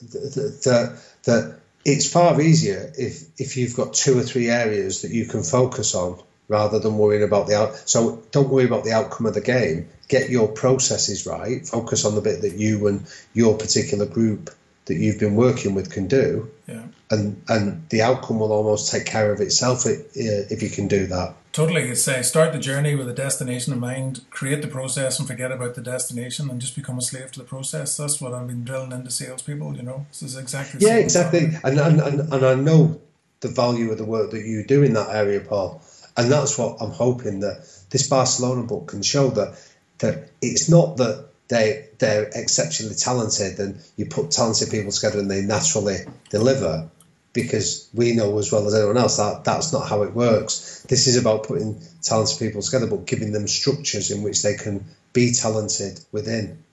that, 0.64 1.02
that 1.24 1.61
it's 1.84 2.12
far 2.12 2.40
easier 2.42 2.92
if 2.98 3.24
if 3.40 3.58
you've 3.58 3.76
got 3.76 3.94
two 3.94 4.18
or 4.18 4.22
three 4.22 4.50
areas 4.50 5.02
that 5.02 5.12
you 5.12 5.26
can 5.26 5.44
focus 5.44 5.96
on 5.96 6.22
rather 6.48 6.80
than 6.80 6.98
worrying 6.98 7.24
about 7.24 7.48
the 7.48 7.58
out. 7.58 7.90
So 7.90 8.22
don't 8.32 8.50
worry 8.50 8.66
about 8.66 8.84
the 8.84 8.92
outcome 8.92 9.26
of 9.26 9.34
the 9.34 9.42
game. 9.42 9.88
Get 10.10 10.30
your 10.30 10.50
processes 10.50 11.26
right. 11.26 11.66
Focus 11.66 12.04
on 12.04 12.16
the 12.16 12.22
bit 12.22 12.42
that 12.42 12.56
you 12.56 12.88
and 12.88 13.06
your 13.34 13.58
particular 13.58 14.06
group 14.06 14.50
that 14.92 15.00
you've 15.00 15.20
been 15.20 15.36
working 15.36 15.74
with 15.74 15.90
can 15.90 16.08
do, 16.08 16.52
Yeah, 16.68 16.84
and 17.10 17.42
and 17.48 17.88
the 17.90 18.02
outcome 18.02 18.40
will 18.40 18.52
almost 18.52 18.92
take 18.92 19.06
care 19.06 19.32
of 19.32 19.40
itself 19.40 19.86
if 19.86 20.62
you 20.62 20.70
can 20.70 20.88
do 20.88 21.08
that. 21.08 21.34
totally. 21.54 21.84
It's 21.90 22.08
uh, 22.08 22.22
start 22.24 22.52
the 22.52 22.60
journey 22.60 22.94
with 22.96 23.10
a 23.10 23.14
destination 23.14 23.72
in 23.74 23.80
mind, 23.80 24.22
create 24.30 24.62
the 24.62 24.68
process, 24.68 25.18
and 25.20 25.28
forget 25.28 25.52
about 25.52 25.76
the 25.76 25.82
destination, 25.82 26.50
and 26.50 26.60
just 26.60 26.76
become 26.76 26.98
a 26.98 27.02
slave 27.02 27.32
to 27.32 27.40
the 27.40 27.46
process. 27.46 27.96
That's 27.98 28.20
what 28.22 28.34
I've 28.34 28.48
been 28.48 28.66
drilling 28.66 28.92
into 28.92 29.12
salespeople. 29.12 29.78
You 29.78 29.84
know, 29.84 30.06
this 30.10 30.24
is 30.24 30.36
exactly 30.38 30.80
Yeah, 30.86 30.98
exactly. 30.98 31.50
And, 31.64 31.80
and 31.80 32.02
and 32.02 32.34
and 32.34 32.46
I 32.46 32.56
know 32.56 33.00
the 33.40 33.50
value 33.50 33.92
of 33.92 33.98
the 33.98 34.06
work 34.06 34.32
that 34.32 34.46
you 34.46 34.64
do 34.66 34.84
in 34.84 34.94
that 34.94 35.10
area, 35.10 35.40
Paul. 35.40 35.82
And 36.18 36.30
that's 36.32 36.58
what 36.58 36.82
I'm 36.82 36.92
hoping 36.92 37.40
that 37.40 37.56
this 37.90 38.08
Barcelona 38.10 38.64
book 38.64 38.88
can 38.90 39.02
show 39.02 39.30
that 39.30 39.58
that 40.00 40.30
it's 40.42 40.70
not 40.70 40.98
that 40.98 41.31
they 41.52 41.90
they're 42.00 42.30
exceptionally 42.34 42.96
talented 42.96 43.60
and 43.60 43.80
you 43.98 44.06
put 44.06 44.32
talented 44.32 44.72
people 44.72 44.92
together 44.92 45.20
and 45.20 45.30
they 45.30 45.42
naturally 45.42 45.98
deliver 46.30 46.90
because 47.34 47.90
we 47.94 48.16
know 48.16 48.38
as 48.40 48.52
well 48.52 48.66
as 48.68 48.74
anyone 48.74 48.98
else 48.98 49.18
that 49.18 49.44
that's 49.44 49.74
not 49.74 49.88
how 49.88 50.04
it 50.04 50.14
works. 50.14 50.84
This 50.88 51.08
is 51.08 51.18
about 51.18 51.44
putting 51.44 51.82
talented 52.02 52.40
people 52.40 52.62
together 52.62 52.88
but 52.88 53.06
giving 53.06 53.34
them 53.34 53.48
structures 53.50 54.12
in 54.12 54.24
which 54.24 54.42
they 54.44 54.56
can 54.56 54.86
be 55.12 55.34
talented 55.34 56.00
within. 56.14 56.64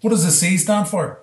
What 0.00 0.10
does 0.10 0.24
the 0.24 0.30
C 0.30 0.56
stand 0.56 0.88
for? 0.88 1.20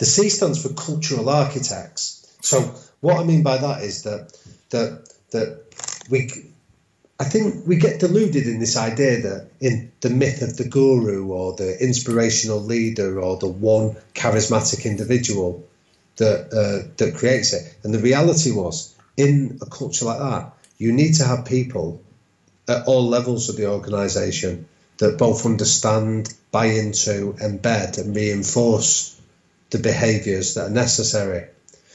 The 0.00 0.04
C 0.04 0.28
stands 0.28 0.60
for 0.60 0.74
cultural 0.74 1.28
architects. 1.28 2.36
So 2.40 2.74
what 3.00 3.20
I 3.20 3.24
mean 3.24 3.44
by 3.44 3.58
that 3.58 3.84
is 3.84 4.02
that 4.02 4.36
that 4.70 5.08
that 5.30 5.62
we 6.10 6.51
I 7.22 7.24
think 7.24 7.68
we 7.68 7.76
get 7.76 8.00
deluded 8.00 8.48
in 8.48 8.58
this 8.58 8.76
idea 8.76 9.22
that 9.22 9.46
in 9.60 9.92
the 10.00 10.10
myth 10.10 10.42
of 10.42 10.56
the 10.56 10.68
guru 10.68 11.28
or 11.28 11.54
the 11.54 11.80
inspirational 11.80 12.58
leader 12.58 13.20
or 13.20 13.36
the 13.36 13.46
one 13.46 13.96
charismatic 14.12 14.84
individual 14.84 15.64
that 16.16 16.52
uh, 16.52 16.90
that 16.96 17.14
creates 17.14 17.52
it. 17.52 17.76
And 17.84 17.94
the 17.94 18.00
reality 18.00 18.50
was 18.50 18.92
in 19.16 19.60
a 19.62 19.66
culture 19.66 20.06
like 20.06 20.18
that, 20.18 20.52
you 20.78 20.90
need 20.90 21.14
to 21.14 21.24
have 21.24 21.44
people 21.44 22.02
at 22.66 22.88
all 22.88 23.06
levels 23.06 23.48
of 23.48 23.56
the 23.56 23.70
organisation 23.70 24.66
that 24.98 25.16
both 25.16 25.46
understand, 25.46 26.34
buy 26.50 26.66
into, 26.66 27.34
embed, 27.34 27.98
and 27.98 28.16
reinforce 28.16 29.16
the 29.70 29.78
behaviours 29.78 30.54
that 30.54 30.66
are 30.66 30.74
necessary. 30.74 31.46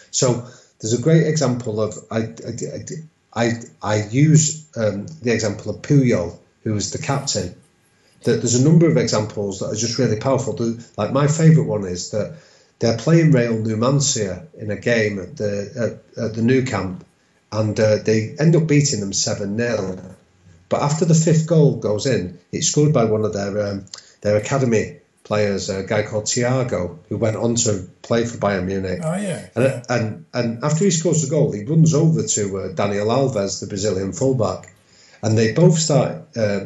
So 0.09 0.47
there's 0.80 0.97
a 0.97 1.01
great 1.01 1.28
example 1.28 1.82
of 1.82 1.97
I 2.09 2.19
I, 2.19 2.51
I, 2.75 2.86
I 3.38 3.52
I 3.82 3.96
use 4.08 4.66
um, 4.76 5.06
the 5.22 5.34
example 5.34 5.72
of 5.72 5.82
Puyol, 5.84 6.38
who 6.64 6.74
was 6.74 6.92
the 6.92 6.98
captain. 6.98 7.56
That 8.24 8.38
there's 8.42 8.56
a 8.56 8.64
number 8.70 8.90
of 8.90 8.98
examples 8.98 9.60
that 9.60 9.68
are 9.68 9.76
just 9.86 10.00
really 10.00 10.20
powerful. 10.20 10.54
The- 10.54 10.84
Like 10.98 11.12
my 11.14 11.28
favourite 11.28 11.70
one 11.70 11.86
is 11.86 12.10
that 12.12 12.34
they're 12.80 12.98
playing 12.98 13.32
Real 13.32 13.58
Numancia 13.58 14.48
in 14.58 14.72
a 14.72 14.76
game 14.76 15.20
at 15.20 15.38
the 15.38 15.54
at, 16.18 16.24
at 16.24 16.34
the 16.36 16.42
Nou 16.42 16.64
Camp, 16.66 17.06
and 17.52 17.80
uh, 17.80 17.98
they 18.04 18.36
end 18.40 18.56
up 18.56 18.68
beating 18.68 19.00
them 19.02 19.14
seven 19.14 19.58
0 19.58 20.00
But 20.70 20.82
after 20.82 21.06
the 21.06 21.22
fifth 21.28 21.46
goal 21.48 21.76
goes 21.76 22.06
in, 22.06 22.40
it's 22.52 22.68
scored 22.68 22.94
by 22.94 23.06
one 23.06 23.24
of 23.24 23.34
their 23.34 23.68
um, 23.68 23.86
their 24.22 24.38
academy 24.38 24.98
players, 25.28 25.69
a 25.69 25.84
guy 25.84 26.03
called 26.03 26.23
Thiago, 26.25 26.97
who 27.09 27.17
went 27.17 27.36
on 27.36 27.55
to 27.55 27.88
play 28.01 28.25
for 28.25 28.38
Bayern 28.38 28.65
Munich. 28.65 29.01
Oh 29.03 29.15
yeah, 29.15 29.49
And, 29.55 29.65
yeah. 29.65 29.84
and 29.89 30.25
and 30.34 30.63
after 30.63 30.86
he 30.86 30.91
scores 30.91 31.21
the 31.21 31.30
goal, 31.30 31.51
he 31.51 31.65
runs 31.65 31.93
over 31.93 32.23
to 32.23 32.57
uh, 32.57 32.67
Daniel 32.73 33.07
Alves, 33.07 33.59
the 33.59 33.67
Brazilian 33.67 34.13
fullback, 34.13 34.73
and 35.21 35.38
they 35.38 35.51
both 35.51 35.78
start 35.78 36.36
uh, 36.38 36.61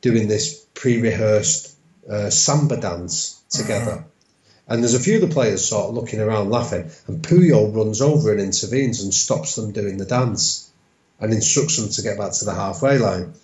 doing 0.00 0.28
this 0.28 0.64
pre-rehearsed 0.74 1.76
uh, 2.10 2.30
samba 2.30 2.78
dance 2.80 3.42
together. 3.50 4.04
And 4.68 4.82
there's 4.82 4.94
a 4.94 5.00
few 5.00 5.16
of 5.16 5.28
the 5.28 5.34
players 5.34 5.64
sort 5.64 5.90
of 5.90 5.94
looking 5.94 6.20
around 6.20 6.50
laughing, 6.50 6.90
and 7.06 7.22
Puyol 7.22 7.76
runs 7.76 8.00
over 8.00 8.32
and 8.32 8.40
intervenes 8.40 9.02
and 9.02 9.12
stops 9.14 9.54
them 9.56 9.72
doing 9.72 9.98
the 9.98 10.06
dance, 10.06 10.70
and 11.20 11.32
instructs 11.32 11.76
them 11.76 11.90
to 11.90 12.02
get 12.02 12.18
back 12.18 12.32
to 12.32 12.44
the 12.46 12.54
halfway 12.54 12.98
line. 12.98 13.34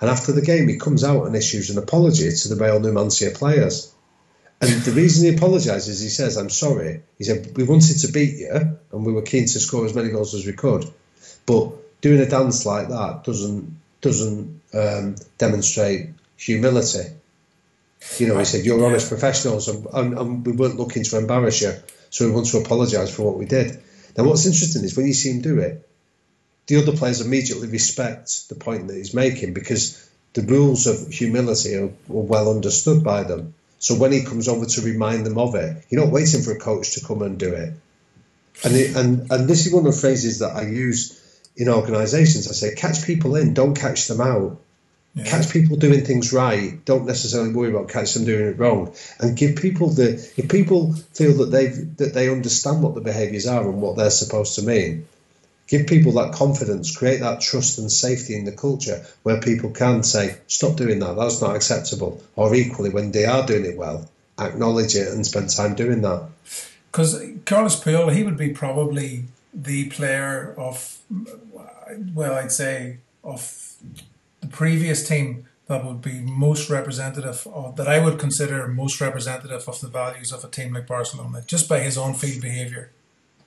And 0.00 0.08
after 0.10 0.32
the 0.32 0.42
game, 0.42 0.68
he 0.68 0.78
comes 0.78 1.02
out 1.02 1.26
and 1.26 1.34
issues 1.34 1.70
an 1.70 1.78
apology 1.78 2.30
to 2.30 2.48
the 2.48 2.62
Real 2.62 2.78
Numancia 2.78 3.34
players. 3.34 3.92
And 4.60 4.70
the 4.82 4.92
reason 4.92 5.28
he 5.28 5.36
apologises, 5.36 6.00
he 6.00 6.08
says, 6.08 6.36
I'm 6.36 6.50
sorry. 6.50 7.02
He 7.16 7.24
said, 7.24 7.56
We 7.56 7.64
wanted 7.64 7.98
to 8.00 8.12
beat 8.12 8.38
you 8.38 8.78
and 8.92 9.06
we 9.06 9.12
were 9.12 9.22
keen 9.22 9.46
to 9.46 9.60
score 9.60 9.84
as 9.86 9.94
many 9.94 10.10
goals 10.10 10.34
as 10.34 10.46
we 10.46 10.52
could. 10.52 10.84
But 11.46 12.00
doing 12.00 12.20
a 12.20 12.26
dance 12.26 12.66
like 12.66 12.88
that 12.88 13.24
doesn't 13.24 13.78
doesn't 14.00 14.60
um, 14.74 15.16
demonstrate 15.38 16.10
humility. 16.36 17.08
You 18.18 18.28
know, 18.28 18.38
he 18.38 18.44
said, 18.44 18.64
You're 18.64 18.84
honest 18.84 19.08
professionals, 19.08 19.68
and, 19.68 19.86
and, 19.92 20.18
and 20.18 20.46
we 20.46 20.52
weren't 20.52 20.76
looking 20.76 21.04
to 21.04 21.18
embarrass 21.18 21.60
you, 21.60 21.72
so 22.10 22.26
we 22.26 22.32
want 22.32 22.46
to 22.48 22.58
apologise 22.58 23.14
for 23.14 23.22
what 23.22 23.38
we 23.38 23.44
did. 23.44 23.82
Now, 24.16 24.24
what's 24.24 24.46
interesting 24.46 24.84
is 24.84 24.96
when 24.96 25.06
you 25.06 25.14
see 25.14 25.30
him 25.30 25.40
do 25.40 25.58
it, 25.58 25.88
the 26.66 26.76
other 26.76 26.96
players 26.96 27.20
immediately 27.20 27.68
respect 27.68 28.48
the 28.48 28.54
point 28.54 28.88
that 28.88 28.96
he's 28.96 29.14
making 29.14 29.54
because 29.54 30.08
the 30.34 30.42
rules 30.42 30.86
of 30.86 31.08
humility 31.08 31.74
are, 31.76 31.86
are 31.86 31.90
well 32.08 32.50
understood 32.50 33.02
by 33.02 33.22
them. 33.24 33.54
So 33.78 33.94
when 33.94 34.12
he 34.12 34.24
comes 34.24 34.48
over 34.48 34.66
to 34.66 34.80
remind 34.82 35.24
them 35.24 35.38
of 35.38 35.54
it, 35.54 35.84
you're 35.88 36.04
not 36.04 36.12
waiting 36.12 36.42
for 36.42 36.52
a 36.52 36.58
coach 36.58 36.94
to 36.94 37.04
come 37.04 37.22
and 37.22 37.38
do 37.38 37.52
it. 37.54 37.72
And 38.64 38.74
it, 38.74 38.96
and 38.96 39.30
and 39.30 39.48
this 39.48 39.66
is 39.66 39.72
one 39.72 39.86
of 39.86 39.94
the 39.94 40.00
phrases 40.00 40.40
that 40.40 40.56
I 40.56 40.62
use 40.62 41.14
in 41.56 41.68
organisations. 41.68 42.48
I 42.48 42.52
say, 42.52 42.74
catch 42.74 43.04
people 43.04 43.36
in, 43.36 43.54
don't 43.54 43.74
catch 43.74 44.08
them 44.08 44.20
out. 44.20 44.58
Yeah. 45.14 45.24
Catch 45.24 45.50
people 45.50 45.76
doing 45.76 46.04
things 46.04 46.32
right. 46.32 46.84
Don't 46.84 47.06
necessarily 47.06 47.52
worry 47.52 47.70
about 47.70 47.88
catch 47.88 48.14
them 48.14 48.24
doing 48.24 48.46
it 48.46 48.58
wrong. 48.58 48.94
And 49.18 49.36
give 49.36 49.56
people 49.56 49.90
the 49.90 50.14
if 50.36 50.48
people 50.48 50.92
feel 51.14 51.38
that 51.38 51.50
they 51.50 51.66
that 51.68 52.14
they 52.14 52.30
understand 52.30 52.82
what 52.82 52.94
the 52.94 53.00
behaviours 53.00 53.46
are 53.46 53.68
and 53.68 53.80
what 53.80 53.96
they're 53.96 54.10
supposed 54.10 54.56
to 54.56 54.62
mean, 54.62 55.06
give 55.68 55.86
people 55.86 56.12
that 56.12 56.32
confidence, 56.32 56.96
create 56.96 57.20
that 57.20 57.40
trust 57.40 57.78
and 57.78 57.92
safety 57.92 58.34
in 58.34 58.44
the 58.44 58.52
culture 58.52 59.04
where 59.22 59.40
people 59.40 59.70
can 59.70 60.02
say, 60.02 60.36
stop 60.48 60.76
doing 60.76 60.98
that, 60.98 61.14
that's 61.14 61.40
not 61.40 61.54
acceptable. 61.54 62.20
Or 62.34 62.54
equally, 62.54 62.90
when 62.90 63.12
they 63.12 63.26
are 63.26 63.46
doing 63.46 63.66
it 63.66 63.76
well, 63.76 64.08
acknowledge 64.38 64.96
it 64.96 65.08
and 65.08 65.26
spend 65.26 65.50
time 65.50 65.74
doing 65.74 66.00
that. 66.02 66.26
Because 66.90 67.22
Carlos 67.44 67.80
Puyol, 67.80 68.12
he 68.12 68.24
would 68.24 68.38
be 68.38 68.50
probably 68.50 69.24
the 69.52 69.90
player 69.90 70.54
of, 70.56 70.98
well, 72.14 72.34
I'd 72.34 72.50
say, 72.50 72.98
of 73.22 73.74
the 74.40 74.46
previous 74.46 75.06
team 75.06 75.46
that 75.66 75.84
would 75.84 76.00
be 76.00 76.20
most 76.20 76.70
representative, 76.70 77.46
of, 77.52 77.76
that 77.76 77.86
I 77.86 78.02
would 78.02 78.18
consider 78.18 78.66
most 78.68 79.02
representative 79.02 79.68
of 79.68 79.80
the 79.82 79.88
values 79.88 80.32
of 80.32 80.42
a 80.42 80.48
team 80.48 80.72
like 80.72 80.86
Barcelona, 80.86 81.42
just 81.46 81.68
by 81.68 81.80
his 81.80 81.98
on 81.98 82.14
field 82.14 82.40
behaviour. 82.40 82.90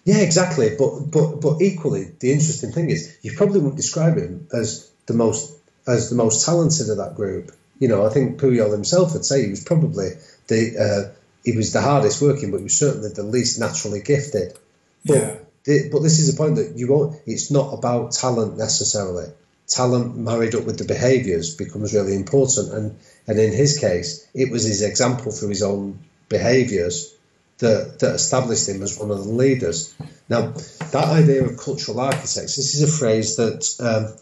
Yeah, 0.04 0.20
exactly. 0.20 0.76
But 0.78 1.12
but 1.12 1.42
but 1.42 1.62
equally, 1.62 2.12
the 2.20 2.32
interesting 2.32 2.72
thing 2.72 2.90
is 2.90 3.16
you 3.22 3.34
probably 3.34 3.60
wouldn't 3.60 3.78
describe 3.78 4.18
him 4.18 4.48
as 4.54 4.90
the 5.06 5.14
most 5.14 5.54
as 5.88 6.10
the 6.10 6.16
most 6.16 6.46
talented 6.46 6.90
of 6.90 6.98
that 6.98 7.16
group. 7.16 7.52
You 7.80 7.88
know, 7.88 8.06
I 8.06 8.10
think 8.10 8.40
Puyol 8.40 8.72
himself 8.72 9.14
would 9.14 9.26
say 9.26 9.44
he 9.44 9.50
was 9.50 9.64
probably 9.64 10.12
the 10.48 10.78
uh, 10.78 11.18
he 11.44 11.56
was 11.56 11.74
the 11.74 11.82
hardest 11.82 12.22
working, 12.22 12.52
but 12.52 12.58
he 12.58 12.64
was 12.64 12.78
certainly 12.78 13.10
the 13.10 13.24
least 13.24 13.60
naturally 13.60 14.02
gifted. 14.02 14.58
But 15.06 15.16
yeah. 15.16 15.36
the, 15.66 15.90
but 15.92 16.00
this 16.00 16.20
is 16.20 16.34
a 16.34 16.38
point 16.38 16.56
that 16.56 16.78
you 16.78 16.88
won't. 16.88 17.20
It's 17.26 17.52
not 17.52 17.74
about 17.74 18.12
talent 18.12 18.58
necessarily. 18.58 19.28
Talent 19.68 20.18
married 20.18 20.56
up 20.56 20.66
with 20.66 20.78
the 20.78 20.84
behaviours 20.84 21.56
becomes 21.56 21.94
really 21.94 22.16
important, 22.16 22.74
and 22.74 23.00
and 23.28 23.40
in 23.40 23.52
his 23.52 23.78
case, 23.78 24.28
it 24.34 24.52
was 24.52 24.64
his 24.64 24.82
example 24.82 25.32
through 25.32 25.50
his 25.50 25.64
own 25.64 26.00
behaviours 26.28 27.14
that, 27.62 28.00
that 28.00 28.16
established 28.16 28.68
him 28.68 28.84
as 28.84 29.00
one 29.00 29.12
of 29.12 29.24
the 29.24 29.32
leaders. 29.32 29.94
Now, 30.28 30.54
that 30.92 31.08
idea 31.08 31.46
of 31.46 31.58
cultural 31.58 32.00
architects, 32.00 32.56
this 32.56 32.76
is 32.76 32.84
a 32.84 33.00
phrase 33.00 33.38
that 33.38 33.64
um, 33.80 34.18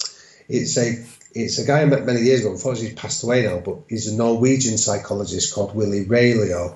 it's 0.48 0.78
a 0.78 1.06
it's 1.32 1.60
a 1.60 1.66
guy 1.66 1.82
I 1.82 1.86
met 1.86 2.06
many 2.06 2.22
years 2.22 2.42
ago. 2.42 2.52
Unfortunately, 2.52 2.90
he's 2.90 3.00
passed 3.00 3.24
away 3.24 3.44
now, 3.46 3.60
but 3.60 3.78
he's 3.88 4.08
a 4.08 4.16
Norwegian 4.16 4.78
psychologist 4.78 5.54
called 5.54 5.76
Willi 5.76 6.06
Railo, 6.06 6.76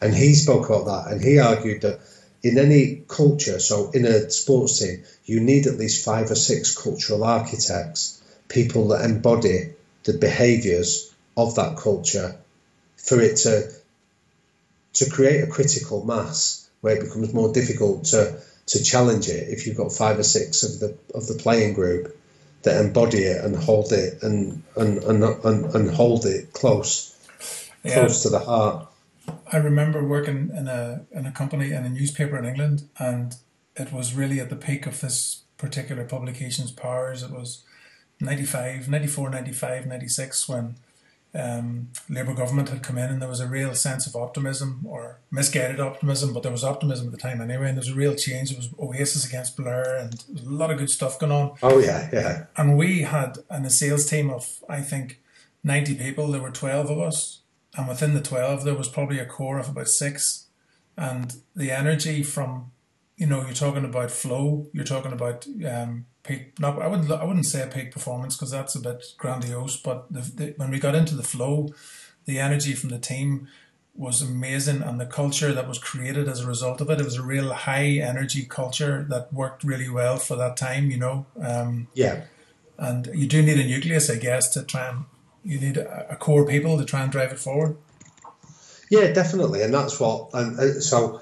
and 0.00 0.14
he 0.14 0.34
spoke 0.34 0.68
about 0.68 0.86
that. 0.86 1.12
And 1.12 1.22
he 1.22 1.38
argued 1.38 1.82
that 1.82 2.00
in 2.42 2.58
any 2.58 3.04
culture, 3.08 3.58
so 3.58 3.90
in 3.92 4.04
a 4.04 4.28
sports 4.30 4.80
team, 4.80 5.04
you 5.24 5.40
need 5.40 5.66
at 5.66 5.78
least 5.78 6.04
five 6.04 6.30
or 6.30 6.34
six 6.34 6.76
cultural 6.76 7.24
architects, 7.24 8.22
people 8.48 8.88
that 8.88 9.04
embody 9.04 9.74
the 10.04 10.14
behaviours 10.14 11.14
of 11.36 11.54
that 11.54 11.76
culture, 11.76 12.36
for 12.96 13.20
it 13.20 13.36
to 13.36 13.70
to 14.96 15.10
create 15.10 15.42
a 15.42 15.46
critical 15.46 16.04
mass 16.04 16.68
where 16.80 16.96
it 16.96 17.02
becomes 17.02 17.32
more 17.32 17.52
difficult 17.52 18.04
to 18.04 18.40
to 18.66 18.82
challenge 18.82 19.28
it 19.28 19.48
if 19.48 19.66
you've 19.66 19.76
got 19.76 19.92
five 19.92 20.18
or 20.18 20.24
six 20.24 20.62
of 20.62 20.80
the 20.80 20.96
of 21.14 21.26
the 21.26 21.34
playing 21.34 21.74
group 21.74 22.16
that 22.62 22.84
embody 22.84 23.18
it 23.18 23.44
and 23.44 23.56
hold 23.56 23.92
it 23.92 24.22
and 24.22 24.62
and 24.76 24.98
and, 25.04 25.22
and, 25.22 25.74
and 25.74 25.90
hold 25.90 26.26
it 26.26 26.52
close 26.52 27.16
yeah. 27.84 27.94
close 27.94 28.22
to 28.22 28.28
the 28.28 28.40
heart. 28.40 28.88
I 29.52 29.58
remember 29.58 30.04
working 30.04 30.50
in 30.56 30.66
a 30.66 31.04
in 31.12 31.26
a 31.26 31.32
company 31.32 31.72
in 31.72 31.84
a 31.84 31.88
newspaper 31.88 32.36
in 32.36 32.44
England 32.44 32.88
and 32.98 33.36
it 33.76 33.92
was 33.92 34.14
really 34.14 34.40
at 34.40 34.50
the 34.50 34.56
peak 34.56 34.86
of 34.86 35.00
this 35.00 35.42
particular 35.58 36.04
publication's 36.04 36.72
powers. 36.72 37.22
It 37.22 37.30
was 37.30 37.62
95, 38.20 38.88
94, 38.88 39.30
95, 39.30 39.86
96 39.86 40.48
when 40.48 40.76
um, 41.36 41.88
Labour 42.08 42.34
government 42.34 42.70
had 42.70 42.82
come 42.82 42.96
in 42.96 43.10
and 43.10 43.20
there 43.20 43.28
was 43.28 43.40
a 43.40 43.46
real 43.46 43.74
sense 43.74 44.06
of 44.06 44.16
optimism 44.16 44.80
or 44.86 45.20
misguided 45.30 45.80
optimism, 45.80 46.32
but 46.32 46.42
there 46.42 46.52
was 46.52 46.64
optimism 46.64 47.06
at 47.06 47.12
the 47.12 47.18
time 47.18 47.40
anyway, 47.40 47.68
and 47.68 47.76
there 47.76 47.82
was 47.82 47.90
a 47.90 47.94
real 47.94 48.14
change. 48.14 48.50
It 48.50 48.56
was 48.56 48.70
Oasis 48.78 49.26
against 49.26 49.56
Blur 49.56 49.98
and 49.98 50.12
there 50.12 50.34
was 50.34 50.44
a 50.44 50.50
lot 50.50 50.70
of 50.70 50.78
good 50.78 50.90
stuff 50.90 51.18
going 51.18 51.32
on. 51.32 51.56
Oh, 51.62 51.78
yeah, 51.78 52.08
yeah. 52.12 52.46
And 52.56 52.78
we 52.78 53.02
had 53.02 53.38
an, 53.50 53.66
a 53.66 53.70
sales 53.70 54.08
team 54.08 54.30
of, 54.30 54.60
I 54.68 54.80
think, 54.80 55.20
90 55.62 55.96
people. 55.96 56.28
There 56.28 56.40
were 56.40 56.50
12 56.50 56.90
of 56.90 56.98
us, 56.98 57.40
and 57.76 57.88
within 57.88 58.14
the 58.14 58.22
12, 58.22 58.64
there 58.64 58.74
was 58.74 58.88
probably 58.88 59.18
a 59.18 59.26
core 59.26 59.58
of 59.58 59.68
about 59.68 59.88
six. 59.88 60.46
And 60.96 61.36
the 61.54 61.70
energy 61.70 62.22
from, 62.22 62.70
you 63.16 63.26
know, 63.26 63.42
you're 63.42 63.54
talking 63.54 63.84
about 63.84 64.10
flow, 64.10 64.66
you're 64.72 64.84
talking 64.84 65.12
about 65.12 65.46
um, 65.66 66.06
peak. 66.22 66.58
Not 66.60 66.80
I 66.80 66.86
wouldn't 66.86 67.10
I 67.10 67.24
wouldn't 67.24 67.46
say 67.46 67.62
a 67.62 67.66
peak 67.66 67.92
performance 67.92 68.36
because 68.36 68.50
that's 68.50 68.74
a 68.74 68.80
bit 68.80 69.04
grandiose. 69.16 69.76
But 69.76 70.12
the, 70.12 70.20
the, 70.20 70.54
when 70.56 70.70
we 70.70 70.78
got 70.78 70.94
into 70.94 71.14
the 71.14 71.22
flow, 71.22 71.68
the 72.26 72.38
energy 72.38 72.74
from 72.74 72.90
the 72.90 72.98
team 72.98 73.48
was 73.94 74.20
amazing, 74.20 74.82
and 74.82 75.00
the 75.00 75.06
culture 75.06 75.54
that 75.54 75.66
was 75.66 75.78
created 75.78 76.28
as 76.28 76.40
a 76.40 76.46
result 76.46 76.82
of 76.82 76.90
it. 76.90 77.00
It 77.00 77.04
was 77.04 77.16
a 77.16 77.22
real 77.22 77.52
high 77.52 77.86
energy 77.86 78.44
culture 78.44 79.06
that 79.08 79.32
worked 79.32 79.64
really 79.64 79.88
well 79.88 80.18
for 80.18 80.36
that 80.36 80.56
time. 80.56 80.90
You 80.90 80.98
know. 80.98 81.26
Um, 81.40 81.88
yeah. 81.94 82.24
And 82.78 83.06
you 83.14 83.26
do 83.26 83.40
need 83.42 83.58
a 83.58 83.64
nucleus, 83.64 84.10
I 84.10 84.16
guess, 84.16 84.50
to 84.50 84.62
try 84.62 84.88
and 84.88 85.06
you 85.42 85.58
need 85.58 85.78
a, 85.78 86.12
a 86.12 86.16
core 86.16 86.44
people 86.44 86.76
to 86.76 86.84
try 86.84 87.02
and 87.02 87.10
drive 87.10 87.32
it 87.32 87.38
forward. 87.38 87.78
Yeah, 88.90 89.12
definitely, 89.12 89.62
and 89.62 89.72
that's 89.72 89.98
what. 89.98 90.30
And 90.34 90.58
uh, 90.58 90.80
so, 90.80 91.20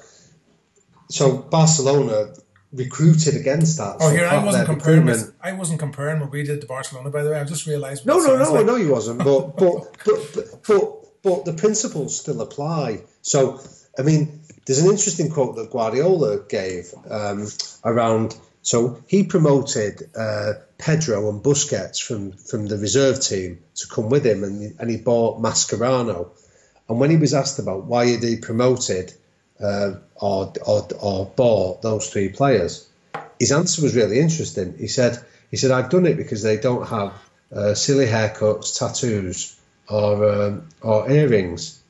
so 1.08 1.38
Barcelona 1.38 2.34
recruited 2.74 3.36
against 3.36 3.78
that. 3.78 3.96
Oh, 4.00 4.10
here 4.10 4.26
I 4.26 4.44
wasn't 4.44 4.66
comparing. 4.66 5.04
With, 5.06 5.34
I 5.40 5.52
wasn't 5.52 5.78
comparing 5.78 6.20
what 6.20 6.30
we 6.30 6.42
did 6.42 6.60
to 6.60 6.66
Barcelona. 6.66 7.10
By 7.10 7.22
the 7.22 7.30
way, 7.30 7.40
I 7.40 7.44
just 7.44 7.66
realised. 7.66 8.04
No, 8.04 8.18
no, 8.18 8.36
no, 8.36 8.52
like. 8.52 8.66
no, 8.66 8.76
you 8.76 8.90
wasn't. 8.90 9.18
But 9.18 9.56
but, 9.56 9.96
but 10.04 10.34
but 10.34 10.62
but 10.66 11.22
but 11.22 11.44
the 11.44 11.52
principles 11.54 12.18
still 12.18 12.40
apply. 12.40 13.02
So 13.22 13.60
I 13.98 14.02
mean, 14.02 14.40
there's 14.66 14.80
an 14.80 14.90
interesting 14.90 15.30
quote 15.30 15.56
that 15.56 15.70
Guardiola 15.70 16.40
gave 16.48 16.92
um, 17.08 17.46
around. 17.84 18.36
So 18.62 19.02
he 19.06 19.24
promoted 19.24 20.10
uh, 20.16 20.54
Pedro 20.78 21.28
and 21.28 21.42
Busquets 21.42 22.02
from 22.02 22.32
from 22.32 22.66
the 22.66 22.78
reserve 22.78 23.20
team 23.20 23.60
to 23.76 23.88
come 23.88 24.08
with 24.08 24.26
him, 24.26 24.42
and 24.42 24.74
and 24.78 24.90
he 24.90 24.96
bought 24.96 25.40
Mascherano. 25.40 26.30
And 26.88 27.00
when 27.00 27.10
he 27.10 27.16
was 27.16 27.32
asked 27.32 27.58
about 27.58 27.84
why 27.84 28.06
he 28.06 28.36
promoted 28.36 29.14
uh, 29.60 29.92
or, 30.16 30.52
or, 30.66 30.88
or 31.00 31.26
bought 31.26 31.82
those 31.82 32.08
three 32.10 32.28
players? 32.28 32.88
His 33.38 33.52
answer 33.52 33.82
was 33.82 33.94
really 33.94 34.18
interesting. 34.18 34.76
He 34.78 34.88
said, 34.88 35.18
he 35.50 35.56
said, 35.56 35.70
I've 35.70 35.90
done 35.90 36.06
it 36.06 36.16
because 36.16 36.42
they 36.42 36.56
don't 36.56 36.86
have 36.86 37.12
uh, 37.54 37.74
silly 37.74 38.06
haircuts, 38.06 38.78
tattoos, 38.78 39.58
or 39.88 40.30
um, 40.30 40.68
or 40.80 41.10
earrings. 41.10 41.80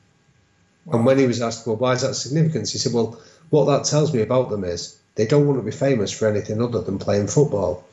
Wow. 0.85 0.97
And 0.97 1.05
when 1.05 1.17
he 1.17 1.27
was 1.27 1.41
asked, 1.41 1.65
well, 1.65 1.77
why 1.77 1.93
is 1.93 2.01
that 2.01 2.13
significant? 2.13 2.69
He 2.69 2.77
said, 2.77 2.93
well, 2.93 3.19
what 3.49 3.65
that 3.65 3.85
tells 3.85 4.13
me 4.13 4.21
about 4.21 4.49
them 4.49 4.63
is 4.63 4.99
they 5.15 5.25
don't 5.25 5.47
want 5.47 5.59
to 5.59 5.65
be 5.65 5.71
famous 5.71 6.11
for 6.11 6.27
anything 6.27 6.61
other 6.61 6.81
than 6.81 6.99
playing 6.99 7.27
football. 7.27 7.83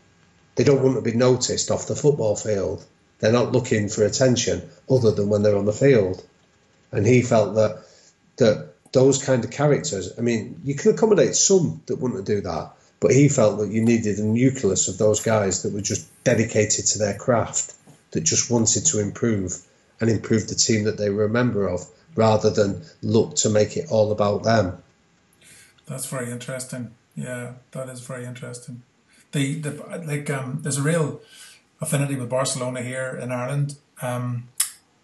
They 0.57 0.65
don't 0.65 0.83
want 0.83 0.97
to 0.97 1.03
be 1.03 1.17
noticed 1.17 1.71
off 1.71 1.87
the 1.87 1.97
football 1.97 2.37
field. 2.37 2.85
They're 3.21 3.33
not 3.33 3.53
looking 3.53 3.89
for 3.89 4.05
attention 4.05 4.69
other 4.91 5.13
than 5.13 5.29
when 5.29 5.43
they're 5.43 5.57
on 5.57 5.65
the 5.65 5.73
field. 5.73 6.23
And 6.91 7.07
he 7.07 7.23
felt 7.23 7.55
that 7.55 7.85
that 8.37 8.72
those 8.93 9.23
kind 9.23 9.45
of 9.45 9.51
characters. 9.51 10.13
I 10.19 10.21
mean, 10.21 10.61
you 10.65 10.75
can 10.75 10.93
accommodate 10.93 11.35
some 11.35 11.83
that 11.87 11.97
wouldn't 11.97 12.27
do 12.27 12.41
that, 12.43 12.73
but 13.01 13.11
he 13.11 13.29
felt 13.29 13.59
that 13.59 13.71
you 13.71 13.83
needed 13.83 14.19
a 14.19 14.25
nucleus 14.25 14.89
of 14.89 14.99
those 14.99 15.21
guys 15.21 15.63
that 15.63 15.73
were 15.73 15.81
just 15.81 16.09
dedicated 16.25 16.87
to 16.87 16.99
their 16.99 17.17
craft, 17.17 17.75
that 18.13 18.21
just 18.21 18.51
wanted 18.51 18.87
to 18.87 19.01
improve 19.01 19.67
and 20.01 20.11
improve 20.11 20.49
the 20.49 20.55
team 20.55 20.85
that 20.85 20.99
they 20.99 21.11
were 21.11 21.25
a 21.25 21.29
member 21.29 21.67
of, 21.67 21.87
rather 22.15 22.51
than 22.51 22.83
look 23.03 23.37
to 23.37 23.49
make 23.49 23.77
it 23.77 23.87
all 23.91 24.13
about 24.13 24.43
them. 24.43 24.83
That's 25.87 26.07
very 26.07 26.31
interesting. 26.31 26.93
Yeah, 27.17 27.55
that 27.73 27.89
is 27.89 28.01
very 28.01 28.25
interesting. 28.25 28.83
The 29.33 29.55
the 29.61 30.03
like 30.07 30.29
um, 30.31 30.59
there's 30.63 30.79
a 30.79 30.83
real 30.83 31.21
affinity 31.81 32.17
with 32.17 32.29
Barcelona 32.29 32.83
here 32.83 33.19
in 33.21 33.33
Ireland. 33.33 33.77
Um, 34.01 34.49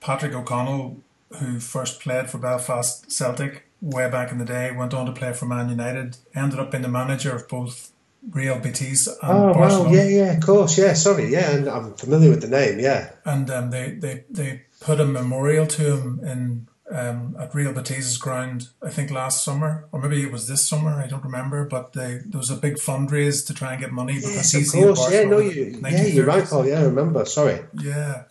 Patrick 0.01 0.35
O'Connell, 0.35 0.99
who 1.39 1.59
first 1.61 2.01
played 2.01 2.31
for 2.31 2.39
Belfast 2.39 3.11
Celtic, 3.11 3.65
way 3.81 4.11
back 4.11 4.33
in 4.33 4.39
the 4.39 4.45
day, 4.45 4.73
went 4.73 4.95
on 4.95 5.07
to 5.07 5.13
play 5.13 5.33
for 5.33 5.47
Man 5.47 5.69
United, 5.69 6.17
ended 6.35 6.59
up 6.59 6.71
being 6.71 6.83
the 6.83 6.89
manager 6.89 7.35
of 7.35 7.49
both 7.49 7.93
Real 8.31 8.59
Betis. 8.59 9.09
oh 9.23 9.55
Barcelona. 9.55 9.91
wow, 9.91 9.95
yeah, 9.95 10.09
yeah, 10.09 10.33
of 10.33 10.43
course, 10.43 10.77
yeah. 10.79 10.93
Sorry, 10.95 11.29
yeah, 11.29 11.53
and 11.53 11.69
I'm 11.69 11.95
familiar 11.95 12.31
with 12.31 12.43
the 12.43 12.49
name, 12.49 12.81
yeah. 12.81 13.13
And 13.25 13.49
um, 13.51 13.71
they, 13.71 13.93
they 13.93 14.25
they 14.31 14.63
put 14.81 15.01
a 15.01 15.05
memorial 15.05 15.67
to 15.67 15.97
him 15.97 16.21
in 16.25 16.69
um, 16.91 17.37
at 17.39 17.55
Real 17.55 17.73
Betis' 17.73 18.17
ground, 18.17 18.69
I 18.83 18.91
think 18.91 19.11
last 19.11 19.45
summer, 19.45 19.87
or 19.93 20.01
maybe 20.01 20.23
it 20.23 20.33
was 20.33 20.49
this 20.49 20.67
summer, 20.67 20.91
I 20.91 21.07
don't 21.07 21.25
remember, 21.25 21.65
but 21.65 21.93
they, 21.93 22.21
there 22.25 22.39
was 22.39 22.51
a 22.51 22.57
big 22.57 22.75
fundraise 22.77 23.47
to 23.47 23.55
try 23.55 23.73
and 23.73 23.81
get 23.81 23.93
money 23.93 24.15
because 24.15 24.35
yes, 24.35 24.53
he's 24.53 24.75
of 24.75 24.81
course. 24.81 25.13
Yeah, 25.13 25.25
no, 25.25 25.39
you, 25.39 25.79
yeah, 25.83 26.07
you're 26.07 26.27
right, 26.27 26.45
Paul. 26.45 26.67
Yeah, 26.67 26.81
I 26.81 26.85
remember. 26.85 27.25
Sorry. 27.25 27.61
Yeah. 27.75 28.25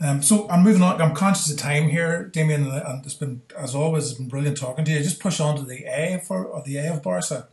Um, 0.00 0.22
so 0.22 0.48
I'm 0.48 0.62
moving 0.62 0.82
on. 0.82 1.00
I'm 1.02 1.14
conscious 1.14 1.50
of 1.50 1.58
time 1.58 1.88
here, 1.88 2.24
Damian, 2.24 2.70
and 2.70 3.04
it's 3.04 3.14
been, 3.14 3.42
as 3.56 3.74
always, 3.74 4.10
it's 4.10 4.18
been 4.18 4.28
brilliant 4.28 4.56
talking 4.56 4.84
to 4.84 4.92
you. 4.92 5.00
Just 5.00 5.20
push 5.20 5.40
on 5.40 5.56
to 5.56 5.62
the 5.62 5.84
A 5.86 6.22
for 6.24 6.44
or 6.44 6.62
the 6.62 6.76
A 6.78 6.94
of 6.94 7.02
Barca. 7.02 7.48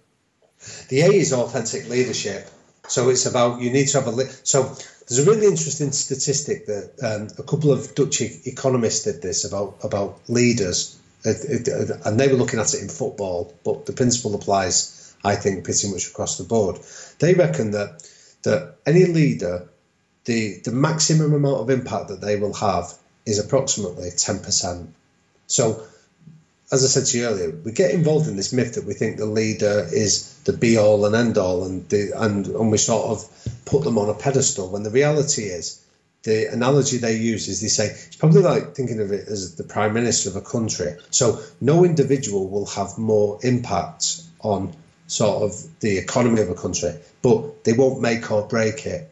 The 0.89 1.01
A 1.01 1.07
is 1.07 1.33
authentic 1.33 1.89
leadership. 1.89 2.49
So 2.87 3.09
it's 3.09 3.25
about 3.25 3.61
you 3.61 3.71
need 3.71 3.87
to 3.87 3.99
have 3.99 4.07
a 4.07 4.25
so 4.43 4.63
there's 5.07 5.25
a 5.25 5.29
really 5.29 5.47
interesting 5.47 5.91
statistic 5.91 6.67
that 6.67 6.91
um, 7.01 7.27
a 7.37 7.43
couple 7.43 7.71
of 7.71 7.95
Dutch 7.95 8.21
economists 8.21 9.03
did 9.03 9.21
this 9.21 9.45
about 9.45 9.77
about 9.83 10.19
leaders, 10.27 10.99
and 11.23 12.19
they 12.19 12.27
were 12.27 12.37
looking 12.37 12.59
at 12.59 12.73
it 12.73 12.81
in 12.81 12.89
football, 12.89 13.53
but 13.63 13.85
the 13.85 13.93
principle 13.93 14.35
applies, 14.35 15.15
I 15.23 15.35
think, 15.35 15.63
pretty 15.63 15.89
much 15.89 16.07
across 16.07 16.37
the 16.37 16.43
board. 16.43 16.79
They 17.19 17.33
reckon 17.33 17.71
that 17.71 18.07
that 18.43 18.75
any 18.85 19.05
leader, 19.05 19.67
the 20.25 20.59
the 20.63 20.71
maximum 20.71 21.33
amount 21.33 21.61
of 21.61 21.69
impact 21.69 22.09
that 22.09 22.21
they 22.21 22.35
will 22.35 22.53
have 22.53 22.93
is 23.25 23.39
approximately 23.39 24.09
ten 24.11 24.39
percent. 24.39 24.93
So 25.47 25.85
as 26.71 26.83
I 26.83 26.87
said 26.87 27.05
to 27.05 27.17
you 27.17 27.25
earlier, 27.25 27.51
we 27.63 27.71
get 27.71 27.91
involved 27.91 28.27
in 28.27 28.35
this 28.35 28.51
myth 28.51 28.75
that 28.75 28.85
we 28.85 28.95
think 28.95 29.17
the 29.17 29.25
leader 29.25 29.87
is 29.91 30.33
the 30.45 30.53
be 30.53 30.77
all 30.77 31.05
and 31.05 31.15
end 31.15 31.37
all, 31.37 31.63
and 31.63 31.87
the, 31.89 32.11
and 32.15 32.47
and 32.47 32.71
we 32.71 32.77
sort 32.77 33.05
of 33.05 33.63
put 33.65 33.83
them 33.83 33.97
on 33.97 34.09
a 34.09 34.13
pedestal. 34.13 34.69
When 34.69 34.83
the 34.83 34.89
reality 34.89 35.43
is, 35.43 35.79
the 36.23 36.51
analogy 36.51 36.97
they 36.97 37.17
use 37.17 37.47
is 37.47 37.61
they 37.61 37.67
say 37.67 37.85
it's 37.85 38.15
probably 38.15 38.41
like 38.41 38.73
thinking 38.73 38.99
of 38.99 39.11
it 39.11 39.27
as 39.27 39.55
the 39.55 39.63
prime 39.63 39.93
minister 39.93 40.29
of 40.29 40.35
a 40.35 40.41
country. 40.41 40.95
So 41.11 41.39
no 41.61 41.85
individual 41.85 42.49
will 42.49 42.65
have 42.65 42.97
more 42.97 43.39
impact 43.43 44.23
on 44.39 44.75
sort 45.07 45.43
of 45.43 45.79
the 45.81 45.99
economy 45.99 46.41
of 46.41 46.49
a 46.49 46.55
country, 46.55 46.95
but 47.21 47.63
they 47.63 47.73
won't 47.73 48.01
make 48.01 48.31
or 48.31 48.47
break 48.47 48.87
it. 48.87 49.11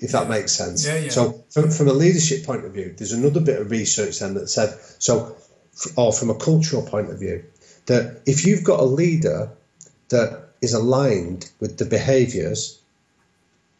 If 0.00 0.12
that 0.12 0.28
makes 0.28 0.52
sense. 0.52 0.86
Yeah, 0.86 0.98
yeah. 0.98 1.10
So 1.10 1.44
from, 1.50 1.70
from 1.70 1.88
a 1.88 1.92
leadership 1.92 2.44
point 2.44 2.64
of 2.64 2.72
view, 2.72 2.94
there's 2.96 3.12
another 3.12 3.40
bit 3.40 3.60
of 3.60 3.70
research 3.70 4.20
then 4.20 4.34
that 4.34 4.48
said 4.48 4.78
so 4.98 5.36
or 5.96 6.12
from 6.12 6.30
a 6.30 6.34
cultural 6.34 6.82
point 6.82 7.10
of 7.10 7.18
view, 7.18 7.44
that 7.86 8.22
if 8.26 8.46
you've 8.46 8.64
got 8.64 8.80
a 8.80 8.84
leader 8.84 9.50
that 10.08 10.48
is 10.60 10.74
aligned 10.74 11.50
with 11.60 11.78
the 11.78 11.84
behaviors, 11.84 12.80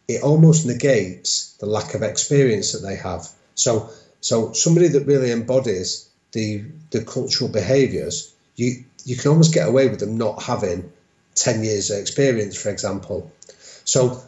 it 0.06 0.22
almost 0.22 0.66
negates 0.66 1.54
the 1.60 1.66
lack 1.66 1.94
of 1.94 2.02
experience 2.02 2.72
that 2.72 2.86
they 2.86 2.96
have. 2.96 3.28
So, 3.54 3.90
so 4.20 4.52
somebody 4.52 4.88
that 4.88 5.06
really 5.06 5.30
embodies 5.30 6.08
the 6.32 6.64
the 6.90 7.04
cultural 7.04 7.50
behaviors, 7.50 8.32
you 8.56 8.84
you 9.04 9.16
can 9.16 9.30
almost 9.30 9.54
get 9.54 9.68
away 9.68 9.88
with 9.88 10.00
them 10.00 10.16
not 10.16 10.42
having 10.42 10.92
ten 11.34 11.64
years 11.64 11.90
of 11.90 11.98
experience, 11.98 12.60
for 12.60 12.70
example. 12.70 13.32
So, 13.84 14.22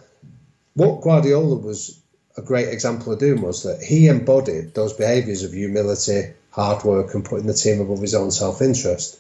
what 0.74 1.02
Guardiola 1.02 1.56
was 1.56 2.00
a 2.36 2.42
great 2.42 2.68
example 2.68 3.12
of 3.12 3.18
doing 3.18 3.42
was 3.42 3.64
that 3.64 3.82
he 3.82 4.08
embodied 4.08 4.74
those 4.74 4.92
behaviors 4.92 5.42
of 5.42 5.52
humility, 5.52 6.32
hard 6.50 6.84
work 6.84 7.14
and 7.14 7.24
putting 7.24 7.46
the 7.46 7.54
team 7.54 7.80
above 7.80 8.00
his 8.00 8.14
own 8.14 8.30
self 8.30 8.62
interest. 8.62 9.18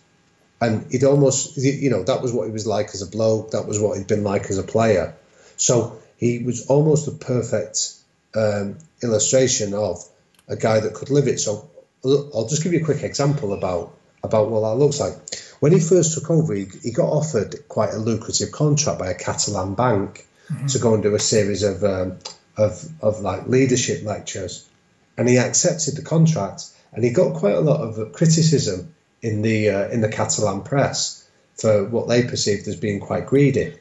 And 0.60 0.90
he'd 0.90 1.04
almost, 1.04 1.56
you 1.56 1.90
know, 1.90 2.02
that 2.04 2.22
was 2.22 2.32
what 2.32 2.46
he 2.46 2.52
was 2.52 2.66
like 2.66 2.88
as 2.88 3.02
a 3.02 3.06
bloke. 3.06 3.52
That 3.52 3.66
was 3.66 3.80
what 3.80 3.96
he'd 3.96 4.06
been 4.06 4.24
like 4.24 4.50
as 4.50 4.58
a 4.58 4.62
player. 4.62 5.16
So 5.56 6.00
he 6.18 6.40
was 6.40 6.66
almost 6.66 7.08
a 7.08 7.12
perfect 7.12 7.94
um, 8.34 8.76
illustration 9.02 9.72
of 9.72 10.04
a 10.48 10.56
guy 10.56 10.80
that 10.80 10.94
could 10.94 11.10
live 11.10 11.28
it. 11.28 11.40
So 11.40 11.70
I'll 12.04 12.46
just 12.46 12.62
give 12.62 12.72
you 12.72 12.80
a 12.80 12.84
quick 12.84 13.02
example 13.02 13.54
about 13.54 13.96
about 14.22 14.50
what 14.50 14.60
that 14.60 14.76
looks 14.76 15.00
like. 15.00 15.14
When 15.60 15.72
he 15.72 15.80
first 15.80 16.12
took 16.14 16.30
over, 16.30 16.52
he, 16.52 16.66
he 16.82 16.90
got 16.92 17.08
offered 17.08 17.68
quite 17.68 17.94
a 17.94 17.98
lucrative 17.98 18.52
contract 18.52 18.98
by 18.98 19.10
a 19.10 19.14
Catalan 19.14 19.74
bank 19.74 20.26
mm-hmm. 20.50 20.66
to 20.66 20.78
go 20.78 20.94
and 20.94 21.02
do 21.02 21.14
a 21.14 21.18
series 21.18 21.62
of 21.62 21.84
um, 21.84 22.18
of 22.56 22.84
of 23.00 23.20
like 23.20 23.46
leadership 23.46 24.04
lectures, 24.04 24.68
and 25.16 25.28
he 25.28 25.38
accepted 25.38 25.96
the 25.96 26.02
contract 26.02 26.70
and 26.92 27.04
he 27.04 27.10
got 27.10 27.34
quite 27.34 27.54
a 27.54 27.60
lot 27.60 27.80
of 27.80 28.12
criticism 28.12 28.94
in 29.22 29.42
the 29.42 29.70
uh, 29.70 29.88
in 29.88 30.00
the 30.00 30.08
Catalan 30.08 30.62
press 30.62 31.28
for 31.54 31.84
what 31.84 32.08
they 32.08 32.22
perceived 32.22 32.66
as 32.68 32.76
being 32.76 33.00
quite 33.00 33.26
greedy. 33.26 33.74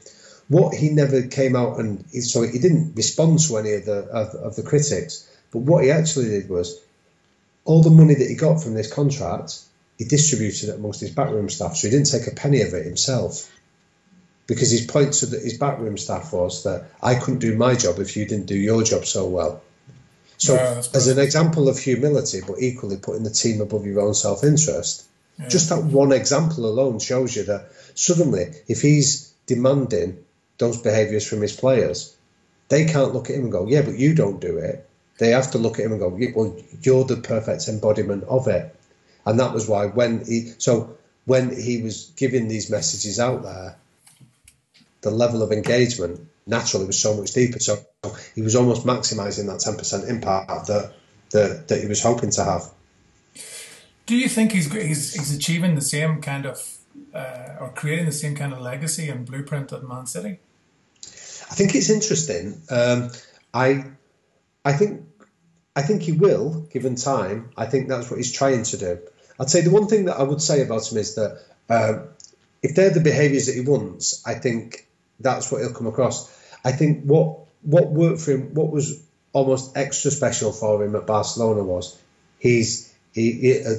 What 0.47 0.73
he 0.73 0.89
never 0.89 1.23
came 1.23 1.55
out 1.55 1.79
and 1.79 2.05
so 2.23 2.41
he 2.41 2.59
didn't 2.59 2.95
respond 2.95 3.39
to 3.47 3.57
any 3.57 3.73
of 3.73 3.85
the 3.85 3.99
of, 3.99 4.35
of 4.35 4.55
the 4.55 4.63
critics. 4.63 5.27
But 5.51 5.59
what 5.59 5.83
he 5.83 5.91
actually 5.91 6.29
did 6.29 6.49
was 6.49 6.79
all 7.65 7.81
the 7.81 7.89
money 7.89 8.15
that 8.15 8.27
he 8.27 8.35
got 8.35 8.61
from 8.61 8.73
this 8.73 8.91
contract, 8.91 9.59
he 9.97 10.05
distributed 10.05 10.69
it 10.69 10.75
amongst 10.75 11.01
his 11.01 11.11
backroom 11.11 11.49
staff. 11.49 11.75
So 11.75 11.87
he 11.87 11.91
didn't 11.91 12.11
take 12.11 12.27
a 12.27 12.35
penny 12.35 12.61
of 12.61 12.73
it 12.73 12.85
himself. 12.85 13.49
Because 14.49 14.71
his 14.71 14.83
point 14.83 15.13
to 15.13 15.27
the, 15.27 15.37
his 15.37 15.59
backroom 15.59 15.95
staff 15.95 16.33
was 16.33 16.63
that 16.63 16.85
I 17.03 17.13
couldn't 17.13 17.37
do 17.37 17.55
my 17.55 17.75
job 17.75 17.99
if 17.99 18.17
you 18.17 18.25
didn't 18.25 18.47
do 18.47 18.57
your 18.57 18.81
job 18.81 19.05
so 19.05 19.27
well. 19.27 19.61
So, 20.39 20.55
yeah, 20.55 20.81
as 20.95 21.07
an 21.07 21.19
example 21.19 21.69
of 21.69 21.77
humility, 21.77 22.39
but 22.45 22.55
equally 22.59 22.97
putting 22.97 23.21
the 23.21 23.29
team 23.29 23.61
above 23.61 23.85
your 23.85 24.01
own 24.01 24.15
self 24.15 24.43
interest, 24.43 25.05
yeah. 25.37 25.49
just 25.49 25.69
that 25.69 25.83
one 25.83 26.11
example 26.11 26.65
alone 26.65 26.97
shows 26.97 27.35
you 27.35 27.43
that 27.43 27.69
suddenly, 27.93 28.55
if 28.67 28.81
he's 28.81 29.31
demanding 29.45 30.17
those 30.57 30.81
behaviours 30.81 31.27
from 31.27 31.41
his 31.41 31.55
players, 31.55 32.17
they 32.69 32.85
can't 32.85 33.13
look 33.13 33.29
at 33.29 33.35
him 33.35 33.43
and 33.43 33.51
go, 33.51 33.67
Yeah, 33.67 33.83
but 33.83 33.99
you 33.99 34.15
don't 34.15 34.41
do 34.41 34.57
it. 34.57 34.89
They 35.19 35.29
have 35.29 35.51
to 35.51 35.59
look 35.59 35.77
at 35.77 35.85
him 35.85 35.91
and 35.91 36.01
go, 36.01 36.17
Well, 36.35 36.57
you're 36.81 37.05
the 37.05 37.17
perfect 37.17 37.67
embodiment 37.67 38.23
of 38.23 38.47
it. 38.47 38.75
And 39.27 39.39
that 39.39 39.53
was 39.53 39.67
why 39.67 39.85
when 39.85 40.25
he, 40.25 40.53
so 40.57 40.97
when 41.25 41.55
he 41.55 41.83
was 41.83 42.11
giving 42.15 42.47
these 42.47 42.71
messages 42.71 43.19
out 43.19 43.43
there, 43.43 43.75
the 45.01 45.11
level 45.11 45.41
of 45.41 45.51
engagement 45.51 46.27
naturally 46.45 46.85
was 46.85 47.01
so 47.01 47.15
much 47.15 47.31
deeper. 47.33 47.59
So 47.59 47.77
he 48.35 48.41
was 48.41 48.55
almost 48.55 48.85
maximising 48.85 49.47
that 49.47 49.59
10% 49.59 50.09
impact 50.09 50.67
that, 50.67 50.93
that, 51.31 51.67
that 51.67 51.81
he 51.81 51.87
was 51.87 52.01
hoping 52.01 52.31
to 52.31 52.43
have. 52.43 52.63
Do 54.05 54.15
you 54.15 54.27
think 54.27 54.51
he's, 54.51 54.71
he's, 54.71 55.13
he's 55.13 55.35
achieving 55.35 55.75
the 55.75 55.81
same 55.81 56.21
kind 56.21 56.45
of, 56.45 56.77
uh, 57.13 57.57
or 57.59 57.71
creating 57.75 58.05
the 58.05 58.11
same 58.11 58.35
kind 58.35 58.53
of 58.53 58.59
legacy 58.59 59.09
and 59.09 59.25
blueprint 59.25 59.71
at 59.71 59.87
Man 59.87 60.05
City? 60.07 60.39
I 61.03 61.55
think 61.55 61.75
it's 61.75 61.89
interesting. 61.89 62.61
Um, 62.69 63.11
I, 63.53 63.85
I 64.65 64.73
think, 64.73 65.05
I 65.75 65.83
think 65.83 66.01
he 66.01 66.11
will, 66.11 66.67
given 66.71 66.95
time. 66.95 67.51
I 67.55 67.65
think 67.65 67.87
that's 67.87 68.09
what 68.09 68.17
he's 68.17 68.33
trying 68.33 68.63
to 68.63 68.77
do. 68.77 68.99
I'd 69.39 69.49
say 69.49 69.61
the 69.61 69.71
one 69.71 69.87
thing 69.87 70.05
that 70.05 70.17
I 70.17 70.23
would 70.23 70.41
say 70.41 70.61
about 70.61 70.91
him 70.91 70.97
is 70.97 71.15
that 71.15 71.39
um, 71.69 72.09
if 72.61 72.75
they're 72.75 72.89
the 72.89 72.99
behaviours 72.99 73.45
that 73.45 73.55
he 73.55 73.61
wants, 73.61 74.25
I 74.25 74.33
think 74.33 74.85
that's 75.19 75.51
what 75.51 75.61
he'll 75.61 75.73
come 75.73 75.87
across. 75.87 76.29
I 76.63 76.71
think 76.71 77.03
what 77.03 77.39
what 77.61 77.91
worked 77.91 78.21
for 78.21 78.31
him, 78.31 78.53
what 78.53 78.71
was 78.71 79.03
almost 79.33 79.77
extra 79.77 80.11
special 80.11 80.51
for 80.51 80.83
him 80.83 80.95
at 80.95 81.05
Barcelona 81.05 81.63
was 81.63 81.99
he's 82.39 82.93
he, 83.13 83.31
he 83.33 83.59
uh, 83.63 83.73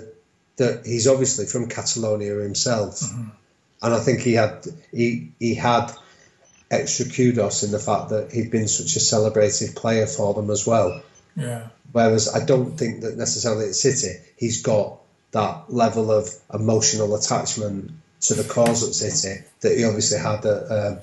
that 0.57 0.87
he's 0.87 1.07
obviously 1.07 1.47
from 1.47 1.69
Catalonia 1.69 2.35
himself, 2.37 3.01
mm-hmm. 3.01 3.31
and 3.83 3.95
I 3.95 4.01
think 4.01 4.21
he 4.21 4.35
had 4.35 4.67
he 4.93 5.33
he 5.39 5.55
had 5.55 5.93
extra 6.71 7.07
kudos 7.07 7.63
in 7.63 7.73
the 7.73 7.79
fact 7.79 8.11
that 8.11 8.31
he'd 8.33 8.51
been 8.51 8.69
such 8.69 8.95
a 8.97 9.01
celebrated 9.01 9.75
player 9.75 10.07
for 10.07 10.35
them 10.35 10.51
as 10.51 10.67
well. 10.67 11.03
Yeah. 11.37 11.69
Whereas 11.93 12.33
I 12.33 12.45
don't 12.45 12.79
think 12.79 13.01
that 13.01 13.17
necessarily 13.17 13.69
at 13.69 13.75
City 13.75 14.21
he's 14.37 14.63
got 14.63 15.01
that 15.33 15.73
level 15.73 16.13
of 16.13 16.29
emotional 16.53 17.15
attachment 17.17 17.91
to 18.21 18.35
the 18.35 18.45
cause 18.45 18.87
at 18.87 18.95
City 18.95 19.45
that 19.61 19.77
he 19.77 19.85
obviously 19.85 20.19
had 20.19 20.45
at 20.45 20.71
um, 20.71 21.01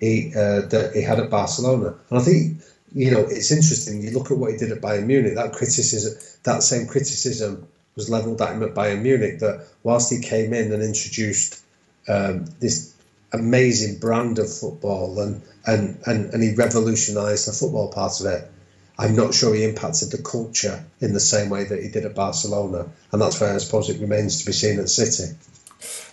he 0.00 0.32
uh, 0.34 0.62
that 0.62 0.92
he 0.94 1.02
had 1.02 1.20
at 1.20 1.30
Barcelona. 1.30 1.94
And 2.08 2.18
I 2.18 2.22
think 2.22 2.62
you 2.94 3.10
know 3.10 3.20
it's 3.20 3.52
interesting. 3.52 4.02
You 4.02 4.10
look 4.10 4.30
at 4.30 4.38
what 4.38 4.50
he 4.50 4.56
did 4.56 4.72
at 4.72 4.80
Bayern 4.80 5.06
Munich. 5.06 5.34
That 5.34 5.52
criticism, 5.52 6.20
that 6.42 6.62
same 6.62 6.86
criticism, 6.86 7.68
was 7.94 8.10
levelled 8.10 8.40
at 8.40 8.54
him 8.54 8.62
at 8.62 8.74
Bayern 8.74 9.02
Munich. 9.02 9.38
That 9.40 9.66
whilst 9.82 10.10
he 10.10 10.20
came 10.20 10.52
in 10.52 10.72
and 10.72 10.82
introduced 10.82 11.62
um, 12.08 12.46
this 12.58 12.94
amazing 13.32 13.98
brand 13.98 14.38
of 14.38 14.52
football 14.52 15.20
and 15.20 15.42
and 15.66 16.00
and, 16.06 16.32
and 16.32 16.42
he 16.42 16.54
revolutionised 16.54 17.46
the 17.46 17.52
football 17.52 17.92
part 17.92 18.18
of 18.20 18.26
it. 18.26 18.50
I'm 18.98 19.16
not 19.16 19.32
sure 19.32 19.54
he 19.54 19.64
impacted 19.64 20.10
the 20.10 20.22
culture 20.22 20.84
in 21.00 21.14
the 21.14 21.20
same 21.20 21.48
way 21.48 21.64
that 21.64 21.82
he 21.82 21.88
did 21.88 22.04
at 22.04 22.14
Barcelona, 22.14 22.86
and 23.12 23.22
that's 23.22 23.40
where 23.40 23.54
I 23.54 23.58
suppose 23.58 23.88
it 23.88 23.98
remains 23.98 24.40
to 24.40 24.46
be 24.46 24.52
seen 24.52 24.78
at 24.78 24.90
City. 24.90 25.36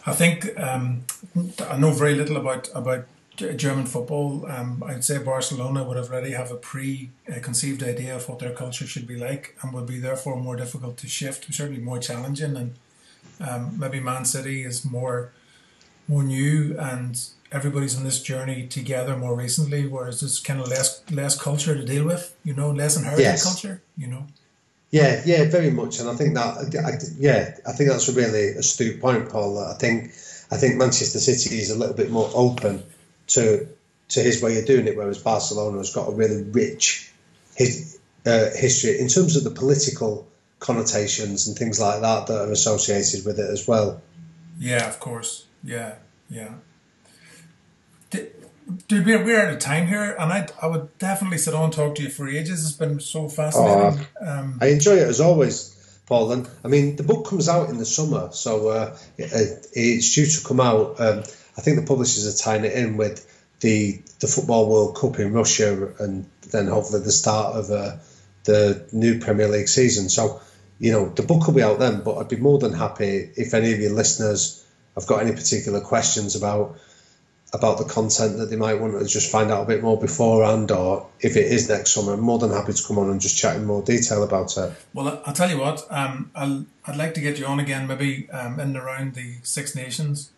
I 0.06 0.14
think 0.14 0.58
um, 0.58 1.04
I 1.70 1.78
know 1.78 1.92
very 1.92 2.16
little 2.16 2.38
about 2.38 2.70
about 2.74 3.06
German 3.38 3.86
football, 3.86 4.46
um, 4.50 4.84
I'd 4.86 5.04
say 5.04 5.20
Barcelona 5.20 5.84
would 5.84 5.98
already 5.98 6.32
have 6.32 6.52
a 6.52 6.56
pre-conceived 6.56 7.84
idea 7.84 8.16
of 8.16 8.28
what 8.28 8.40
their 8.40 8.54
culture 8.54 8.88
should 8.88 9.08
be 9.08 9.16
like, 9.16 9.56
and 9.62 9.74
would 9.74 9.86
be 9.86 10.00
therefore 10.00 10.38
more 10.38 10.56
difficult 10.56 10.98
to 10.98 11.08
shift, 11.08 11.54
certainly 11.54 11.82
more 11.82 12.00
challenging. 12.00 12.56
And 12.56 12.76
um, 13.40 13.80
maybe 13.80 14.00
Man 14.00 14.26
City 14.26 14.64
is 14.64 14.84
more 14.84 15.32
more 16.10 16.24
new 16.24 16.74
and 16.80 17.20
everybody's 17.52 17.98
on 17.98 18.04
this 18.06 18.24
journey 18.24 18.66
together 18.66 19.16
more 19.18 19.36
recently, 19.36 19.86
whereas 19.86 20.22
there's 20.22 20.40
kind 20.40 20.60
of 20.60 20.68
less 20.68 21.04
less 21.12 21.40
culture 21.40 21.76
to 21.76 21.86
deal 21.86 22.06
with, 22.06 22.36
you 22.44 22.54
know, 22.54 22.72
less 22.72 22.98
inherited 22.98 23.24
yes. 23.24 23.44
culture, 23.44 23.82
you 23.98 24.08
know. 24.08 24.26
Yeah, 24.90 25.22
yeah, 25.26 25.50
very 25.50 25.70
much, 25.70 26.00
and 26.00 26.10
I 26.10 26.16
think 26.16 26.34
that, 26.36 26.74
I, 26.86 26.92
yeah, 27.20 27.58
I 27.68 27.74
think 27.74 27.90
that's 27.90 28.08
a 28.08 28.14
really 28.14 28.50
astute 28.52 29.02
point, 29.02 29.30
Paul. 29.30 29.60
I 29.60 29.74
think, 29.74 30.06
I 30.50 30.56
think 30.56 30.78
Manchester 30.78 31.20
City 31.20 31.58
is 31.60 31.72
a 31.72 31.78
little 31.78 31.94
bit 31.94 32.10
more 32.10 32.30
open 32.34 32.84
to 33.28 33.68
to 34.10 34.22
his 34.22 34.42
way 34.42 34.58
of 34.60 34.66
doing 34.66 34.88
it, 34.88 34.96
whereas 34.96 35.18
Barcelona 35.18 35.78
has 35.78 35.94
got 35.94 36.08
a 36.08 36.12
really 36.12 36.44
rich 36.44 37.12
his, 37.56 38.00
uh, 38.26 38.50
history 38.56 39.00
in 39.00 39.08
terms 39.08 39.36
of 39.36 39.44
the 39.44 39.50
political 39.52 40.28
connotations 40.60 41.48
and 41.48 41.58
things 41.58 41.80
like 41.80 42.02
that 42.02 42.28
that 42.28 42.48
are 42.48 42.52
associated 42.52 43.26
with 43.26 43.40
it 43.40 43.50
as 43.50 43.68
well. 43.68 44.02
Yeah, 44.60 44.88
of 44.88 45.00
course. 45.00 45.46
Yeah, 45.64 45.96
yeah. 46.30 46.54
Dude, 48.90 49.06
we're, 49.06 49.24
we're 49.24 49.40
out 49.40 49.54
of 49.54 49.60
time 49.60 49.88
here, 49.88 50.14
and 50.20 50.32
I 50.32 50.48
I 50.62 50.68
would 50.68 50.98
definitely 50.98 51.38
sit 51.38 51.54
on 51.54 51.66
and 51.66 51.74
talk 51.74 51.96
to 51.96 52.04
you 52.04 52.10
for 52.10 52.28
ages. 52.28 52.66
It's 52.66 52.76
been 52.76 53.00
so 53.00 53.30
fascinating. 53.30 54.06
Oh, 54.22 54.28
um, 54.28 54.58
I 54.62 54.68
enjoy 54.68 54.96
it 54.96 55.08
as 55.08 55.22
always, 55.22 56.00
Paul. 56.06 56.34
And 56.34 56.50
I 56.66 56.68
mean, 56.68 56.98
the 56.98 57.04
book 57.04 57.28
comes 57.28 57.48
out 57.48 57.70
in 57.70 57.78
the 57.78 57.86
summer, 57.86 58.30
so 58.34 58.68
uh, 58.68 58.98
it, 59.18 59.68
it's 59.72 60.14
due 60.14 60.26
to 60.26 60.44
come 60.46 60.60
out. 60.60 61.00
Um, 61.00 61.24
I 61.58 61.62
think 61.62 61.80
the 61.80 61.86
publishers 61.86 62.28
are 62.28 62.44
tying 62.44 62.66
it 62.66 62.74
in 62.74 62.98
with 62.98 63.26
the 63.60 64.02
the 64.20 64.28
football 64.28 64.70
World 64.70 64.96
Cup 64.96 65.20
in 65.20 65.34
Russia, 65.34 65.94
and 66.00 66.30
then 66.52 66.68
hopefully 66.68 67.04
the 67.04 67.12
start 67.12 67.56
of 67.56 67.72
uh, 67.72 67.98
the 68.44 68.88
new 68.92 69.20
Premier 69.20 69.48
League 69.48 69.68
season. 69.68 70.10
So, 70.10 70.42
you 70.80 70.92
know, 70.92 71.10
the 71.10 71.24
book 71.24 71.48
will 71.48 71.54
be 71.54 71.64
out 71.64 71.80
then. 71.80 72.02
But 72.02 72.18
I'd 72.18 72.30
be 72.30 72.38
more 72.38 72.60
than 72.60 72.74
happy 72.74 73.32
if 73.36 73.54
any 73.54 73.74
of 73.74 73.80
your 73.80 73.94
listeners 73.94 74.64
have 74.96 75.08
got 75.08 75.22
any 75.22 75.32
particular 75.32 75.82
questions 75.82 76.36
about 76.36 76.80
about 77.54 77.78
the 77.78 77.86
content 77.86 78.38
that 78.38 78.50
they 78.50 78.58
might 78.58 78.76
want 78.76 79.00
to 79.00 79.06
just 79.06 79.32
find 79.32 79.52
out 79.52 79.64
a 79.64 79.66
bit 79.66 79.82
more 79.82 79.98
beforehand, 80.00 80.70
or 80.70 81.08
if 81.22 81.38
it 81.38 81.46
is 81.46 81.70
next 81.70 81.94
summer, 81.94 82.14
I'm 82.14 82.20
more 82.20 82.40
than 82.40 82.52
happy 82.52 82.74
to 82.74 82.84
come 82.86 83.00
on 83.00 83.10
and 83.10 83.22
just 83.22 83.38
chat 83.38 83.56
in 83.56 83.66
more 83.66 83.82
detail 83.82 84.24
about 84.24 84.58
it. 84.58 84.74
Well, 84.94 85.22
I'll 85.26 85.34
tell 85.34 85.50
you 85.50 85.58
what, 85.58 85.88
um, 85.90 86.30
I'll, 86.36 86.66
I'd 86.86 86.98
like 86.98 87.14
to 87.14 87.22
get 87.22 87.40
you 87.40 87.46
on 87.46 87.60
again, 87.62 87.88
maybe 87.88 88.30
um, 88.32 88.60
in 88.60 88.68
and 88.68 88.78
around 88.78 89.14
the 89.14 89.36
Six 89.44 89.76
Nations, 89.76 90.32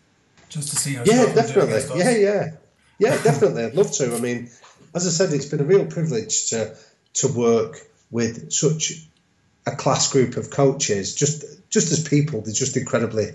just 0.50 0.68
to 0.70 0.76
see 0.76 0.94
how. 0.94 1.04
Yeah, 1.04 1.32
definitely. 1.32 1.98
Yeah, 1.98 2.16
yeah, 2.16 2.50
yeah, 2.98 3.22
definitely. 3.22 3.64
I'd 3.64 3.74
love 3.74 3.90
to. 3.92 4.14
I 4.14 4.20
mean, 4.20 4.50
as 4.94 5.06
I 5.06 5.10
said, 5.10 5.32
it's 5.32 5.46
been 5.46 5.60
a 5.60 5.64
real 5.64 5.86
privilege 5.86 6.50
to 6.50 6.76
to 7.14 7.28
work 7.28 7.78
with 8.10 8.52
such 8.52 8.92
a 9.66 9.74
class 9.74 10.12
group 10.12 10.36
of 10.36 10.50
coaches. 10.50 11.14
Just 11.14 11.44
just 11.70 11.92
as 11.92 12.06
people, 12.06 12.42
they're 12.42 12.52
just 12.52 12.76
incredibly 12.76 13.32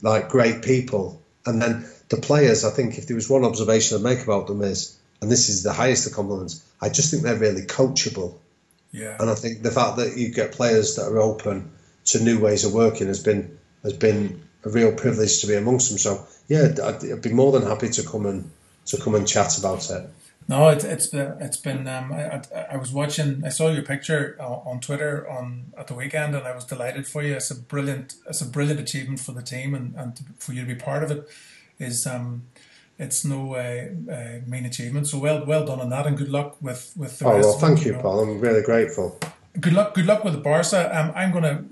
like 0.00 0.30
great 0.30 0.62
people, 0.62 1.20
and 1.44 1.60
then 1.60 1.84
the 2.08 2.16
players, 2.16 2.64
I 2.64 2.70
think 2.70 2.98
if 2.98 3.06
there 3.06 3.16
was 3.16 3.28
one 3.28 3.44
observation 3.44 3.96
I'd 3.96 4.04
make 4.04 4.22
about 4.22 4.46
them 4.46 4.62
is, 4.62 4.98
and 5.20 5.30
this 5.30 5.48
is 5.48 5.62
the 5.62 5.72
highest 5.72 6.06
of 6.06 6.12
compliments, 6.12 6.64
I 6.80 6.88
just 6.88 7.10
think 7.10 7.22
they're 7.22 7.36
really 7.36 7.62
coachable. 7.62 8.34
Yeah. 8.92 9.16
And 9.18 9.28
I 9.28 9.34
think 9.34 9.62
the 9.62 9.70
fact 9.70 9.96
that 9.96 10.16
you 10.16 10.28
get 10.28 10.52
players 10.52 10.96
that 10.96 11.08
are 11.08 11.18
open 11.18 11.72
to 12.06 12.22
new 12.22 12.38
ways 12.38 12.64
of 12.64 12.74
working 12.74 13.08
has 13.08 13.22
been 13.22 13.58
has 13.82 13.94
been 13.94 14.42
a 14.64 14.70
real 14.70 14.92
privilege 14.92 15.40
to 15.40 15.46
be 15.46 15.54
amongst 15.54 15.88
them. 15.88 15.98
So 15.98 16.26
yeah, 16.48 16.68
I'd, 16.82 17.04
I'd 17.04 17.22
be 17.22 17.32
more 17.32 17.52
than 17.52 17.62
happy 17.62 17.88
to 17.90 18.02
come 18.02 18.26
and 18.26 18.50
to 18.86 19.00
come 19.00 19.14
and 19.14 19.26
chat 19.26 19.58
about 19.58 19.90
it. 19.90 20.08
No, 20.46 20.68
it, 20.68 20.84
it's 20.84 21.06
been 21.06 21.36
it's 21.40 21.56
been. 21.56 21.88
Um, 21.88 22.12
I, 22.12 22.42
I 22.72 22.76
was 22.76 22.92
watching. 22.92 23.42
I 23.44 23.48
saw 23.48 23.70
your 23.70 23.82
picture 23.82 24.36
on 24.40 24.80
Twitter 24.80 25.28
on 25.28 25.72
at 25.78 25.86
the 25.86 25.94
weekend, 25.94 26.34
and 26.34 26.46
I 26.46 26.54
was 26.54 26.64
delighted 26.64 27.06
for 27.06 27.22
you. 27.22 27.34
It's 27.34 27.50
a 27.50 27.54
brilliant. 27.54 28.14
It's 28.28 28.42
a 28.42 28.46
brilliant 28.46 28.80
achievement 28.80 29.20
for 29.20 29.32
the 29.32 29.42
team, 29.42 29.74
and, 29.74 29.94
and 29.96 30.20
for 30.38 30.52
you 30.52 30.60
to 30.60 30.66
be 30.66 30.74
part 30.74 31.02
of 31.02 31.10
it 31.10 31.28
is 31.78 32.06
um, 32.06 32.42
it's 32.98 33.24
no 33.24 33.54
uh, 33.54 33.88
uh, 34.12 34.40
mean 34.46 34.66
achievement. 34.66 35.08
So 35.08 35.18
well 35.18 35.46
well 35.46 35.64
done 35.64 35.80
on 35.80 35.88
that, 35.90 36.06
and 36.06 36.16
good 36.18 36.28
luck 36.28 36.60
with 36.60 36.92
with 36.94 37.18
the 37.18 37.26
oh, 37.26 37.36
rest. 37.36 37.46
Oh 37.46 37.50
well, 37.50 37.58
thank 37.58 37.86
you, 37.86 37.94
Paul. 37.94 38.20
I'm 38.20 38.40
really 38.40 38.62
grateful. 38.62 39.18
Good 39.60 39.72
luck. 39.72 39.94
Good 39.94 40.06
luck 40.06 40.24
with 40.24 40.34
the 40.34 40.40
Barca. 40.40 40.90
Um, 40.98 41.12
I'm 41.14 41.32
gonna. 41.32 41.64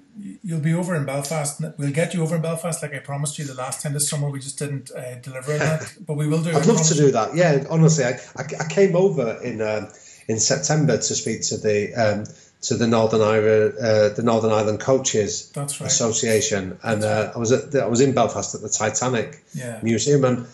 You'll 0.42 0.60
be 0.60 0.74
over 0.74 0.94
in 0.94 1.04
Belfast. 1.04 1.60
We'll 1.78 1.90
get 1.90 2.14
you 2.14 2.22
over 2.22 2.36
in 2.36 2.42
Belfast, 2.42 2.82
like 2.82 2.94
I 2.94 2.98
promised 2.98 3.38
you 3.38 3.44
the 3.44 3.54
last 3.54 3.82
time 3.82 3.92
this 3.94 4.08
summer. 4.08 4.28
We 4.28 4.40
just 4.40 4.58
didn't 4.58 4.90
uh, 4.92 5.16
deliver 5.16 5.56
that, 5.56 5.94
but 6.06 6.14
we 6.14 6.28
will 6.28 6.42
do. 6.42 6.50
I'd 6.50 6.66
love 6.66 6.82
to 6.82 6.94
do 6.94 7.10
that. 7.12 7.34
Yeah, 7.34 7.64
honestly, 7.70 8.04
I, 8.04 8.20
I, 8.36 8.44
I 8.60 8.68
came 8.68 8.94
over 8.94 9.40
in 9.42 9.60
um, 9.62 9.88
in 10.28 10.38
September 10.38 10.96
to 10.96 11.14
speak 11.14 11.42
to 11.42 11.56
the 11.56 11.94
um, 11.94 12.24
to 12.62 12.76
the 12.76 12.86
Northern 12.86 13.20
Ireland, 13.20 13.74
uh, 13.80 14.10
the 14.10 14.22
Northern 14.22 14.52
Ireland 14.52 14.80
Coaches 14.80 15.52
right. 15.56 15.80
Association, 15.80 16.78
and 16.82 17.02
uh, 17.02 17.32
I 17.34 17.38
was 17.38 17.50
at 17.50 17.72
the, 17.72 17.82
I 17.82 17.86
was 17.86 18.00
in 18.00 18.14
Belfast 18.14 18.54
at 18.54 18.60
the 18.60 18.68
Titanic 18.68 19.42
yeah. 19.54 19.80
Museum, 19.82 20.24
and 20.24 20.46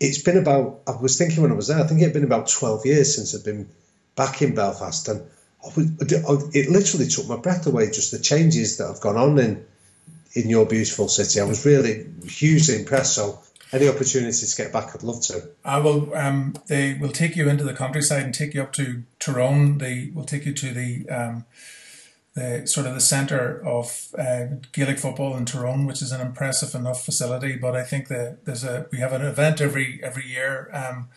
it's 0.00 0.22
been 0.22 0.36
about. 0.36 0.80
I 0.86 0.96
was 1.00 1.16
thinking 1.16 1.42
when 1.42 1.52
I 1.52 1.54
was 1.54 1.68
there, 1.68 1.80
I 1.80 1.86
think 1.86 2.00
it 2.00 2.04
had 2.04 2.12
been 2.12 2.24
about 2.24 2.48
twelve 2.48 2.84
years 2.84 3.14
since 3.14 3.34
I'd 3.34 3.44
been 3.44 3.68
back 4.16 4.42
in 4.42 4.54
Belfast, 4.54 5.08
and 5.08 5.22
it 5.64 6.70
literally 6.70 7.06
took 7.06 7.28
my 7.28 7.36
breath 7.36 7.66
away. 7.66 7.86
Just 7.86 8.10
the 8.10 8.18
changes 8.18 8.78
that 8.78 8.88
have 8.88 9.00
gone 9.00 9.16
on 9.16 9.38
in 9.38 9.64
in 10.34 10.48
your 10.48 10.66
beautiful 10.66 11.08
city. 11.08 11.40
I 11.40 11.44
was 11.44 11.64
really 11.64 12.06
hugely 12.24 12.76
impressed. 12.76 13.14
So 13.14 13.40
any 13.72 13.88
opportunity 13.88 14.46
to 14.46 14.56
get 14.56 14.72
back, 14.72 14.94
I'd 14.94 15.02
love 15.02 15.22
to. 15.22 15.48
I 15.64 15.78
will. 15.78 16.14
Um, 16.14 16.54
they 16.66 16.94
will 16.94 17.10
take 17.12 17.36
you 17.36 17.48
into 17.48 17.64
the 17.64 17.74
countryside 17.74 18.22
and 18.24 18.34
take 18.34 18.54
you 18.54 18.62
up 18.62 18.72
to 18.74 19.02
Tyrone. 19.18 19.78
They 19.78 20.10
will 20.14 20.24
take 20.24 20.44
you 20.44 20.52
to 20.52 20.72
the 20.72 21.08
um, 21.08 21.44
the 22.34 22.66
sort 22.66 22.86
of 22.86 22.94
the 22.94 23.00
centre 23.00 23.62
of 23.66 24.08
uh, 24.18 24.56
Gaelic 24.72 24.98
football 24.98 25.36
in 25.36 25.44
Tyrone, 25.44 25.86
which 25.86 26.02
is 26.02 26.12
an 26.12 26.20
impressive 26.20 26.74
enough 26.74 27.04
facility. 27.04 27.56
But 27.56 27.76
I 27.76 27.82
think 27.82 28.08
that 28.08 28.44
there's 28.44 28.64
a 28.64 28.86
we 28.90 28.98
have 28.98 29.12
an 29.12 29.22
event 29.22 29.60
every 29.60 30.00
every 30.02 30.26
year 30.26 30.70
um, 30.72 31.08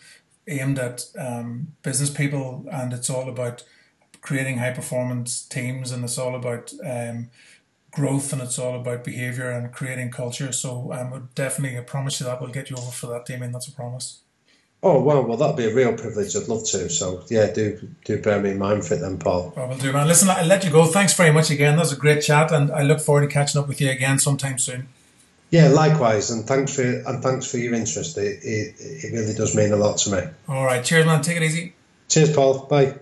aimed 0.46 0.78
at 0.78 1.06
um, 1.18 1.74
business 1.82 2.10
people, 2.10 2.66
and 2.70 2.92
it's 2.92 3.10
all 3.10 3.28
about 3.28 3.64
creating 4.26 4.58
high 4.58 4.72
performance 4.72 5.42
teams, 5.42 5.92
and 5.92 6.04
it's 6.04 6.18
all 6.18 6.34
about 6.34 6.72
um, 6.84 7.30
growth 7.92 8.32
and 8.32 8.42
it's 8.42 8.58
all 8.58 8.78
about 8.78 9.04
behavior 9.04 9.50
and 9.50 9.72
creating 9.72 10.10
culture. 10.10 10.52
So 10.52 10.92
um, 10.92 11.08
I 11.08 11.12
would 11.12 11.34
definitely 11.34 11.78
I 11.78 11.82
promise 11.82 12.20
you 12.20 12.26
that 12.26 12.40
we'll 12.40 12.50
get 12.50 12.68
you 12.68 12.76
over 12.76 12.90
for 12.90 13.06
that, 13.06 13.24
Damian. 13.24 13.52
That's 13.52 13.68
a 13.68 13.72
promise. 13.72 14.20
Oh 14.82 15.00
well, 15.00 15.22
well 15.22 15.36
that'd 15.36 15.56
be 15.56 15.64
a 15.64 15.74
real 15.74 15.96
privilege. 15.96 16.36
I'd 16.36 16.48
love 16.48 16.64
to. 16.66 16.90
So 16.90 17.24
yeah, 17.28 17.52
do 17.52 17.88
do 18.04 18.20
bear 18.20 18.40
me 18.40 18.50
in 18.50 18.58
mind 18.58 18.84
for 18.84 18.94
it 18.94 19.00
then, 19.00 19.18
Paul. 19.18 19.52
Well, 19.56 19.68
we'll 19.68 19.78
do, 19.78 19.92
man. 19.92 20.08
Listen, 20.08 20.28
I'll 20.28 20.44
let 20.44 20.64
you 20.64 20.70
go. 20.70 20.84
Thanks 20.86 21.14
very 21.14 21.32
much 21.32 21.50
again. 21.50 21.76
That 21.76 21.82
was 21.82 21.92
a 21.92 21.96
great 21.96 22.22
chat, 22.22 22.52
and 22.52 22.70
I 22.70 22.82
look 22.82 23.00
forward 23.00 23.22
to 23.22 23.28
catching 23.28 23.60
up 23.60 23.68
with 23.68 23.80
you 23.80 23.90
again 23.90 24.18
sometime 24.18 24.58
soon. 24.58 24.88
Yeah, 25.50 25.68
likewise, 25.68 26.30
and 26.30 26.44
thanks 26.46 26.74
for 26.74 26.82
and 26.82 27.22
thanks 27.22 27.50
for 27.50 27.56
your 27.58 27.72
interest. 27.72 28.18
It 28.18 28.40
it, 28.42 28.74
it 28.78 29.12
really 29.12 29.34
does 29.34 29.56
mean 29.56 29.72
a 29.72 29.76
lot 29.76 29.98
to 29.98 30.10
me. 30.10 30.22
All 30.48 30.64
right, 30.64 30.84
cheers, 30.84 31.06
man. 31.06 31.22
Take 31.22 31.38
it 31.38 31.42
easy. 31.44 31.74
Cheers, 32.08 32.34
Paul. 32.34 32.66
Bye. 32.66 32.96